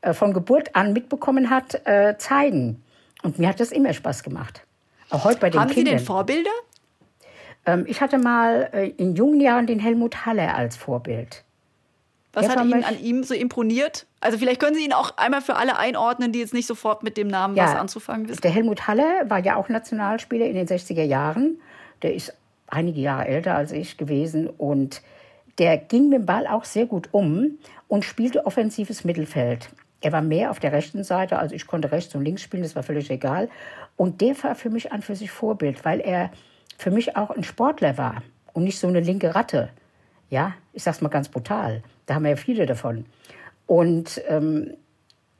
äh, 0.00 0.12
von 0.12 0.32
Geburt 0.32 0.74
an 0.74 0.92
mitbekommen 0.92 1.48
hat, 1.48 1.86
äh, 1.86 2.16
zeigen. 2.18 2.82
Und 3.22 3.38
mir 3.38 3.48
hat 3.48 3.60
das 3.60 3.70
immer 3.70 3.92
Spaß 3.92 4.24
gemacht. 4.24 4.62
Auch 5.10 5.24
heute 5.24 5.38
bei 5.38 5.50
den 5.50 5.60
Haben 5.60 5.70
Kindern. 5.70 5.92
Sie 5.92 5.96
denn 5.98 6.06
Vorbilder? 6.06 6.50
Ähm, 7.66 7.84
ich 7.86 8.00
hatte 8.00 8.18
mal 8.18 8.68
äh, 8.72 8.88
in 8.96 9.14
jungen 9.14 9.40
Jahren 9.40 9.66
den 9.66 9.78
Helmut 9.78 10.26
Haller 10.26 10.54
als 10.54 10.76
Vorbild. 10.76 11.44
Was 12.34 12.48
hat 12.48 12.64
Ihnen 12.64 12.82
an 12.82 12.98
ihm 13.00 13.22
so 13.22 13.32
imponiert? 13.32 14.06
Also 14.20 14.38
vielleicht 14.38 14.60
können 14.60 14.74
Sie 14.74 14.84
ihn 14.84 14.92
auch 14.92 15.16
einmal 15.16 15.40
für 15.40 15.56
alle 15.56 15.78
einordnen, 15.78 16.32
die 16.32 16.40
jetzt 16.40 16.52
nicht 16.52 16.66
sofort 16.66 17.02
mit 17.04 17.16
dem 17.16 17.28
Namen 17.28 17.56
ja, 17.56 17.64
was 17.64 17.76
anzufangen 17.76 18.28
wissen. 18.28 18.40
Der 18.40 18.50
Helmut 18.50 18.88
Haller 18.88 19.30
war 19.30 19.38
ja 19.38 19.56
auch 19.56 19.68
Nationalspieler 19.68 20.46
in 20.46 20.54
den 20.54 20.66
60er 20.66 21.04
Jahren. 21.04 21.60
Der 22.02 22.14
ist 22.14 22.34
einige 22.66 23.00
Jahre 23.00 23.28
älter 23.28 23.54
als 23.54 23.72
ich 23.72 23.96
gewesen 23.96 24.48
und 24.48 25.02
der 25.58 25.76
ging 25.76 26.08
mit 26.08 26.20
dem 26.20 26.26
Ball 26.26 26.46
auch 26.48 26.64
sehr 26.64 26.86
gut 26.86 27.08
um 27.12 27.58
und 27.86 28.04
spielte 28.04 28.46
offensives 28.46 29.04
Mittelfeld. 29.04 29.68
Er 30.00 30.12
war 30.12 30.22
mehr 30.22 30.50
auf 30.50 30.58
der 30.58 30.72
rechten 30.72 31.04
Seite, 31.04 31.38
also 31.38 31.54
ich 31.54 31.66
konnte 31.66 31.92
rechts 31.92 32.14
und 32.14 32.24
links 32.24 32.42
spielen, 32.42 32.64
das 32.64 32.74
war 32.74 32.82
völlig 32.82 33.10
egal. 33.10 33.48
Und 33.96 34.20
der 34.20 34.34
war 34.42 34.56
für 34.56 34.70
mich 34.70 34.92
an 34.92 35.02
für 35.02 35.14
sich 35.14 35.30
Vorbild, 35.30 35.84
weil 35.84 36.00
er 36.00 36.30
für 36.78 36.90
mich 36.90 37.16
auch 37.16 37.30
ein 37.30 37.44
Sportler 37.44 37.98
war 37.98 38.22
und 38.52 38.64
nicht 38.64 38.78
so 38.78 38.88
eine 38.88 39.00
linke 39.00 39.34
Ratte. 39.34 39.70
Ja, 40.30 40.54
ich 40.72 40.82
sag's 40.82 41.00
mal 41.00 41.08
ganz 41.08 41.28
brutal. 41.28 41.82
Da 42.06 42.14
haben 42.14 42.24
wir 42.24 42.30
ja 42.30 42.36
viele 42.36 42.66
davon. 42.66 43.06
Und 43.66 44.20
ähm, 44.28 44.74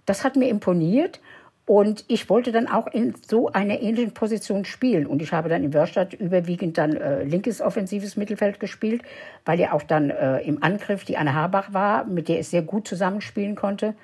das 0.07 0.25
hat 0.25 0.37
mir 0.37 0.49
imponiert 0.49 1.21
und 1.67 2.05
ich 2.09 2.29
wollte 2.29 2.53
dann 2.53 2.69
auch 2.69 2.87
in 2.89 3.15
so 3.27 3.51
einer 3.51 3.81
ähnlichen 3.81 4.13
Position 4.13 4.67
spielen. 4.67 5.07
Und 5.07 5.23
ich 5.23 5.33
habe 5.33 5.49
dann 5.49 5.65
in 5.65 5.73
Wörstadt 5.73 6.13
überwiegend 6.13 6.77
dann 6.77 6.97
äh, 6.97 7.25
linkes 7.25 7.63
offensives 7.63 8.17
Mittelfeld 8.17 8.61
gespielt, 8.61 9.03
weil 9.47 9.59
ja 9.59 9.73
auch 9.73 9.83
dann 9.83 10.11
äh, 10.11 10.41
im 10.41 10.63
Angriff 10.63 11.05
die 11.05 11.17
Anne 11.17 11.35
Habach 11.35 11.73
war, 11.73 12.05
mit 12.05 12.29
der 12.29 12.41
ich 12.41 12.49
sehr 12.49 12.63
gut 12.63 12.87
zusammenspielen 12.87 13.55
konnte. 13.55 13.95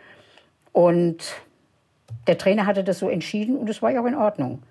Und 0.72 1.42
der 2.26 2.38
Trainer 2.38 2.64
hatte 2.64 2.82
das 2.82 2.98
so 2.98 3.10
entschieden 3.10 3.56
und 3.56 3.68
es 3.68 3.82
war 3.82 3.90
ja 3.90 4.00
auch 4.00 4.06
in 4.06 4.14
Ordnung. 4.14 4.62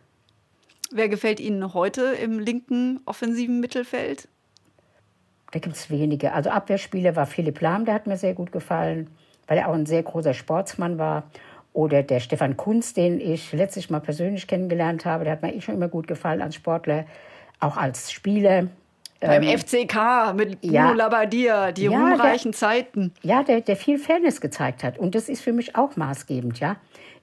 Wer 0.92 1.10
gefällt 1.10 1.40
Ihnen 1.40 1.74
heute 1.74 2.02
im 2.22 2.40
linken 2.40 3.00
offensiven 3.06 3.60
Mittelfeld? 3.60 4.28
Da 5.52 5.60
gibt 5.60 5.76
es 5.76 5.90
wenige. 5.90 6.34
Also 6.34 6.50
Abwehrspieler 6.50 7.16
war 7.16 7.26
Philipp 7.26 7.62
Lahm, 7.62 7.86
der 7.86 7.94
hat 7.94 8.08
mir 8.08 8.18
sehr 8.18 8.34
gut 8.34 8.52
gefallen, 8.52 9.10
weil 9.48 9.58
er 9.58 9.70
auch 9.70 9.74
ein 9.74 9.86
sehr 9.86 10.04
großer 10.04 10.34
Sportsmann 10.34 10.98
war. 10.98 11.24
Oder 11.74 12.02
der 12.02 12.20
Stefan 12.20 12.58
Kunz, 12.58 12.94
den 12.94 13.22
ich 13.22 13.54
letztes 13.54 13.90
Mal 13.90 14.00
persönlich 14.00 14.48
kennengelernt 14.48 15.06
habe, 15.06 15.24
der 15.24 15.34
hat 15.34 15.42
mir 15.44 15.54
eh 15.54 15.62
schon 15.62 15.76
immer 15.76 15.88
gut 15.88 16.08
gefallen 16.08 16.42
als 16.42 16.56
Sportler, 16.56 17.06
auch 17.60 17.78
als 17.78 18.12
Spieler. 18.12 18.68
Beim 19.20 19.44
ähm, 19.44 19.60
FCK 19.60 20.34
mit 20.36 20.62
Bruno 20.62 20.74
ja, 20.74 20.92
Labbadia, 20.92 21.72
die 21.72 21.84
ja, 21.84 21.92
ruhmreichen 21.92 22.52
der, 22.52 22.58
Zeiten. 22.58 23.14
Ja, 23.22 23.44
der, 23.44 23.62
der 23.62 23.76
viel 23.76 24.00
Fairness 24.00 24.42
gezeigt 24.42 24.84
hat. 24.84 24.98
Und 24.98 25.14
das 25.14 25.30
ist 25.30 25.42
für 25.42 25.54
mich 25.54 25.76
auch 25.76 25.96
maßgebend, 25.96 26.60
ja. 26.60 26.78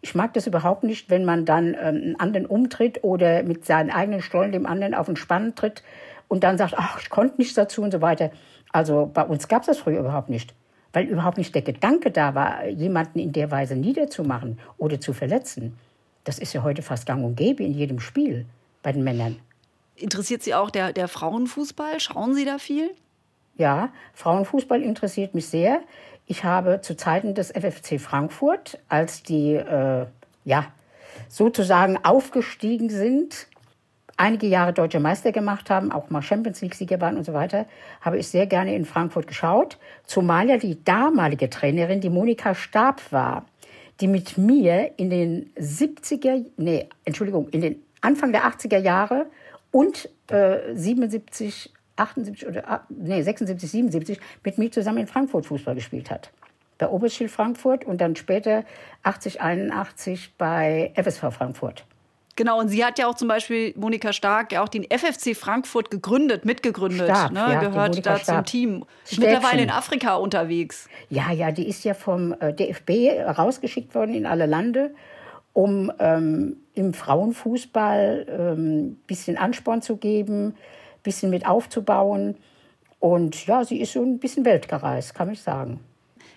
Ich 0.07 0.15
mag 0.15 0.33
das 0.35 0.47
überhaupt 0.47 0.85
nicht, 0.85 1.11
wenn 1.11 1.25
man 1.25 1.45
dann 1.45 1.75
ähm, 1.75 1.79
einen 1.81 2.21
anderen 2.21 2.47
umtritt 2.47 3.03
oder 3.03 3.43
mit 3.43 3.65
seinen 3.65 3.91
eigenen 3.91 4.23
Stollen 4.23 4.53
dem 4.53 4.65
anderen 4.65 4.95
auf 4.95 5.07
den 5.07 5.17
Spann 5.17 5.57
tritt 5.57 5.83
und 6.29 6.45
dann 6.45 6.59
sagt, 6.59 6.75
ach, 6.77 7.01
ich 7.01 7.11
konnte 7.11 7.39
nichts 7.39 7.55
dazu 7.55 7.83
und 7.83 7.91
so 7.91 8.01
weiter. 8.01 8.31
Also 8.71 9.11
bei 9.13 9.25
uns 9.25 9.49
gab 9.49 9.63
es 9.63 9.67
das 9.67 9.79
früher 9.79 9.99
überhaupt 9.99 10.29
nicht. 10.29 10.55
Weil 10.93 11.07
überhaupt 11.07 11.39
nicht 11.39 11.53
der 11.57 11.63
Gedanke 11.63 12.13
da 12.13 12.37
war, 12.37 12.67
jemanden 12.69 13.19
in 13.19 13.33
der 13.33 13.51
Weise 13.51 13.75
niederzumachen 13.75 14.61
oder 14.79 15.01
zu 15.01 15.13
verletzen. 15.13 15.77
Das 16.23 16.39
ist 16.39 16.53
ja 16.53 16.63
heute 16.63 16.83
fast 16.83 17.05
gang 17.07 17.25
und 17.25 17.35
gäbe 17.35 17.65
in 17.65 17.75
jedem 17.75 17.99
Spiel 17.99 18.47
bei 18.85 18.93
den 18.93 19.03
Männern. 19.03 19.41
Interessiert 19.97 20.45
Sie 20.45 20.55
auch 20.55 20.71
der, 20.71 20.93
der 20.93 21.09
Frauenfußball? 21.09 21.99
Schauen 21.99 22.33
Sie 22.35 22.45
da 22.45 22.59
viel? 22.59 22.91
Ja, 23.57 23.93
Frauenfußball 24.15 24.83
interessiert 24.83 25.35
mich 25.35 25.49
sehr. 25.49 25.81
Ich 26.27 26.45
habe 26.45 26.81
zu 26.81 26.97
Zeiten 26.97 27.35
des 27.35 27.53
FFC 27.53 28.01
Frankfurt, 28.01 28.79
als 28.89 29.23
die 29.23 29.55
äh, 29.55 30.07
ja, 30.45 30.67
sozusagen 31.29 31.99
aufgestiegen 32.05 32.91
sind, 32.91 33.47
einige 34.17 34.47
Jahre 34.47 34.73
deutsche 34.73 34.99
Meister 34.99 35.31
gemacht 35.31 35.71
haben, 35.71 35.93
auch 35.93 36.11
mal 36.11 36.23
Champions 36.23 36.61
League-Sieger 36.63 37.01
waren 37.01 37.17
und 37.17 37.25
so 37.25 37.33
weiter, 37.33 37.67
habe 38.01 38.19
ich 38.19 38.29
sehr 38.29 38.47
gerne 38.47 38.75
in 38.75 38.85
Frankfurt 38.85 39.27
geschaut. 39.27 39.79
Zumal 40.05 40.49
ja 40.49 40.57
die 40.57 40.83
damalige 40.83 41.49
Trainerin, 41.49 42.01
die 42.01 42.11
Monika 42.11 42.55
Stab 42.55 43.01
war, 43.13 43.45
die 44.01 44.09
mit 44.09 44.37
mir 44.37 44.93
in 44.97 45.11
den 45.11 45.51
70er, 45.55 46.45
nee, 46.57 46.89
Entschuldigung, 47.05 47.49
in 47.51 47.61
den 47.61 47.83
Anfang 48.01 48.33
der 48.33 48.45
80er 48.45 48.79
Jahre 48.79 49.27
und 49.71 50.09
äh, 50.29 50.75
77 50.75 51.73
78 51.97 52.47
oder 52.47 52.71
ah, 52.71 52.87
nee, 52.89 53.23
76, 53.23 53.71
77 53.71 54.21
mit 54.45 54.59
mir 54.59 54.71
zusammen 54.71 54.99
in 54.99 55.07
Frankfurt 55.07 55.47
Fußball 55.47 55.75
gespielt 55.75 56.11
hat. 56.11 56.31
Bei 56.79 56.89
Oberschild 56.89 57.31
Frankfurt 57.31 57.85
und 57.85 58.01
dann 58.01 58.17
später 58.17 58.65
80, 59.03 59.41
81 59.41 60.35
bei 60.37 60.93
FSV 60.95 61.33
Frankfurt. 61.33 61.85
Genau, 62.37 62.61
und 62.61 62.69
sie 62.69 62.85
hat 62.85 62.99
ja 62.99 63.09
auch 63.09 63.15
zum 63.15 63.29
Beispiel, 63.29 63.73
Monika 63.77 64.13
Stark, 64.13 64.53
ja 64.53 64.63
auch 64.63 64.69
den 64.69 64.85
FFC 64.85 65.35
Frankfurt 65.35 65.91
gegründet, 65.91 66.45
mitgegründet, 66.45 67.09
Stark, 67.09 67.33
ne? 67.33 67.41
ja, 67.41 67.61
gehört 67.61 67.97
da 68.05 68.19
Stark. 68.19 68.25
zum 68.25 68.45
Team. 68.45 68.85
Ist 69.05 69.19
mittlerweile 69.19 69.63
in 69.63 69.71
Afrika 69.71 70.17
unterwegs. 70.17 70.87
Ja, 71.09 71.33
ja, 71.33 71.51
die 71.51 71.67
ist 71.67 71.83
ja 71.85 71.95
vom 71.95 72.35
äh, 72.39 72.53
DFB 72.53 73.39
rausgeschickt 73.39 73.95
worden 73.95 74.15
in 74.15 74.27
alle 74.27 74.45
Lande, 74.45 74.95
um 75.55 75.91
ähm, 75.99 76.59
im 76.75 76.93
Frauenfußball 76.93 78.27
ein 78.29 78.59
ähm, 78.59 78.97
bisschen 79.07 79.39
Ansporn 79.39 79.81
zu 79.81 79.97
geben, 79.97 80.57
bisschen 81.07 81.31
mit 81.31 81.47
aufzubauen. 81.47 82.37
Und 83.01 83.47
ja, 83.47 83.65
sie 83.65 83.81
ist 83.81 83.93
so 83.93 84.03
ein 84.03 84.19
bisschen 84.19 84.45
weltgereist, 84.45 85.15
kann 85.15 85.31
ich 85.31 85.41
sagen. 85.41 85.81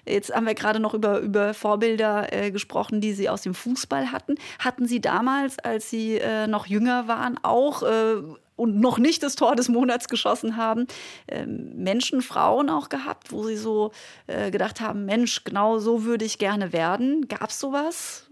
Jetzt 0.05 0.33
haben 0.33 0.47
wir 0.47 0.55
gerade 0.55 0.79
noch 0.79 0.93
über, 0.93 1.19
über 1.19 1.53
Vorbilder 1.53 2.31
äh, 2.31 2.51
gesprochen, 2.51 3.01
die 3.01 3.13
Sie 3.13 3.29
aus 3.29 3.41
dem 3.41 3.53
Fußball 3.53 4.11
hatten. 4.11 4.35
Hatten 4.59 4.87
Sie 4.87 5.01
damals, 5.01 5.59
als 5.59 5.89
Sie 5.89 6.17
äh, 6.17 6.47
noch 6.47 6.65
jünger 6.65 7.07
waren, 7.07 7.37
auch 7.43 7.83
äh, 7.83 8.15
und 8.55 8.79
noch 8.79 8.97
nicht 8.97 9.23
das 9.23 9.35
Tor 9.35 9.55
des 9.55 9.69
Monats 9.69 10.09
geschossen 10.09 10.57
haben, 10.57 10.87
ähm, 11.27 11.71
Menschen, 11.75 12.21
Frauen 12.21 12.69
auch 12.69 12.89
gehabt, 12.89 13.31
wo 13.31 13.43
Sie 13.43 13.55
so 13.55 13.91
äh, 14.27 14.51
gedacht 14.51 14.81
haben, 14.81 15.05
Mensch, 15.05 15.43
genau 15.43 15.79
so 15.79 16.03
würde 16.03 16.25
ich 16.25 16.39
gerne 16.39 16.73
werden? 16.73 17.27
Gab 17.27 17.49
es 17.49 17.59
sowas? 17.59 18.27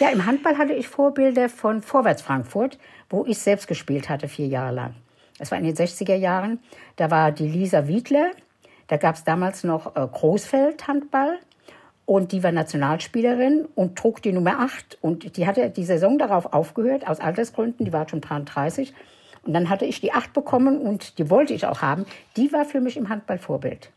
Ja, 0.00 0.08
im 0.08 0.26
Handball 0.26 0.56
hatte 0.58 0.72
ich 0.72 0.88
Vorbilder 0.88 1.48
von 1.48 1.82
Vorwärts 1.82 2.22
Frankfurt, 2.22 2.78
wo 3.08 3.24
ich 3.26 3.38
selbst 3.38 3.68
gespielt 3.68 4.08
hatte, 4.08 4.28
vier 4.28 4.46
Jahre 4.46 4.74
lang. 4.74 4.94
Das 5.40 5.50
war 5.50 5.58
in 5.58 5.64
den 5.64 5.74
60er 5.74 6.14
Jahren. 6.14 6.60
Da 6.96 7.10
war 7.10 7.32
die 7.32 7.48
Lisa 7.48 7.88
Wiedler. 7.88 8.30
Da 8.88 8.98
gab 8.98 9.14
es 9.14 9.24
damals 9.24 9.64
noch 9.64 9.96
äh, 9.96 10.06
Großfeld-Handball. 10.06 11.38
Und 12.04 12.32
die 12.32 12.42
war 12.42 12.52
Nationalspielerin 12.52 13.66
und 13.74 13.96
trug 13.96 14.20
die 14.20 14.32
Nummer 14.32 14.60
8. 14.60 14.98
Und 15.00 15.38
die 15.38 15.46
hatte 15.46 15.70
die 15.70 15.84
Saison 15.84 16.18
darauf 16.18 16.52
aufgehört, 16.52 17.08
aus 17.08 17.20
Altersgründen. 17.20 17.86
Die 17.86 17.92
war 17.92 18.06
schon 18.06 18.20
30. 18.20 18.92
Und 19.42 19.54
dann 19.54 19.70
hatte 19.70 19.86
ich 19.86 20.00
die 20.02 20.12
8 20.12 20.34
bekommen 20.34 20.78
und 20.82 21.18
die 21.18 21.30
wollte 21.30 21.54
ich 21.54 21.64
auch 21.64 21.80
haben. 21.80 22.04
Die 22.36 22.52
war 22.52 22.66
für 22.66 22.82
mich 22.82 22.98
im 22.98 23.08
Handball 23.08 23.38
Vorbild. 23.38 23.90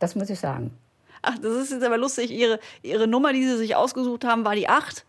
Das 0.00 0.16
muss 0.16 0.30
ich 0.30 0.40
sagen. 0.40 0.72
Ach, 1.22 1.38
das 1.38 1.52
ist 1.52 1.70
jetzt 1.70 1.84
aber 1.84 1.98
lustig. 1.98 2.32
Ihre, 2.32 2.58
ihre 2.82 3.06
Nummer, 3.06 3.32
die 3.32 3.44
Sie 3.44 3.56
sich 3.56 3.76
ausgesucht 3.76 4.24
haben, 4.24 4.44
war 4.44 4.56
die 4.56 4.68
8. 4.68 5.04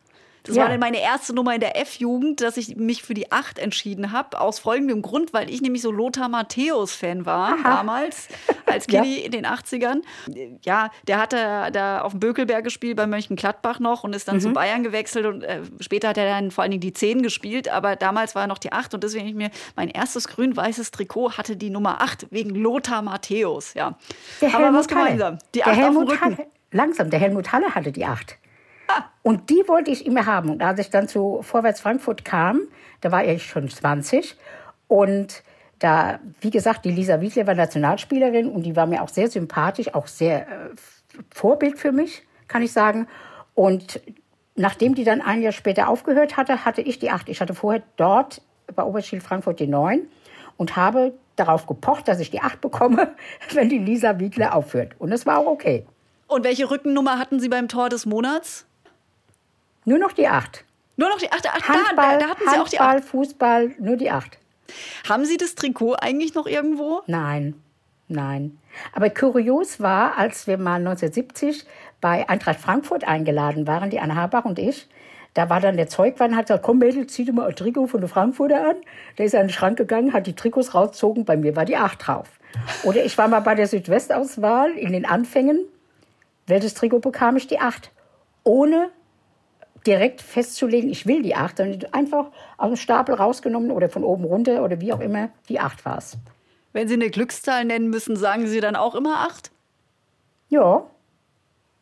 Das 0.49 0.57
Ja. 0.57 0.63
war 0.63 0.69
dann 0.69 0.79
meine 0.79 0.99
erste 1.01 1.33
Nummer 1.33 1.53
in 1.53 1.59
der 1.61 1.79
F-Jugend, 1.79 2.41
dass 2.41 2.57
ich 2.57 2.75
mich 2.75 3.03
für 3.03 3.13
die 3.13 3.31
8 3.31 3.59
entschieden 3.59 4.11
habe. 4.11 4.39
Aus 4.41 4.59
folgendem 4.59 5.01
Grund, 5.01 5.31
weil 5.31 5.49
ich 5.49 5.61
nämlich 5.61 5.81
so 5.81 5.91
Lothar 5.91 6.27
Matthäus-Fan 6.27 7.25
war 7.25 7.55
damals, 7.63 8.27
als 8.65 8.85
Ja. 8.89 9.01
Kitty 9.01 9.19
in 9.19 9.31
den 9.31 9.45
80ern. 9.45 10.01
Ja, 10.63 10.89
der 11.07 11.19
hat 11.21 11.33
da, 11.33 12.01
auf 12.01 12.11
dem 12.11 12.19
Bökelberg 12.19 12.63
gespielt 12.63 12.97
bei 12.97 13.05
Mönchengladbach 13.07 13.79
noch 13.79 14.03
und 14.03 14.13
ist 14.13 14.27
dann 14.27 14.37
Mhm. 14.37 14.41
zu 14.41 14.53
Bayern 14.53 14.83
gewechselt. 14.83 15.25
Und 15.25 15.43
äh, 15.43 15.61
später 15.79 16.09
hat 16.09 16.17
er 16.17 16.25
dann 16.27 16.51
vor 16.51 16.63
allen 16.63 16.71
Dingen 16.71 16.81
die 16.81 16.93
10 16.93 17.21
gespielt, 17.21 17.69
aber 17.69 17.95
damals 17.95 18.33
war 18.35 18.43
er 18.43 18.47
noch 18.47 18.57
die 18.57 18.71
8. 18.73 18.93
Und 18.95 19.03
deswegen 19.03 19.27
ich 19.27 19.35
mir 19.35 19.51
mein 19.75 19.89
erstes 19.89 20.27
grün-weißes 20.27 20.91
Trikot 20.91 21.37
hatte 21.37 21.55
die 21.55 21.69
Nummer 21.69 22.01
8 22.01 22.27
wegen 22.31 22.49
Lothar 22.55 23.01
Matthäus. 23.03 23.73
Ja. 23.75 23.97
Der 24.41 24.55
aber 24.55 24.73
was 24.73 24.87
Helmut 24.87 24.95
Halle. 24.95 25.03
gemeinsam. 25.13 25.37
Die 25.53 25.59
der 25.59 25.67
8 25.67 25.79
auf 25.83 25.89
dem 25.89 25.97
Rücken. 26.07 26.21
Halle, 26.21 26.37
langsam, 26.71 27.09
der 27.11 27.19
Helmut 27.19 27.51
Halle 27.51 27.75
hatte 27.75 27.91
die 27.91 28.05
8. 28.05 28.37
Und 29.29 29.51
die 29.51 29.63
wollte 29.67 29.91
ich 29.91 30.07
immer 30.07 30.25
haben. 30.25 30.49
Und 30.49 30.63
als 30.63 30.79
ich 30.79 30.89
dann 30.89 31.07
zu 31.07 31.43
Vorwärts 31.43 31.81
Frankfurt 31.81 32.25
kam, 32.25 32.61
da 33.01 33.11
war 33.11 33.23
ich 33.23 33.45
schon 33.45 33.69
20. 33.69 34.35
Und 34.87 35.43
da, 35.77 36.19
wie 36.41 36.49
gesagt, 36.49 36.83
die 36.83 36.89
Lisa 36.89 37.21
Wiedler 37.21 37.45
war 37.45 37.53
Nationalspielerin 37.53 38.49
und 38.49 38.63
die 38.63 38.75
war 38.75 38.87
mir 38.87 39.03
auch 39.03 39.09
sehr 39.09 39.29
sympathisch, 39.29 39.93
auch 39.93 40.07
sehr 40.07 40.47
äh, 40.47 40.69
Vorbild 41.29 41.77
für 41.77 41.91
mich, 41.91 42.23
kann 42.47 42.63
ich 42.63 42.71
sagen. 42.71 43.05
Und 43.53 44.01
nachdem 44.55 44.95
die 44.95 45.03
dann 45.03 45.21
ein 45.21 45.43
Jahr 45.43 45.51
später 45.51 45.89
aufgehört 45.89 46.35
hatte, 46.35 46.65
hatte 46.65 46.81
ich 46.81 46.97
die 46.97 47.11
8. 47.11 47.29
Ich 47.29 47.39
hatte 47.39 47.53
vorher 47.53 47.83
dort 47.97 48.41
bei 48.75 48.81
Oberschild 48.81 49.21
Frankfurt 49.21 49.59
die 49.59 49.67
9 49.67 50.07
und 50.57 50.75
habe 50.75 51.13
darauf 51.35 51.67
gepocht, 51.67 52.07
dass 52.07 52.19
ich 52.19 52.31
die 52.31 52.41
8 52.41 52.61
bekomme, 52.61 53.13
wenn 53.53 53.69
die 53.69 53.77
Lisa 53.77 54.17
Wiedler 54.17 54.55
aufhört. 54.55 54.93
Und 54.97 55.11
das 55.11 55.27
war 55.27 55.37
auch 55.37 55.45
okay. 55.45 55.85
Und 56.25 56.43
welche 56.43 56.71
Rückennummer 56.71 57.19
hatten 57.19 57.39
Sie 57.39 57.49
beim 57.49 57.67
Tor 57.67 57.89
des 57.89 58.07
Monats? 58.07 58.65
Nur 59.85 59.97
noch 59.97 60.11
die 60.11 60.27
8. 60.27 60.63
Nur 60.97 61.09
noch 61.09 61.17
die 61.17 61.31
8. 61.31 61.47
Ach, 61.47 61.69
Handball, 61.69 62.19
da, 62.19 62.25
da 62.25 62.29
hatten 62.29 62.43
Sie 62.49 62.59
auch 62.59 62.67
die 62.67 62.79
Handball, 62.79 63.01
8. 63.01 63.05
Fußball, 63.05 63.71
nur 63.79 63.95
die 63.95 64.11
8. 64.11 64.37
Haben 65.07 65.25
Sie 65.25 65.37
das 65.37 65.55
Trikot 65.55 65.93
eigentlich 65.93 66.35
noch 66.35 66.45
irgendwo? 66.45 67.01
Nein, 67.07 67.55
nein. 68.07 68.59
Aber 68.93 69.09
kurios 69.09 69.79
war, 69.79 70.17
als 70.17 70.47
wir 70.47 70.57
mal 70.57 70.75
1970 70.75 71.65
bei 72.01 72.27
Eintracht 72.29 72.59
Frankfurt 72.59 73.07
eingeladen 73.07 73.67
waren, 73.67 73.89
die 73.89 73.99
Anne 73.99 74.15
Habach 74.15 74.45
und 74.45 74.59
ich, 74.59 74.87
da 75.33 75.49
war 75.49 75.59
dann 75.59 75.77
der 75.77 75.87
Zeugmann, 75.87 76.35
hat 76.35 76.47
gesagt, 76.47 76.63
komm 76.63 76.79
Mädel, 76.79 77.07
zieh 77.07 77.23
dir 77.23 77.33
mal 77.33 77.47
ein 77.47 77.55
Trikot 77.55 77.87
von 77.87 78.01
der 78.01 78.09
Frankfurter 78.09 78.69
an. 78.69 78.75
Der 79.17 79.25
ist 79.25 79.35
an 79.35 79.43
den 79.43 79.49
Schrank 79.49 79.77
gegangen, 79.77 80.11
hat 80.11 80.27
die 80.27 80.35
Trikots 80.35 80.73
rausgezogen, 80.73 81.23
bei 81.25 81.37
mir 81.37 81.55
war 81.55 81.65
die 81.65 81.77
8 81.77 82.07
drauf. 82.07 82.27
Oder 82.83 83.05
ich 83.05 83.17
war 83.17 83.27
mal 83.27 83.41
bei 83.41 83.55
der 83.55 83.67
Südwestauswahl 83.67 84.71
in 84.71 84.91
den 84.91 85.05
Anfängen. 85.05 85.65
Welches 86.47 86.73
Trikot 86.73 86.99
bekam 86.99 87.37
ich? 87.37 87.47
Die 87.47 87.59
8. 87.59 87.91
Ohne 88.43 88.89
direkt 89.85 90.21
festzulegen, 90.21 90.89
ich 90.89 91.05
will 91.05 91.21
die 91.21 91.35
8, 91.35 91.57
sondern 91.57 91.93
einfach 91.93 92.31
aus 92.57 92.69
dem 92.69 92.75
Stapel 92.75 93.15
rausgenommen 93.15 93.71
oder 93.71 93.89
von 93.89 94.03
oben 94.03 94.23
runter 94.23 94.63
oder 94.63 94.81
wie 94.81 94.93
auch 94.93 94.99
immer, 94.99 95.29
die 95.47 95.59
8 95.59 95.85
war 95.85 95.97
es. 95.97 96.17
Wenn 96.73 96.87
Sie 96.87 96.93
eine 96.93 97.09
Glückszahl 97.09 97.65
nennen 97.65 97.89
müssen, 97.89 98.15
sagen 98.15 98.47
Sie 98.47 98.59
dann 98.59 98.75
auch 98.75 98.95
immer 98.95 99.27
8? 99.27 99.51
Ja. 100.49 100.85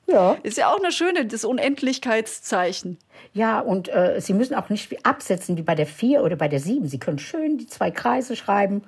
Ja. 0.06 0.38
Ist 0.44 0.58
ja 0.58 0.72
auch 0.72 0.80
eine 0.80 0.94
schöne, 0.94 1.26
das 1.26 1.44
Unendlichkeitszeichen. 1.44 2.98
Ja, 3.34 3.60
und 3.60 3.90
äh, 3.90 4.22
Sie 4.22 4.34
müssen 4.34 4.56
auch 4.56 4.70
nicht 4.70 5.06
absetzen 5.06 5.58
wie 5.58 5.64
bei 5.64 5.76
der 5.76 5.86
4 5.86 6.24
oder 6.24 6.38
bei 6.38 6.48
der 6.48 6.62
7. 6.62 6.88
Sie 6.88 7.00
können 7.00 7.20
schön 7.20 7.58
die 7.58 7.68
zwei 7.68 7.92
Kreise 7.92 8.38
schreiben. 8.38 8.84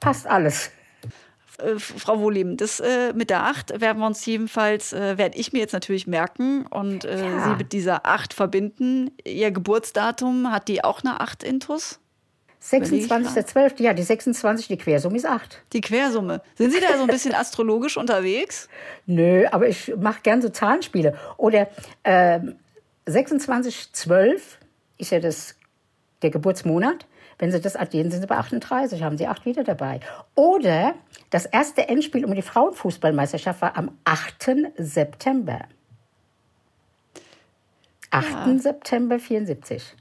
Passt 0.00 0.26
alles. 0.26 0.70
Äh, 1.58 1.78
Frau 1.78 2.20
Wohleben, 2.20 2.56
das 2.56 2.80
äh, 2.80 3.12
mit 3.14 3.30
der 3.30 3.44
8 3.44 3.80
werden 3.80 3.98
wir 3.98 4.06
uns 4.06 4.24
jedenfalls, 4.24 4.92
äh, 4.92 5.18
werde 5.18 5.38
ich 5.38 5.52
mir 5.52 5.58
jetzt 5.58 5.72
natürlich 5.72 6.06
merken 6.06 6.66
und 6.66 7.04
äh, 7.04 7.24
Ja. 7.24 7.44
Sie 7.44 7.56
mit 7.56 7.72
dieser 7.72 8.06
8 8.06 8.32
verbinden. 8.34 9.10
Ihr 9.24 9.50
Geburtsdatum, 9.50 10.50
hat 10.50 10.68
die 10.68 10.84
auch 10.84 11.02
eine 11.02 11.20
8 11.20 11.42
intus? 11.42 11.98
26.12. 12.62 13.82
Ja, 13.82 13.94
die 13.94 14.02
26, 14.02 14.68
die 14.68 14.76
Quersumme 14.76 15.16
ist 15.16 15.26
8. 15.26 15.62
Die 15.72 15.80
Quersumme. 15.80 16.42
Sind 16.56 16.72
Sie 16.72 16.80
da 16.80 16.96
so 16.96 17.02
ein 17.02 17.06
bisschen 17.06 17.34
astrologisch 17.34 17.96
unterwegs? 17.96 18.68
Nö, 19.06 19.46
aber 19.50 19.68
ich 19.68 19.94
mache 19.96 20.20
gern 20.22 20.42
so 20.42 20.48
Zahlenspiele. 20.48 21.16
Oder 21.36 21.68
ähm, 22.04 22.56
26.12 23.06 24.40
ist 24.98 25.10
ja 25.12 25.20
das, 25.20 25.54
der 26.22 26.30
Geburtsmonat. 26.30 27.06
Wenn 27.38 27.52
Sie 27.52 27.60
das 27.60 27.76
addieren, 27.76 28.10
sind 28.10 28.20
Sie 28.20 28.26
bei 28.26 28.36
38, 28.36 29.02
haben 29.02 29.16
Sie 29.16 29.26
8 29.26 29.46
wieder 29.46 29.64
dabei. 29.64 30.00
Oder 30.34 30.94
das 31.30 31.46
erste 31.46 31.88
Endspiel 31.88 32.24
um 32.24 32.34
die 32.34 32.42
Frauenfußballmeisterschaft 32.42 33.62
war 33.62 33.76
am 33.76 33.92
8. 34.04 34.72
September. 34.76 35.60
8. 38.10 38.60
September 38.60 39.18
74. 39.18 39.94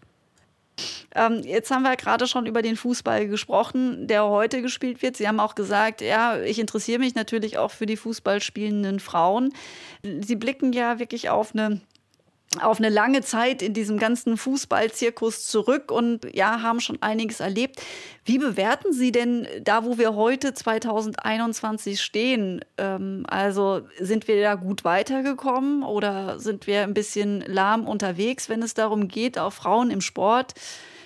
Ähm, 1.15 1.41
jetzt 1.43 1.71
haben 1.71 1.83
wir 1.83 1.95
gerade 1.95 2.27
schon 2.27 2.45
über 2.45 2.61
den 2.61 2.75
Fußball 2.75 3.27
gesprochen, 3.27 4.07
der 4.07 4.25
heute 4.25 4.61
gespielt 4.61 5.01
wird. 5.01 5.17
Sie 5.17 5.27
haben 5.27 5.39
auch 5.39 5.55
gesagt, 5.55 6.01
ja, 6.01 6.39
ich 6.39 6.59
interessiere 6.59 6.99
mich 6.99 7.15
natürlich 7.15 7.57
auch 7.57 7.71
für 7.71 7.85
die 7.85 7.97
Fußballspielenden 7.97 8.99
Frauen. 8.99 9.53
Sie 10.03 10.35
blicken 10.35 10.73
ja 10.73 10.99
wirklich 10.99 11.29
auf 11.29 11.53
eine 11.53 11.81
auf 12.61 12.79
eine 12.79 12.89
lange 12.89 13.21
Zeit 13.21 13.61
in 13.61 13.73
diesem 13.73 13.99
ganzen 13.99 14.37
Fußballzirkus 14.37 15.45
zurück 15.47 15.91
und 15.91 16.33
ja, 16.33 16.61
haben 16.61 16.79
schon 16.79 17.01
einiges 17.01 17.39
erlebt. 17.39 17.81
Wie 18.25 18.37
bewerten 18.37 18.93
Sie 18.93 19.11
denn 19.11 19.47
da, 19.61 19.83
wo 19.83 19.97
wir 19.97 20.15
heute 20.15 20.53
2021 20.53 22.01
stehen? 22.01 22.63
Ähm, 22.77 23.25
also 23.27 23.81
sind 23.99 24.27
wir 24.27 24.41
da 24.41 24.55
gut 24.55 24.83
weitergekommen 24.85 25.83
oder 25.83 26.39
sind 26.39 26.67
wir 26.67 26.83
ein 26.83 26.93
bisschen 26.93 27.41
lahm 27.41 27.87
unterwegs, 27.87 28.49
wenn 28.49 28.63
es 28.63 28.73
darum 28.73 29.07
geht, 29.07 29.37
auch 29.37 29.53
Frauen 29.53 29.91
im 29.91 30.01
Sport 30.01 30.53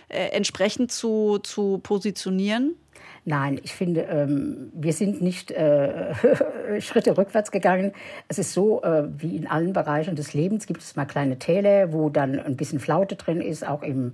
äh, 0.09 0.27
entsprechend 0.29 0.91
zu, 0.91 1.39
zu 1.39 1.79
positionieren? 1.79 2.75
Nein, 3.23 3.59
ich 3.63 3.73
finde, 3.73 4.01
ähm, 4.01 4.71
wir 4.73 4.93
sind 4.93 5.21
nicht 5.21 5.51
äh, 5.51 6.13
Schritte 6.81 7.17
rückwärts 7.17 7.51
gegangen. 7.51 7.91
Es 8.27 8.39
ist 8.39 8.53
so, 8.53 8.81
äh, 8.81 9.03
wie 9.15 9.35
in 9.35 9.47
allen 9.47 9.73
Bereichen 9.73 10.15
des 10.15 10.33
Lebens 10.33 10.65
gibt 10.65 10.81
es 10.81 10.95
mal 10.95 11.05
kleine 11.05 11.37
Täler, 11.37 11.93
wo 11.93 12.09
dann 12.09 12.39
ein 12.39 12.57
bisschen 12.57 12.79
Flaute 12.79 13.15
drin 13.15 13.39
ist, 13.39 13.67
auch 13.67 13.83
im 13.83 14.13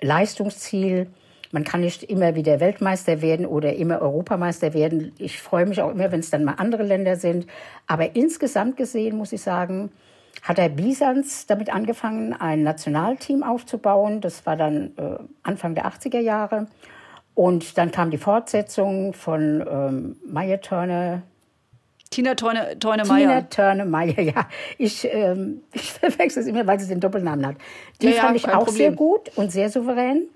Leistungsziel. 0.00 1.06
Man 1.52 1.62
kann 1.62 1.80
nicht 1.80 2.02
immer 2.02 2.34
wieder 2.34 2.58
Weltmeister 2.58 3.22
werden 3.22 3.46
oder 3.46 3.74
immer 3.74 4.02
Europameister 4.02 4.74
werden. 4.74 5.12
Ich 5.18 5.40
freue 5.40 5.66
mich 5.66 5.80
auch 5.80 5.90
immer, 5.90 6.10
wenn 6.10 6.20
es 6.20 6.30
dann 6.30 6.44
mal 6.44 6.56
andere 6.58 6.82
Länder 6.82 7.14
sind. 7.14 7.46
Aber 7.86 8.16
insgesamt 8.16 8.76
gesehen 8.76 9.16
muss 9.16 9.32
ich 9.32 9.40
sagen, 9.40 9.90
hat 10.42 10.58
Herr 10.58 10.68
Bisans 10.68 11.46
damit 11.46 11.72
angefangen, 11.72 12.32
ein 12.32 12.64
Nationalteam 12.64 13.44
aufzubauen. 13.44 14.20
Das 14.20 14.44
war 14.44 14.56
dann 14.56 14.92
äh, 14.96 15.18
Anfang 15.44 15.76
der 15.76 15.86
80er 15.86 16.20
Jahre. 16.20 16.66
Und 17.38 17.78
dann 17.78 17.92
kam 17.92 18.10
die 18.10 18.18
Fortsetzung 18.18 19.12
von 19.14 19.64
ähm, 19.70 20.16
Maya 20.26 20.56
Turner, 20.56 21.22
Tina 22.10 22.34
Teune, 22.34 22.76
Tina. 22.80 23.42
Turner 23.42 23.84
Meyer, 23.84 24.20
ja. 24.20 24.48
Ich, 24.76 25.06
ähm, 25.08 25.60
ich 25.72 25.92
verwechsel 25.92 26.42
es 26.42 26.48
immer, 26.48 26.66
weil 26.66 26.80
sie 26.80 26.88
den 26.88 26.98
Doppelnamen 26.98 27.46
hat. 27.46 27.54
Die 28.02 28.06
Ja, 28.06 28.12
ja, 28.12 28.22
fand 28.22 28.36
ich 28.38 28.42
kein 28.42 28.54
auch 28.56 28.64
Problem. 28.64 28.76
sehr 28.76 28.90
gut 28.90 29.30
und 29.36 29.52
sehr 29.52 29.70
souverän. 29.70 30.26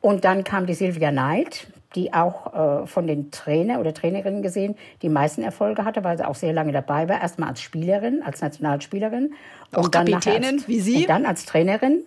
Und 0.00 0.24
dann 0.24 0.42
kam 0.42 0.64
die 0.64 0.72
Sylvia 0.72 1.10
Knight, 1.10 1.66
die 1.94 2.14
auch 2.14 2.54
äh, 2.54 2.86
von 2.86 3.06
den 3.06 3.30
Trainer 3.30 3.78
oder 3.78 3.92
Trainerinnen 3.92 4.40
gesehen 4.40 4.74
die 5.02 5.10
meisten 5.10 5.42
Erfolge 5.42 5.84
hatte, 5.84 6.02
weil 6.02 6.16
sie 6.16 6.26
auch 6.26 6.34
sehr 6.34 6.54
lange 6.54 6.72
dabei 6.72 7.10
war. 7.10 7.20
Erstmal 7.20 7.50
als 7.50 7.60
Spielerin, 7.60 8.22
als 8.22 8.40
Nationalspielerin. 8.40 9.34
Auch 9.74 9.88
dann 9.88 10.06
nachher 10.06 10.32
Kapitänin, 10.32 10.60
als, 10.60 10.68
wie 10.68 10.80
Sie? 10.80 10.96
Und 11.02 11.10
dann 11.10 11.26
als 11.26 11.44
Trainerin, 11.44 12.04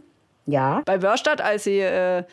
ja. 0.48 0.82
Bei 0.86 1.02
Wörstadt, 1.02 1.42
als 1.42 1.66
sie 1.66 1.80
äh, 1.80 2.24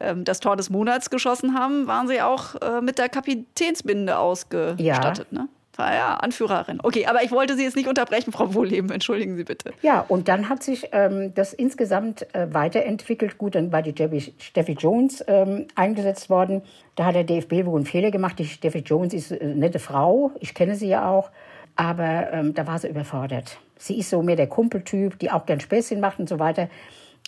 ähm, 0.00 0.24
das 0.24 0.40
Tor 0.40 0.56
des 0.56 0.70
Monats 0.70 1.10
geschossen 1.10 1.58
haben, 1.58 1.86
waren 1.86 2.08
sie 2.08 2.20
auch 2.22 2.54
äh, 2.56 2.80
mit 2.80 2.98
der 2.98 3.08
Kapitänsbinde 3.08 4.18
ausgestattet. 4.18 5.32
Ne? 5.32 5.48
War 5.78 5.94
ja 5.94 6.14
Anführerin. 6.14 6.80
Okay, 6.82 7.06
aber 7.06 7.22
ich 7.22 7.30
wollte 7.30 7.54
Sie 7.54 7.62
jetzt 7.62 7.76
nicht 7.76 7.86
unterbrechen, 7.86 8.32
Frau 8.32 8.52
Wohleben. 8.52 8.90
Entschuldigen 8.90 9.36
Sie 9.36 9.44
bitte. 9.44 9.72
Ja, 9.80 10.04
und 10.08 10.26
dann 10.26 10.48
hat 10.48 10.64
sich 10.64 10.88
ähm, 10.90 11.32
das 11.34 11.52
insgesamt 11.52 12.26
äh, 12.34 12.52
weiterentwickelt. 12.52 13.38
Gut, 13.38 13.54
dann 13.54 13.70
war 13.70 13.82
die 13.82 13.92
Steffi, 13.92 14.34
Steffi 14.38 14.72
Jones 14.72 15.24
ähm, 15.28 15.68
eingesetzt 15.76 16.30
worden. 16.30 16.62
Da 16.96 17.04
hat 17.04 17.14
der 17.14 17.22
DFB 17.22 17.64
wohl 17.64 17.76
einen 17.76 17.86
Fehler 17.86 18.10
gemacht. 18.10 18.40
Die 18.40 18.46
Steffi 18.46 18.80
Jones 18.80 19.14
ist 19.14 19.30
äh, 19.30 19.38
eine 19.40 19.54
nette 19.54 19.78
Frau. 19.78 20.32
Ich 20.40 20.52
kenne 20.52 20.74
sie 20.74 20.88
ja 20.88 21.08
auch. 21.08 21.30
Aber 21.76 22.32
ähm, 22.32 22.54
da 22.54 22.66
war 22.66 22.80
sie 22.80 22.88
überfordert. 22.88 23.56
Sie 23.76 24.00
ist 24.00 24.10
so 24.10 24.20
mehr 24.20 24.34
der 24.34 24.48
Kumpeltyp, 24.48 25.16
die 25.20 25.30
auch 25.30 25.46
gern 25.46 25.60
Späßchen 25.60 26.00
macht 26.00 26.18
und 26.18 26.28
so 26.28 26.40
weiter. 26.40 26.68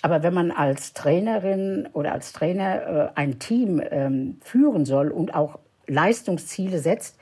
Aber 0.02 0.22
wenn 0.22 0.34
man 0.34 0.50
als 0.50 0.92
Trainerin 0.92 1.88
oder 1.92 2.12
als 2.12 2.32
Trainer 2.32 3.12
äh, 3.16 3.18
ein 3.18 3.38
Team 3.38 3.82
ähm, 3.90 4.38
führen 4.42 4.84
soll 4.84 5.10
und 5.10 5.34
auch 5.34 5.58
Leistungsziele 5.86 6.78
setzt, 6.78 7.18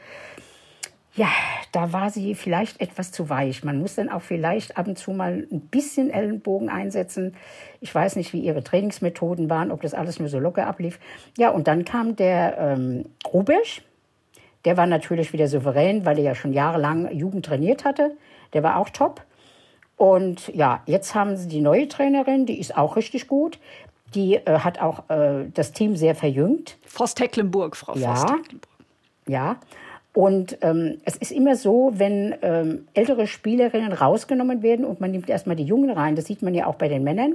ja, 1.14 1.28
da 1.72 1.92
war 1.92 2.10
sie 2.10 2.36
vielleicht 2.36 2.80
etwas 2.80 3.10
zu 3.10 3.28
weich. 3.28 3.64
Man 3.64 3.78
muss 3.78 3.96
dann 3.96 4.08
auch 4.08 4.22
vielleicht 4.22 4.78
ab 4.78 4.86
und 4.86 4.96
zu 4.96 5.10
mal 5.10 5.48
ein 5.50 5.60
bisschen 5.62 6.10
Ellenbogen 6.10 6.68
einsetzen. 6.68 7.34
Ich 7.80 7.92
weiß 7.92 8.14
nicht, 8.14 8.32
wie 8.32 8.38
ihre 8.40 8.62
Trainingsmethoden 8.62 9.50
waren, 9.50 9.72
ob 9.72 9.82
das 9.82 9.94
alles 9.94 10.20
nur 10.20 10.28
so 10.28 10.38
locker 10.38 10.68
ablief. 10.68 11.00
Ja, 11.36 11.50
und 11.50 11.66
dann 11.66 11.84
kam 11.84 12.14
der 12.14 12.56
ähm, 12.58 13.06
Rubesch, 13.26 13.82
Der 14.64 14.76
war 14.76 14.86
natürlich 14.86 15.32
wieder 15.32 15.48
souverän, 15.48 16.04
weil 16.04 16.18
er 16.18 16.24
ja 16.24 16.34
schon 16.36 16.52
jahrelang 16.52 17.10
Jugend 17.12 17.46
trainiert 17.46 17.84
hatte. 17.84 18.16
Der 18.52 18.62
war 18.62 18.76
auch 18.76 18.90
top. 18.90 19.24
Und 19.98 20.48
ja, 20.54 20.80
jetzt 20.86 21.14
haben 21.14 21.36
sie 21.36 21.48
die 21.48 21.60
neue 21.60 21.88
Trainerin, 21.88 22.46
die 22.46 22.58
ist 22.58 22.76
auch 22.76 22.96
richtig 22.96 23.26
gut. 23.26 23.58
Die 24.14 24.36
äh, 24.36 24.60
hat 24.60 24.80
auch 24.80 25.10
äh, 25.10 25.46
das 25.52 25.72
Team 25.72 25.96
sehr 25.96 26.14
verjüngt. 26.14 26.78
Voss 26.86 27.14
Tecklenburg, 27.14 27.76
Frau 27.76 27.94
Ja. 27.96 28.14
Voss 28.14 28.24
Tecklenburg. 28.24 28.68
Ja. 29.26 29.56
Und 30.14 30.56
ähm, 30.62 30.98
es 31.04 31.16
ist 31.16 31.32
immer 31.32 31.56
so, 31.56 31.92
wenn 31.96 32.34
ähm, 32.42 32.88
ältere 32.94 33.26
Spielerinnen 33.26 33.92
rausgenommen 33.92 34.62
werden 34.62 34.84
und 34.84 35.00
man 35.00 35.10
nimmt 35.10 35.28
erstmal 35.28 35.56
die 35.56 35.64
Jungen 35.64 35.90
rein, 35.90 36.16
das 36.16 36.24
sieht 36.24 36.42
man 36.42 36.54
ja 36.54 36.66
auch 36.66 36.76
bei 36.76 36.88
den 36.88 37.04
Männern, 37.04 37.34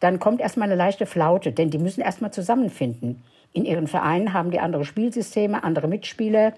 dann 0.00 0.20
kommt 0.20 0.40
erstmal 0.40 0.68
eine 0.68 0.76
leichte 0.76 1.06
Flaute, 1.06 1.50
denn 1.52 1.70
die 1.70 1.78
müssen 1.78 2.02
erstmal 2.02 2.30
zusammenfinden. 2.30 3.22
In 3.52 3.64
ihren 3.64 3.86
Vereinen 3.86 4.34
haben 4.34 4.50
die 4.50 4.60
andere 4.60 4.84
Spielsysteme, 4.84 5.64
andere 5.64 5.88
Mitspieler. 5.88 6.52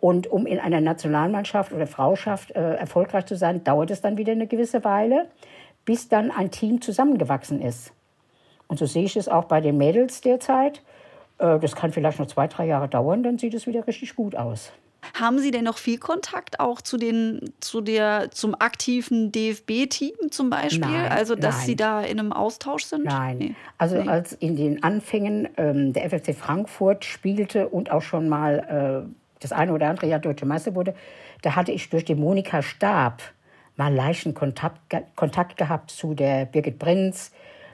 Und 0.00 0.26
um 0.26 0.46
in 0.46 0.58
einer 0.58 0.80
Nationalmannschaft 0.80 1.72
oder 1.72 1.86
Frauschaft 1.86 2.52
äh, 2.52 2.74
erfolgreich 2.76 3.26
zu 3.26 3.36
sein, 3.36 3.64
dauert 3.64 3.90
es 3.90 4.00
dann 4.00 4.16
wieder 4.16 4.32
eine 4.32 4.46
gewisse 4.46 4.82
Weile, 4.84 5.26
bis 5.84 6.08
dann 6.08 6.30
ein 6.30 6.50
Team 6.50 6.80
zusammengewachsen 6.80 7.60
ist. 7.60 7.92
Und 8.66 8.78
so 8.78 8.86
sehe 8.86 9.04
ich 9.04 9.16
es 9.16 9.28
auch 9.28 9.44
bei 9.44 9.60
den 9.60 9.76
Mädels 9.76 10.20
derzeit. 10.20 10.82
Äh, 11.38 11.58
das 11.58 11.76
kann 11.76 11.92
vielleicht 11.92 12.18
noch 12.18 12.26
zwei, 12.26 12.46
drei 12.46 12.66
Jahre 12.66 12.88
dauern, 12.88 13.22
dann 13.22 13.38
sieht 13.38 13.54
es 13.54 13.66
wieder 13.66 13.86
richtig 13.86 14.16
gut 14.16 14.36
aus. 14.36 14.72
Haben 15.18 15.38
Sie 15.38 15.50
denn 15.50 15.64
noch 15.64 15.78
viel 15.78 15.98
Kontakt 15.98 16.60
auch 16.60 16.82
zu 16.82 16.98
den, 16.98 17.52
zu 17.60 17.80
der, 17.80 18.30
zum 18.30 18.54
aktiven 18.54 19.32
DFB-Team 19.32 20.30
zum 20.30 20.50
Beispiel? 20.50 20.80
Nein, 20.80 21.10
also, 21.10 21.34
dass 21.34 21.58
nein. 21.58 21.66
Sie 21.66 21.76
da 21.76 22.02
in 22.02 22.20
einem 22.20 22.32
Austausch 22.32 22.84
sind? 22.84 23.04
Nein. 23.04 23.38
Nee. 23.38 23.54
Also 23.78 23.96
Nee. 23.96 24.08
als 24.08 24.34
in 24.34 24.56
den 24.56 24.82
Anfängen 24.82 25.48
ähm, 25.56 25.94
der 25.94 26.10
FFC 26.10 26.34
Frankfurt 26.34 27.04
spielte 27.06 27.68
und 27.68 27.90
auch 27.90 28.02
schon 28.02 28.28
mal 28.28 29.06
äh, 29.08 29.19
das 29.40 29.52
eine 29.52 29.72
oder 29.72 29.88
andere 29.88 30.06
Jahr 30.06 30.20
Deutsche 30.20 30.46
Meister 30.46 30.74
wurde, 30.74 30.94
da 31.42 31.56
hatte 31.56 31.72
ich 31.72 31.90
durch 31.90 32.04
die 32.04 32.14
Monika 32.14 32.62
Stab 32.62 33.22
mal 33.76 33.92
leichten 33.92 34.34
Kontakt, 34.34 34.78
Kontakt 35.16 35.56
gehabt 35.56 35.90
zu 35.90 36.14
der 36.14 36.44
Birgit 36.44 36.78
Prinz, 36.78 37.32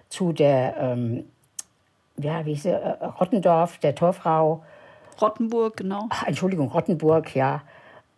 zu 0.09 0.33
der, 0.33 0.77
ähm, 0.79 1.25
ja, 2.17 2.47
wie 2.47 2.55
hieß 2.55 2.63
sie, 2.63 2.71
äh, 2.71 3.05
Rottendorf, 3.05 3.79
der 3.79 3.95
Torfrau. 3.95 4.65
Rottenburg, 5.21 5.79
genau. 5.79 6.07
Ach, 6.11 6.25
Entschuldigung, 6.25 6.69
Rottenburg, 6.69 7.35
ja. 7.35 7.63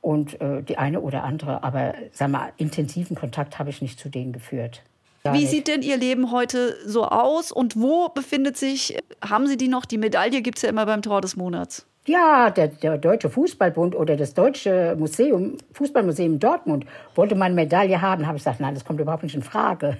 Und 0.00 0.40
äh, 0.40 0.62
die 0.62 0.78
eine 0.78 1.00
oder 1.00 1.24
andere. 1.24 1.64
Aber 1.64 1.94
sag 2.12 2.30
mal, 2.30 2.52
intensiven 2.56 3.16
Kontakt 3.16 3.58
habe 3.58 3.70
ich 3.70 3.82
nicht 3.82 3.98
zu 3.98 4.08
denen 4.08 4.32
geführt. 4.32 4.82
Gar 5.24 5.34
Wie 5.34 5.38
nicht. 5.38 5.50
sieht 5.50 5.68
denn 5.68 5.82
Ihr 5.82 5.96
Leben 5.96 6.30
heute 6.30 6.76
so 6.86 7.04
aus 7.04 7.50
und 7.50 7.76
wo 7.80 8.08
befindet 8.10 8.56
sich, 8.56 8.98
haben 9.24 9.46
Sie 9.46 9.56
die 9.56 9.68
noch? 9.68 9.84
Die 9.84 9.98
Medaille 9.98 10.42
gibt 10.42 10.58
es 10.58 10.62
ja 10.62 10.68
immer 10.68 10.86
beim 10.86 11.02
Tor 11.02 11.20
des 11.20 11.36
Monats. 11.36 11.87
Ja, 12.08 12.48
der, 12.48 12.68
der 12.68 12.96
Deutsche 12.96 13.28
Fußballbund 13.28 13.94
oder 13.94 14.16
das 14.16 14.32
Deutsche 14.32 14.96
Museum, 14.98 15.58
Fußballmuseum 15.74 16.38
Dortmund 16.38 16.86
wollte 17.14 17.34
meine 17.34 17.54
Medaille 17.54 18.00
haben. 18.00 18.26
Habe 18.26 18.38
ich 18.38 18.44
gesagt, 18.44 18.60
nein, 18.60 18.72
das 18.72 18.86
kommt 18.86 18.98
überhaupt 18.98 19.24
nicht 19.24 19.34
in 19.34 19.42
Frage. 19.42 19.98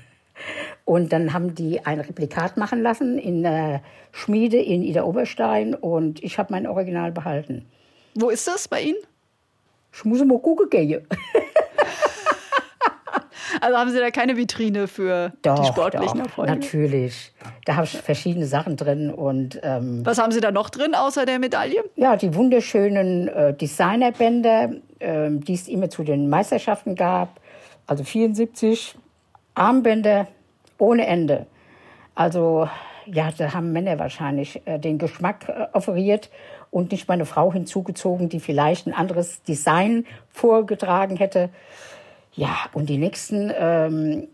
Und 0.87 1.13
dann 1.13 1.35
haben 1.35 1.55
die 1.55 1.85
ein 1.85 2.01
Replikat 2.01 2.57
machen 2.57 2.81
lassen 2.81 3.19
in 3.19 3.43
der 3.43 3.83
Schmiede 4.11 4.57
in 4.57 4.83
Ida 4.83 5.03
Oberstein 5.03 5.75
und 5.75 6.25
ich 6.25 6.39
habe 6.39 6.51
mein 6.51 6.67
Original 6.67 7.13
behalten. 7.13 7.67
Wo 8.15 8.31
ist 8.31 8.49
das 8.49 8.69
bei 8.69 8.81
Ihnen? 8.81 8.99
Ich 9.93 10.03
muss 10.07 10.25
mal 10.25 10.39
gucken 10.39 10.71
gehen. 10.71 11.07
Also 13.61 13.79
haben 13.79 13.91
Sie 13.91 13.99
da 13.99 14.11
keine 14.11 14.37
Vitrine 14.37 14.89
für 14.89 15.33
Doch, 15.43 15.59
die 15.61 15.67
sportlichen 15.67 16.19
doch, 16.19 16.27
Erfolge? 16.27 16.53
natürlich. 16.53 17.33
Da 17.65 17.77
habe 17.77 17.85
ich 17.85 17.97
verschiedene 17.99 18.47
Sachen 18.47 18.77
drin 18.77 19.11
und 19.11 19.61
ähm, 19.63 20.05
Was 20.05 20.19
haben 20.19 20.33
Sie 20.33 20.41
da 20.41 20.51
noch 20.51 20.71
drin 20.71 20.95
außer 20.95 21.27
der 21.27 21.39
Medaille? 21.39 21.83
Ja, 21.97 22.17
die 22.17 22.35
wunderschönen 22.35 23.29
äh, 23.29 23.55
Designerbänder, 23.55 24.71
ähm, 25.01 25.45
die 25.45 25.55
es 25.55 25.69
immer 25.69 25.91
zu 25.91 26.05
den 26.05 26.29
Meisterschaften 26.29 26.95
gab. 26.95 27.41
Also 27.87 28.05
74 28.05 28.95
Armbänder 29.55 30.27
ohne 30.79 31.07
Ende. 31.07 31.47
Also 32.15 32.69
ja, 33.07 33.31
da 33.37 33.55
haben 33.55 33.73
Männer 33.73 33.99
wahrscheinlich 33.99 34.61
äh, 34.67 34.79
den 34.79 34.99
Geschmack 34.99 35.49
äh, 35.49 35.67
offeriert 35.73 36.31
und 36.71 36.93
nicht 36.93 37.09
meine 37.09 37.25
Frau 37.25 37.53
hinzugezogen, 37.53 38.29
die 38.29 38.41
vielleicht 38.41 38.87
ein 38.87 38.93
anderes 38.93 39.43
Design 39.43 40.05
vorgetragen 40.29 41.17
hätte. 41.17 41.49
Ja, 42.35 42.57
und 42.73 42.89
die 42.89 42.99
nächsten 42.99 43.53
ähm, 43.57 44.29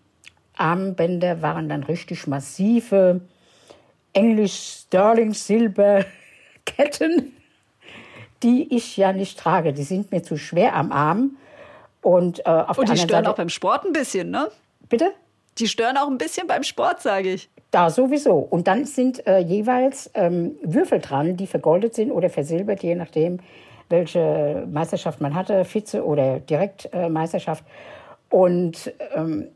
Armbänder 0.56 1.42
waren 1.42 1.68
dann 1.68 1.82
richtig 1.82 2.26
massive 2.26 3.20
Englisch 4.12 4.82
Sterling 4.86 5.34
Silber 5.34 6.04
Ketten, 6.64 7.36
die 8.42 8.74
ich 8.74 8.96
ja 8.96 9.12
nicht 9.12 9.38
trage. 9.38 9.72
Die 9.72 9.82
sind 9.82 10.12
mir 10.12 10.22
zu 10.22 10.36
schwer 10.36 10.74
am 10.74 10.92
Arm. 10.92 11.36
Und, 12.02 12.40
äh, 12.40 12.50
auf 12.50 12.76
Und 12.78 12.90
die 12.90 12.96
stören 12.96 13.24
Seite, 13.24 13.30
auch 13.30 13.36
beim 13.36 13.48
Sport 13.48 13.86
ein 13.86 13.92
bisschen, 13.92 14.30
ne? 14.30 14.50
bitte? 14.88 15.12
Die 15.58 15.68
stören 15.68 15.96
auch 15.96 16.08
ein 16.08 16.18
bisschen 16.18 16.46
beim 16.46 16.62
Sport, 16.62 17.00
sage 17.00 17.34
ich. 17.34 17.48
Da 17.70 17.90
sowieso. 17.90 18.38
Und 18.38 18.66
dann 18.66 18.84
sind 18.84 19.26
äh, 19.26 19.38
jeweils 19.38 20.10
ähm, 20.14 20.56
Würfel 20.62 21.00
dran, 21.00 21.36
die 21.36 21.46
vergoldet 21.46 21.94
sind 21.94 22.10
oder 22.12 22.30
versilbert, 22.30 22.82
je 22.82 22.94
nachdem, 22.94 23.38
welche 23.88 24.66
Meisterschaft 24.70 25.20
man 25.20 25.34
hatte, 25.34 25.64
Vize- 25.64 26.02
oder 26.02 26.40
Direktmeisterschaft. 26.40 27.64
Äh. 27.64 28.34
Und 28.36 28.92
ähm, 29.14 29.48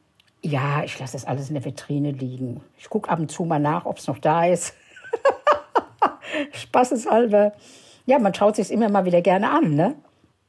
ja, 0.43 0.85
ich 0.85 0.99
lasse 0.99 1.15
das 1.15 1.25
alles 1.25 1.49
in 1.49 1.55
der 1.55 1.65
Vitrine 1.65 2.13
liegen. 2.13 2.61
Ich 2.79 2.89
gucke 2.89 3.11
ab 3.11 3.19
und 3.19 3.31
zu 3.31 3.45
mal 3.45 3.59
nach, 3.59 3.87
ob 3.87 3.99
es 3.99 4.07
noch 4.07 4.19
da 4.19 4.47
ist. 4.47 4.75
Spaßeshalber. 6.53 7.53
Ja, 8.07 8.19
man 8.19 8.35
schaut 8.35 8.57
sich 8.57 8.71
immer 8.71 8.89
mal 8.89 9.05
wieder 9.05 9.21
gerne 9.21 9.51
an, 9.51 9.75
ne? 9.75 9.95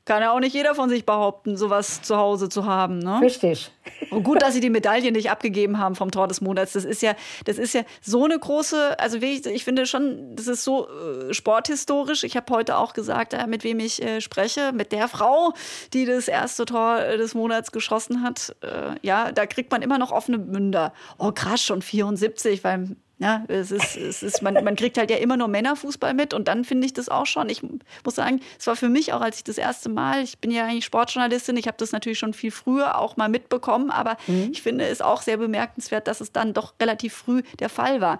Kann 0.10 0.24
ja 0.24 0.32
auch 0.32 0.40
nicht 0.40 0.56
jeder 0.56 0.74
von 0.74 0.90
sich 0.90 1.06
behaupten, 1.06 1.56
sowas 1.56 2.02
zu 2.02 2.18
Hause 2.18 2.50
zu 2.50 2.66
haben, 2.66 2.98
ne? 2.98 3.22
Richtig. 3.22 3.70
Und 4.10 4.24
gut, 4.24 4.42
dass 4.42 4.56
sie 4.56 4.60
die 4.60 4.72
Medaille 4.72 5.12
nicht 5.12 5.30
abgegeben 5.30 5.78
haben 5.78 5.94
vom 5.94 6.10
Tor 6.10 6.28
des 6.28 6.42
Monats. 6.42 6.74
Das 6.74 6.84
ist 6.84 7.04
ja, 7.04 7.14
das 7.46 7.60
ist 7.60 7.76
ja 7.76 7.84
so 8.02 8.26
eine 8.26 8.40
große, 8.40 9.00
also 9.00 9.22
wirklich, 9.22 9.46
ich 9.46 9.64
finde 9.64 9.86
schon, 9.86 10.36
das 10.36 10.48
ist 10.48 10.64
so 10.64 10.88
äh, 10.90 11.32
sporthistorisch. 11.32 12.24
Ich 12.24 12.36
habe 12.36 12.52
heute 12.52 12.78
auch 12.78 12.94
gesagt, 12.94 13.36
äh, 13.36 13.46
mit 13.46 13.64
wem 13.64 13.80
ich 13.80 14.02
äh, 14.02 14.20
spreche, 14.20 14.72
mit 14.72 14.94
der 14.94 15.10
Frau, 15.10 15.54
die 15.94 16.08
das 16.08 16.28
erste 16.28 16.66
Tor 16.66 16.98
des 16.98 17.36
Monats 17.36 17.72
geschossen 17.72 18.24
hat. 18.24 18.56
Äh, 18.62 18.96
ja, 19.04 19.32
da 19.32 19.46
kriegt 19.46 19.70
man 19.70 19.84
immer 19.84 20.00
noch 20.00 20.12
offene 20.12 20.40
Münder. 20.40 20.92
Oh, 21.20 21.32
krass, 21.32 21.62
schon 21.62 21.84
74, 21.84 22.64
weil 22.64 22.96
ja, 23.20 23.44
es 23.50 23.70
ist, 23.72 23.98
es 23.98 24.24
ist, 24.24 24.42
man, 24.42 24.54
man 24.64 24.78
kriegt 24.78 24.98
halt 24.98 25.12
ja 25.12 25.18
immer 25.18 25.36
nur 25.36 25.50
Männerfußball 25.50 26.14
mit 26.14 26.34
und 26.34 26.48
dann 26.48 26.64
finde 26.64 26.86
ich 26.86 26.94
das 26.94 27.10
auch 27.10 27.26
schon. 27.26 27.50
Ich 27.50 27.62
muss 27.62 28.16
sagen, 28.16 28.40
es 28.58 28.66
war 28.66 28.78
für 28.78 28.88
mich 28.88 29.12
auch, 29.12 29.20
als 29.20 29.38
ich 29.38 29.44
das 29.44 29.58
erste 29.58 29.90
Mal, 29.90 30.24
ich 30.24 30.40
bin 30.40 30.52
ja 30.52 30.66
eigentlich 30.66 30.86
Sportjournalistin, 30.86 31.58
ich 31.58 31.68
habe 31.68 31.78
das 31.78 31.92
natürlich 31.92 32.18
schon 32.18 32.34
viel 32.34 32.52
früher 32.52 32.98
auch 32.98 33.18
mal 33.18 33.28
mitbekommen, 33.28 33.92
aber 33.92 34.16
ich 34.52 34.62
finde 34.62 34.86
es 34.88 35.02
auch 35.02 35.22
sehr 35.22 35.38
bemerkenswert, 35.38 36.08
dass 36.08 36.22
es 36.22 36.32
dann 36.32 36.54
doch 36.54 36.74
relativ 36.82 37.14
früh 37.14 37.42
der 37.60 37.70
Fall 37.70 38.00
war. 38.00 38.20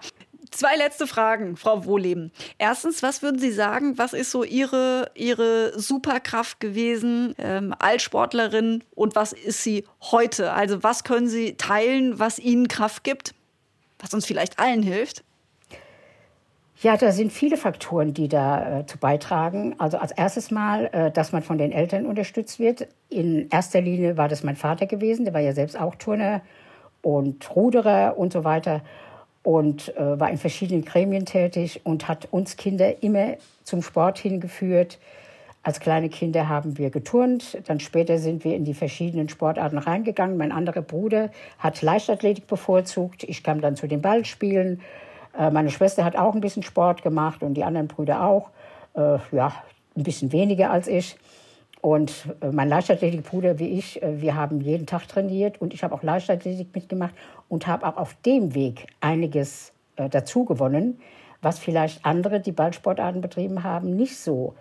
Zwei 0.50 0.76
letzte 0.76 1.06
Fragen, 1.06 1.56
Frau 1.56 1.84
Wohleben. 1.84 2.32
Erstens, 2.58 3.02
was 3.02 3.22
würden 3.22 3.38
Sie 3.38 3.52
sagen, 3.52 3.98
was 3.98 4.12
ist 4.12 4.32
so 4.32 4.42
Ihre, 4.42 5.10
Ihre 5.14 5.78
Superkraft 5.78 6.58
gewesen 6.60 7.34
ähm, 7.38 7.72
als 7.78 8.02
Sportlerin 8.02 8.82
und 8.94 9.14
was 9.14 9.32
ist 9.32 9.62
sie 9.62 9.84
heute? 10.00 10.52
Also 10.52 10.82
was 10.82 11.04
können 11.04 11.28
Sie 11.28 11.54
teilen, 11.54 12.18
was 12.18 12.38
Ihnen 12.38 12.66
Kraft 12.66 13.04
gibt? 13.04 13.34
Was 14.00 14.12
uns 14.14 14.26
vielleicht 14.26 14.58
allen 14.58 14.82
hilft? 14.82 15.24
Ja, 16.82 16.96
da 16.96 17.12
sind 17.12 17.30
viele 17.30 17.58
Faktoren, 17.58 18.14
die 18.14 18.28
da 18.28 18.80
äh, 18.80 18.84
beitragen. 18.98 19.74
Also 19.78 19.98
als 19.98 20.12
erstes 20.12 20.50
Mal, 20.50 20.86
äh, 20.92 21.10
dass 21.10 21.30
man 21.32 21.42
von 21.42 21.58
den 21.58 21.72
Eltern 21.72 22.06
unterstützt 22.06 22.58
wird. 22.58 22.88
In 23.10 23.50
erster 23.50 23.82
Linie 23.82 24.16
war 24.16 24.28
das 24.28 24.42
mein 24.42 24.56
Vater 24.56 24.86
gewesen, 24.86 25.26
der 25.26 25.34
war 25.34 25.42
ja 25.42 25.52
selbst 25.52 25.78
auch 25.78 25.94
Turner 25.96 26.40
und 27.02 27.54
Ruderer 27.54 28.16
und 28.16 28.32
so 28.32 28.44
weiter 28.44 28.80
und 29.42 29.94
äh, 29.96 30.18
war 30.20 30.30
in 30.30 30.38
verschiedenen 30.38 30.84
Gremien 30.84 31.26
tätig 31.26 31.82
und 31.84 32.08
hat 32.08 32.28
uns 32.30 32.56
Kinder 32.56 33.02
immer 33.02 33.36
zum 33.62 33.82
Sport 33.82 34.18
hingeführt. 34.18 34.98
Als 35.62 35.78
kleine 35.80 36.08
Kinder 36.08 36.48
haben 36.48 36.78
wir 36.78 36.88
geturnt, 36.88 37.58
dann 37.66 37.80
später 37.80 38.18
sind 38.18 38.44
wir 38.44 38.56
in 38.56 38.64
die 38.64 38.72
verschiedenen 38.72 39.28
Sportarten 39.28 39.76
reingegangen. 39.76 40.38
Mein 40.38 40.52
anderer 40.52 40.80
Bruder 40.80 41.30
hat 41.58 41.82
Leichtathletik 41.82 42.46
bevorzugt, 42.46 43.24
ich 43.24 43.42
kam 43.42 43.60
dann 43.60 43.76
zu 43.76 43.86
den 43.86 44.00
Ballspielen. 44.00 44.80
Äh, 45.38 45.50
meine 45.50 45.70
Schwester 45.70 46.04
hat 46.04 46.16
auch 46.16 46.34
ein 46.34 46.40
bisschen 46.40 46.62
Sport 46.62 47.02
gemacht 47.02 47.42
und 47.42 47.54
die 47.54 47.64
anderen 47.64 47.88
Brüder 47.88 48.24
auch. 48.24 48.50
Äh, 48.94 49.18
ja, 49.32 49.52
ein 49.96 50.02
bisschen 50.02 50.32
weniger 50.32 50.70
als 50.70 50.88
ich. 50.88 51.16
Und 51.82 52.26
äh, 52.40 52.50
mein 52.50 52.68
Leichtathletikbruder 52.68 53.58
wie 53.58 53.68
ich, 53.68 54.02
äh, 54.02 54.20
wir 54.20 54.36
haben 54.36 54.60
jeden 54.60 54.86
Tag 54.86 55.08
trainiert 55.08 55.60
und 55.60 55.74
ich 55.74 55.82
habe 55.82 55.94
auch 55.94 56.02
Leichtathletik 56.02 56.74
mitgemacht 56.74 57.14
und 57.48 57.66
habe 57.66 57.86
auch 57.86 57.98
auf 57.98 58.14
dem 58.26 58.54
Weg 58.54 58.86
einiges 59.00 59.72
äh, 59.96 60.08
dazu 60.08 60.44
gewonnen, 60.44 61.00
was 61.42 61.58
vielleicht 61.58 62.04
andere, 62.04 62.40
die 62.40 62.52
Ballsportarten 62.52 63.20
betrieben 63.20 63.62
haben, 63.62 63.96
nicht 63.96 64.18
so 64.18 64.54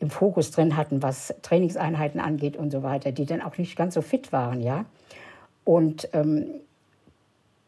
im 0.00 0.10
Fokus 0.10 0.50
drin 0.50 0.76
hatten, 0.76 1.02
was 1.02 1.34
Trainingseinheiten 1.42 2.20
angeht 2.20 2.56
und 2.56 2.70
so 2.70 2.82
weiter, 2.82 3.12
die 3.12 3.26
dann 3.26 3.42
auch 3.42 3.56
nicht 3.58 3.76
ganz 3.76 3.94
so 3.94 4.02
fit 4.02 4.32
waren, 4.32 4.60
ja. 4.60 4.84
Und 5.64 6.08
ähm, 6.12 6.46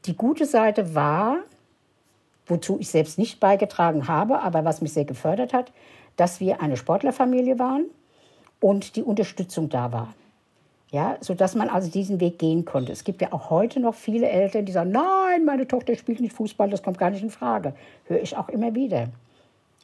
die 0.07 0.17
gute 0.17 0.47
Seite 0.47 0.95
war, 0.95 1.37
wozu 2.47 2.79
ich 2.81 2.89
selbst 2.89 3.19
nicht 3.19 3.39
beigetragen 3.39 4.09
habe, 4.09 4.41
aber 4.41 4.65
was 4.65 4.81
mich 4.81 4.93
sehr 4.93 5.05
gefördert 5.05 5.53
hat, 5.53 5.73
dass 6.17 6.41
wir 6.41 6.61
eine 6.61 6.77
Sportlerfamilie 6.77 7.59
waren. 7.59 7.87
und 8.63 8.97
die 8.97 9.03
Unterstützung 9.03 9.69
da 9.69 9.93
war. 9.93 10.15
Ja, 10.91 11.17
sodass 11.21 11.55
man 11.55 11.69
also 11.69 11.91
diesen 11.91 12.21
Weg 12.21 12.39
gehen 12.39 12.65
konnte. 12.65 12.93
Es 12.93 13.03
gibt 13.03 13.23
ja 13.23 13.33
auch 13.33 13.51
heute 13.51 13.81
noch 13.81 13.95
viele 13.95 14.29
Eltern, 14.29 14.67
die 14.67 14.73
sagen, 14.73 14.91
nein, 14.93 15.45
meine 15.45 15.67
Tochter 15.67 15.97
spielt 15.97 16.21
nicht 16.21 16.35
Fußball, 16.35 16.69
das 16.71 16.83
kommt 16.83 16.99
gar 16.99 17.11
nicht 17.11 17.23
in 17.23 17.31
Frage. 17.31 17.75
Höre 18.05 18.21
ich 18.21 18.37
auch 18.37 18.49
immer 18.51 18.75
wieder. 18.75 19.09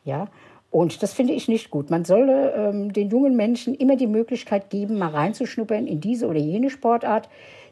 Ja, 0.04 0.28
und 0.70 1.02
das 1.02 1.14
finde 1.14 1.32
ich 1.32 1.48
nicht 1.48 1.70
gut. 1.70 1.90
Man 1.90 2.04
solle 2.04 2.52
ähm, 2.52 2.92
den 2.92 3.08
jungen 3.08 3.36
Menschen 3.36 3.74
immer 3.74 3.96
die 3.96 4.06
Möglichkeit 4.06 4.70
geben, 4.70 4.98
mal 4.98 5.10
reinzuschnuppern 5.10 5.86
in 5.86 6.00
diese 6.00 6.26
oder 6.26 6.38
jene 6.38 6.70
Sportart. 6.70 7.28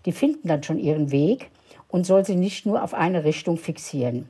Die 0.07 0.12
finden 0.12 0.49
dann 0.49 0.62
schon 0.62 0.78
ihren 0.78 1.11
Weg 1.11 1.51
und 1.88 2.07
soll 2.07 2.24
sie 2.24 2.36
nicht 2.36 2.64
nur 2.64 2.82
auf 2.82 2.94
eine 2.94 3.24
Richtung 3.24 3.59
fixieren. 3.59 4.26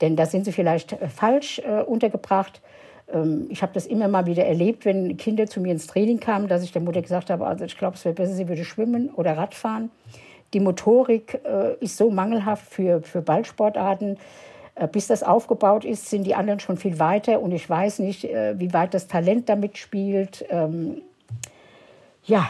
Denn 0.00 0.16
da 0.16 0.26
sind 0.26 0.44
sie 0.44 0.52
vielleicht 0.52 0.92
äh, 0.92 1.08
falsch 1.08 1.60
äh, 1.60 1.82
untergebracht. 1.82 2.60
Ähm, 3.10 3.46
ich 3.48 3.62
habe 3.62 3.72
das 3.72 3.86
immer 3.86 4.08
mal 4.08 4.26
wieder 4.26 4.44
erlebt, 4.44 4.84
wenn 4.84 5.16
Kinder 5.16 5.46
zu 5.46 5.60
mir 5.60 5.72
ins 5.72 5.86
Training 5.86 6.20
kamen, 6.20 6.46
dass 6.46 6.62
ich 6.62 6.72
der 6.72 6.82
Mutter 6.82 7.00
gesagt 7.00 7.30
habe, 7.30 7.46
also 7.46 7.64
ich 7.64 7.78
glaube, 7.78 7.96
es 7.96 8.04
wäre 8.04 8.14
besser, 8.14 8.34
sie 8.34 8.48
würde 8.48 8.64
schwimmen 8.64 9.08
oder 9.10 9.36
Radfahren. 9.36 9.90
Die 10.52 10.60
Motorik 10.60 11.40
äh, 11.44 11.74
ist 11.82 11.96
so 11.96 12.10
mangelhaft 12.10 12.66
für, 12.70 13.00
für 13.02 13.22
Ballsportarten 13.22 14.18
bis 14.86 15.06
das 15.06 15.22
aufgebaut 15.22 15.84
ist, 15.84 16.08
sind 16.08 16.24
die 16.24 16.34
anderen 16.34 16.60
schon 16.60 16.76
viel 16.76 16.98
weiter 16.98 17.40
und 17.40 17.52
ich 17.52 17.68
weiß 17.68 17.98
nicht, 17.98 18.24
äh, 18.24 18.58
wie 18.58 18.72
weit 18.72 18.94
das 18.94 19.06
Talent 19.08 19.48
damit 19.48 19.78
spielt. 19.78 20.44
Ähm, 20.48 21.02
ja, 22.24 22.48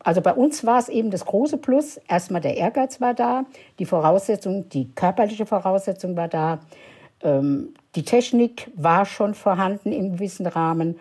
also 0.00 0.20
bei 0.20 0.32
uns 0.32 0.64
war 0.64 0.78
es 0.78 0.88
eben 0.88 1.10
das 1.10 1.24
große 1.24 1.58
Plus. 1.58 2.00
Erstmal 2.08 2.40
der 2.40 2.56
Ehrgeiz 2.56 3.00
war 3.00 3.14
da, 3.14 3.44
die 3.78 3.86
Voraussetzung, 3.86 4.68
die 4.68 4.92
körperliche 4.92 5.46
Voraussetzung 5.46 6.16
war 6.16 6.28
da, 6.28 6.60
ähm, 7.22 7.74
die 7.94 8.04
Technik 8.04 8.70
war 8.74 9.04
schon 9.04 9.34
vorhanden 9.34 9.92
im 9.92 10.14
gewissen 10.14 10.46
Rahmen 10.46 10.98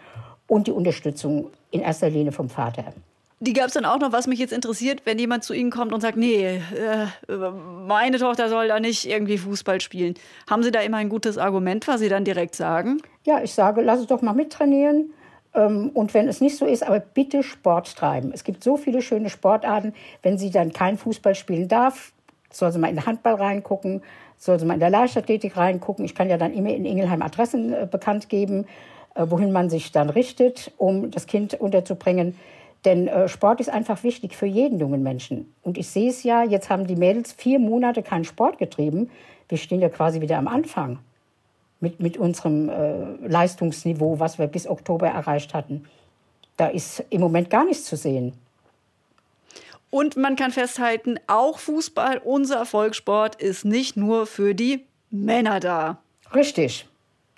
und 0.48 0.68
die 0.68 0.72
Unterstützung 0.72 1.50
in 1.72 1.82
erster 1.82 2.10
Linie 2.10 2.32
vom 2.32 2.50
Vater. 2.50 2.94
Die 3.44 3.54
gab 3.54 3.68
es 3.68 3.74
dann 3.74 3.86
auch 3.86 3.98
noch, 3.98 4.12
was 4.12 4.28
mich 4.28 4.38
jetzt 4.38 4.54
interessiert, 4.54 5.02
wenn 5.06 5.18
jemand 5.18 5.44
zu 5.44 5.54
Ihnen 5.54 5.72
kommt 5.72 5.94
und 5.94 6.02
sagt, 6.02 6.16
nee, 6.16 6.58
äh, 6.58 7.38
meine 7.88 8.20
Tochter 8.20 8.50
soll 8.50 8.68
da 8.68 8.80
nicht 8.80 9.10
irgendwie 9.10 9.40
Fußball 9.40 9.82
spielen. 9.82 10.14
Haben 10.48 10.62
Sie 10.62 10.70
da 10.70 10.80
immer 10.82 10.98
ein 10.98 11.10
gutes 11.10 11.40
Argument, 11.40 11.88
was 11.88 12.02
Sie 12.02 12.10
dann 12.10 12.24
direkt 12.24 12.54
sagen? 12.54 13.02
Ja, 13.26 13.42
ich 13.42 13.52
sage, 13.52 13.82
lass 13.82 14.00
es 14.00 14.06
doch 14.06 14.22
mal 14.22 14.34
mittrainieren. 14.34 15.12
Ähm, 15.56 15.90
und 15.96 16.14
wenn 16.14 16.28
es 16.28 16.40
nicht 16.40 16.56
so 16.56 16.68
ist, 16.68 16.84
aber 16.84 17.00
bitte 17.00 17.42
Sport 17.42 17.96
treiben. 17.96 18.32
Es 18.32 18.44
gibt 18.44 18.64
so 18.64 18.78
viele 18.78 19.02
schöne 19.02 19.32
Sportarten. 19.32 19.94
Wenn 20.22 20.38
sie 20.38 20.52
dann 20.52 20.72
kein 20.72 21.00
Fußball 21.00 21.34
spielen 21.34 21.68
darf, 21.68 22.14
soll 22.52 22.72
sie 22.72 22.78
mal 22.78 22.90
in 22.90 22.98
den 22.98 23.08
Handball 23.08 23.36
reingucken, 23.36 24.04
soll 24.38 24.60
sie 24.60 24.66
mal 24.68 24.76
in 24.76 24.80
der 24.80 24.92
Leichtathletik 24.92 25.58
reingucken. 25.58 26.06
Ich 26.06 26.14
kann 26.14 26.30
ja 26.30 26.38
dann 26.38 26.54
immer 26.54 26.70
in 26.70 26.86
Ingelheim 26.86 27.24
Adressen 27.24 27.74
äh, 27.74 27.88
bekannt 27.90 28.30
geben, 28.30 28.66
äh, 29.16 29.26
wohin 29.28 29.52
man 29.52 29.72
sich 29.72 29.92
dann 29.92 30.12
richtet, 30.12 30.72
um 30.78 31.10
das 31.10 31.26
Kind 31.26 31.56
unterzubringen. 31.56 32.36
Denn 32.86 33.08
äh, 33.08 33.28
Sport 33.28 33.60
ist 33.60 33.70
einfach 33.70 34.04
wichtig 34.04 34.36
für 34.36 34.48
jeden 34.48 34.80
jungen 34.80 35.04
Menschen. 35.04 35.54
Und 35.62 35.78
ich 35.78 35.88
sehe 35.90 36.10
es 36.10 36.24
ja, 36.24 36.44
jetzt 36.44 36.70
haben 36.70 36.88
die 36.88 36.96
Mädels 36.96 37.32
vier 37.32 37.60
Monate 37.60 38.02
keinen 38.02 38.24
Sport 38.24 38.58
getrieben. 38.58 39.10
Wir 39.50 39.58
stehen 39.58 39.82
ja 39.82 39.90
quasi 39.90 40.22
wieder 40.22 40.38
am 40.38 40.48
Anfang 40.48 41.00
mit, 41.80 42.00
mit 42.00 42.18
unserem 42.18 42.70
äh, 42.70 43.28
Leistungsniveau, 43.28 44.20
was 44.20 44.40
wir 44.40 44.48
bis 44.48 44.68
Oktober 44.68 45.08
erreicht 45.08 45.54
hatten. 45.54 45.86
Da 46.58 46.68
ist 46.68 47.04
im 47.10 47.22
Moment 47.22 47.50
gar 47.50 47.66
nichts 47.66 47.86
zu 47.86 47.96
sehen. 47.96 48.34
Und 49.90 50.16
man 50.16 50.38
kann 50.38 50.52
festhalten, 50.52 51.20
auch 51.28 51.60
Fußball, 51.60 52.20
unser 52.24 52.66
Volkssport, 52.66 53.36
ist 53.36 53.66
nicht 53.66 53.98
nur 53.98 54.26
für 54.26 54.56
die 54.56 54.86
Männer 55.10 55.60
da. 55.60 55.98
Richtig, 56.34 56.88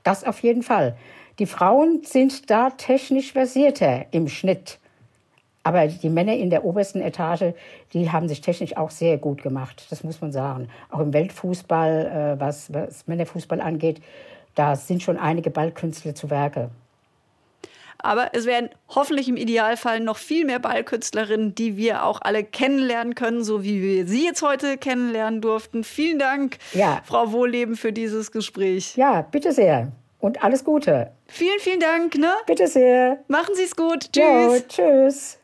das 0.04 0.24
auf 0.24 0.44
jeden 0.44 0.62
Fall. 0.62 0.96
Die 1.40 1.48
Frauen 1.48 2.04
sind 2.04 2.52
da 2.52 2.70
technisch 2.70 3.34
versierter 3.34 4.06
im 4.12 4.28
Schnitt. 4.28 4.78
Aber 5.64 5.88
die 5.88 6.10
Männer 6.10 6.36
in 6.36 6.50
der 6.50 6.66
obersten 6.66 7.02
Etage, 7.02 7.54
die 7.94 8.12
haben 8.12 8.28
sich 8.28 8.42
technisch 8.42 8.76
auch 8.76 8.92
sehr 8.92 9.18
gut 9.18 9.42
gemacht. 9.42 9.86
Das 9.90 10.04
muss 10.04 10.20
man 10.20 10.32
sagen. 10.32 10.68
Auch 10.92 11.00
im 11.00 11.14
Weltfußball, 11.14 12.36
äh, 12.38 12.40
was, 12.40 12.74
was 12.74 13.08
Männerfußball 13.08 13.62
angeht, 13.62 14.02
da 14.56 14.76
sind 14.76 15.02
schon 15.02 15.18
einige 15.18 15.50
Ballkünstler 15.50 16.16
zu 16.16 16.30
Werke. 16.30 16.70
Aber 18.04 18.32
es 18.34 18.46
werden 18.46 18.70
hoffentlich 18.90 19.30
im 19.30 19.38
Idealfall 19.38 20.02
noch 20.02 20.18
viel 20.18 20.46
mehr 20.46 20.60
Ballkünstlerinnen, 20.60 21.56
die 21.56 21.78
wir 21.78 22.04
auch 22.04 22.20
alle 22.22 22.44
kennenlernen 22.44 23.16
können, 23.16 23.46
so 23.46 23.64
wie 23.64 23.82
wir 23.82 24.06
Sie 24.06 24.26
jetzt 24.26 24.42
heute 24.42 24.78
kennenlernen 24.78 25.40
durften. 25.40 25.86
Vielen 25.86 26.20
Dank, 26.20 26.58
ja. 26.74 27.02
Frau 27.06 27.32
Wohlleben, 27.32 27.78
für 27.78 27.94
dieses 27.94 28.34
Gespräch. 28.34 28.98
Ja, 28.98 29.22
bitte 29.22 29.54
sehr. 29.54 29.94
Und 30.20 30.44
alles 30.44 30.66
Gute. 30.66 31.12
Vielen, 31.28 31.60
vielen 31.60 31.80
Dank. 31.80 32.18
Ne? 32.18 32.32
Bitte 32.46 32.68
sehr. 32.68 33.20
Machen 33.30 33.56
Sie 33.56 33.64
es 33.64 33.76
gut. 33.76 34.12
Tschüss. 34.12 34.24
Jo, 34.24 34.60
tschüss. 34.68 35.40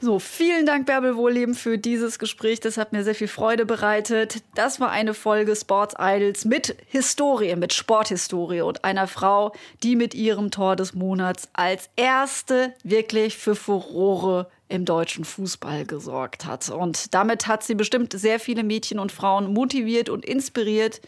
So, 0.00 0.20
vielen 0.20 0.64
Dank, 0.64 0.86
Bärbel 0.86 1.16
Wohlleben, 1.16 1.56
für 1.56 1.76
dieses 1.76 2.20
Gespräch. 2.20 2.60
Das 2.60 2.76
hat 2.76 2.92
mir 2.92 3.02
sehr 3.02 3.16
viel 3.16 3.26
Freude 3.26 3.66
bereitet. 3.66 4.44
Das 4.54 4.78
war 4.78 4.90
eine 4.90 5.12
Folge 5.12 5.56
Sports 5.56 5.96
Idols 5.98 6.44
mit 6.44 6.76
Historie, 6.86 7.56
mit 7.56 7.72
Sporthistorie 7.72 8.60
und 8.60 8.84
einer 8.84 9.08
Frau, 9.08 9.52
die 9.82 9.96
mit 9.96 10.14
ihrem 10.14 10.52
Tor 10.52 10.76
des 10.76 10.94
Monats 10.94 11.48
als 11.52 11.90
erste 11.96 12.74
wirklich 12.84 13.36
für 13.38 13.56
Furore 13.56 14.48
im 14.68 14.84
deutschen 14.84 15.24
Fußball 15.24 15.84
gesorgt 15.84 16.44
hat. 16.44 16.68
Und 16.70 17.12
damit 17.12 17.48
hat 17.48 17.64
sie 17.64 17.74
bestimmt 17.74 18.12
sehr 18.12 18.38
viele 18.38 18.62
Mädchen 18.62 19.00
und 19.00 19.10
Frauen 19.10 19.52
motiviert 19.52 20.10
und 20.10 20.24
inspiriert 20.24 21.00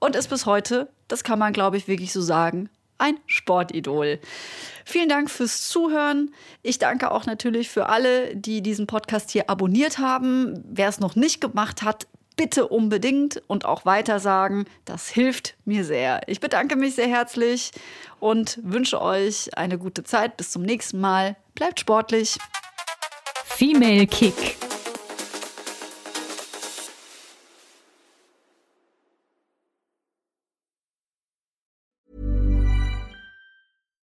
und 0.00 0.14
ist 0.14 0.28
bis 0.28 0.44
heute, 0.44 0.88
das 1.08 1.24
kann 1.24 1.38
man 1.38 1.54
glaube 1.54 1.78
ich 1.78 1.88
wirklich 1.88 2.12
so 2.12 2.20
sagen, 2.20 2.68
ein 2.98 3.18
Sportidol. 3.26 4.18
Vielen 4.84 5.08
Dank 5.08 5.30
fürs 5.30 5.68
Zuhören. 5.68 6.34
Ich 6.62 6.78
danke 6.78 7.10
auch 7.10 7.26
natürlich 7.26 7.68
für 7.68 7.88
alle, 7.88 8.34
die 8.36 8.62
diesen 8.62 8.86
Podcast 8.86 9.30
hier 9.30 9.48
abonniert 9.48 9.98
haben. 9.98 10.62
Wer 10.68 10.88
es 10.88 11.00
noch 11.00 11.16
nicht 11.16 11.40
gemacht 11.40 11.82
hat, 11.82 12.06
bitte 12.36 12.68
unbedingt 12.68 13.42
und 13.48 13.64
auch 13.64 13.84
weitersagen. 13.84 14.64
Das 14.84 15.08
hilft 15.08 15.56
mir 15.64 15.84
sehr. 15.84 16.20
Ich 16.26 16.40
bedanke 16.40 16.76
mich 16.76 16.94
sehr 16.94 17.08
herzlich 17.08 17.72
und 18.20 18.58
wünsche 18.62 19.02
euch 19.02 19.56
eine 19.58 19.76
gute 19.76 20.04
Zeit. 20.04 20.36
Bis 20.36 20.50
zum 20.50 20.62
nächsten 20.62 21.00
Mal. 21.00 21.36
Bleibt 21.54 21.80
sportlich. 21.80 22.38
Female 23.44 24.06
Kick. 24.06 24.67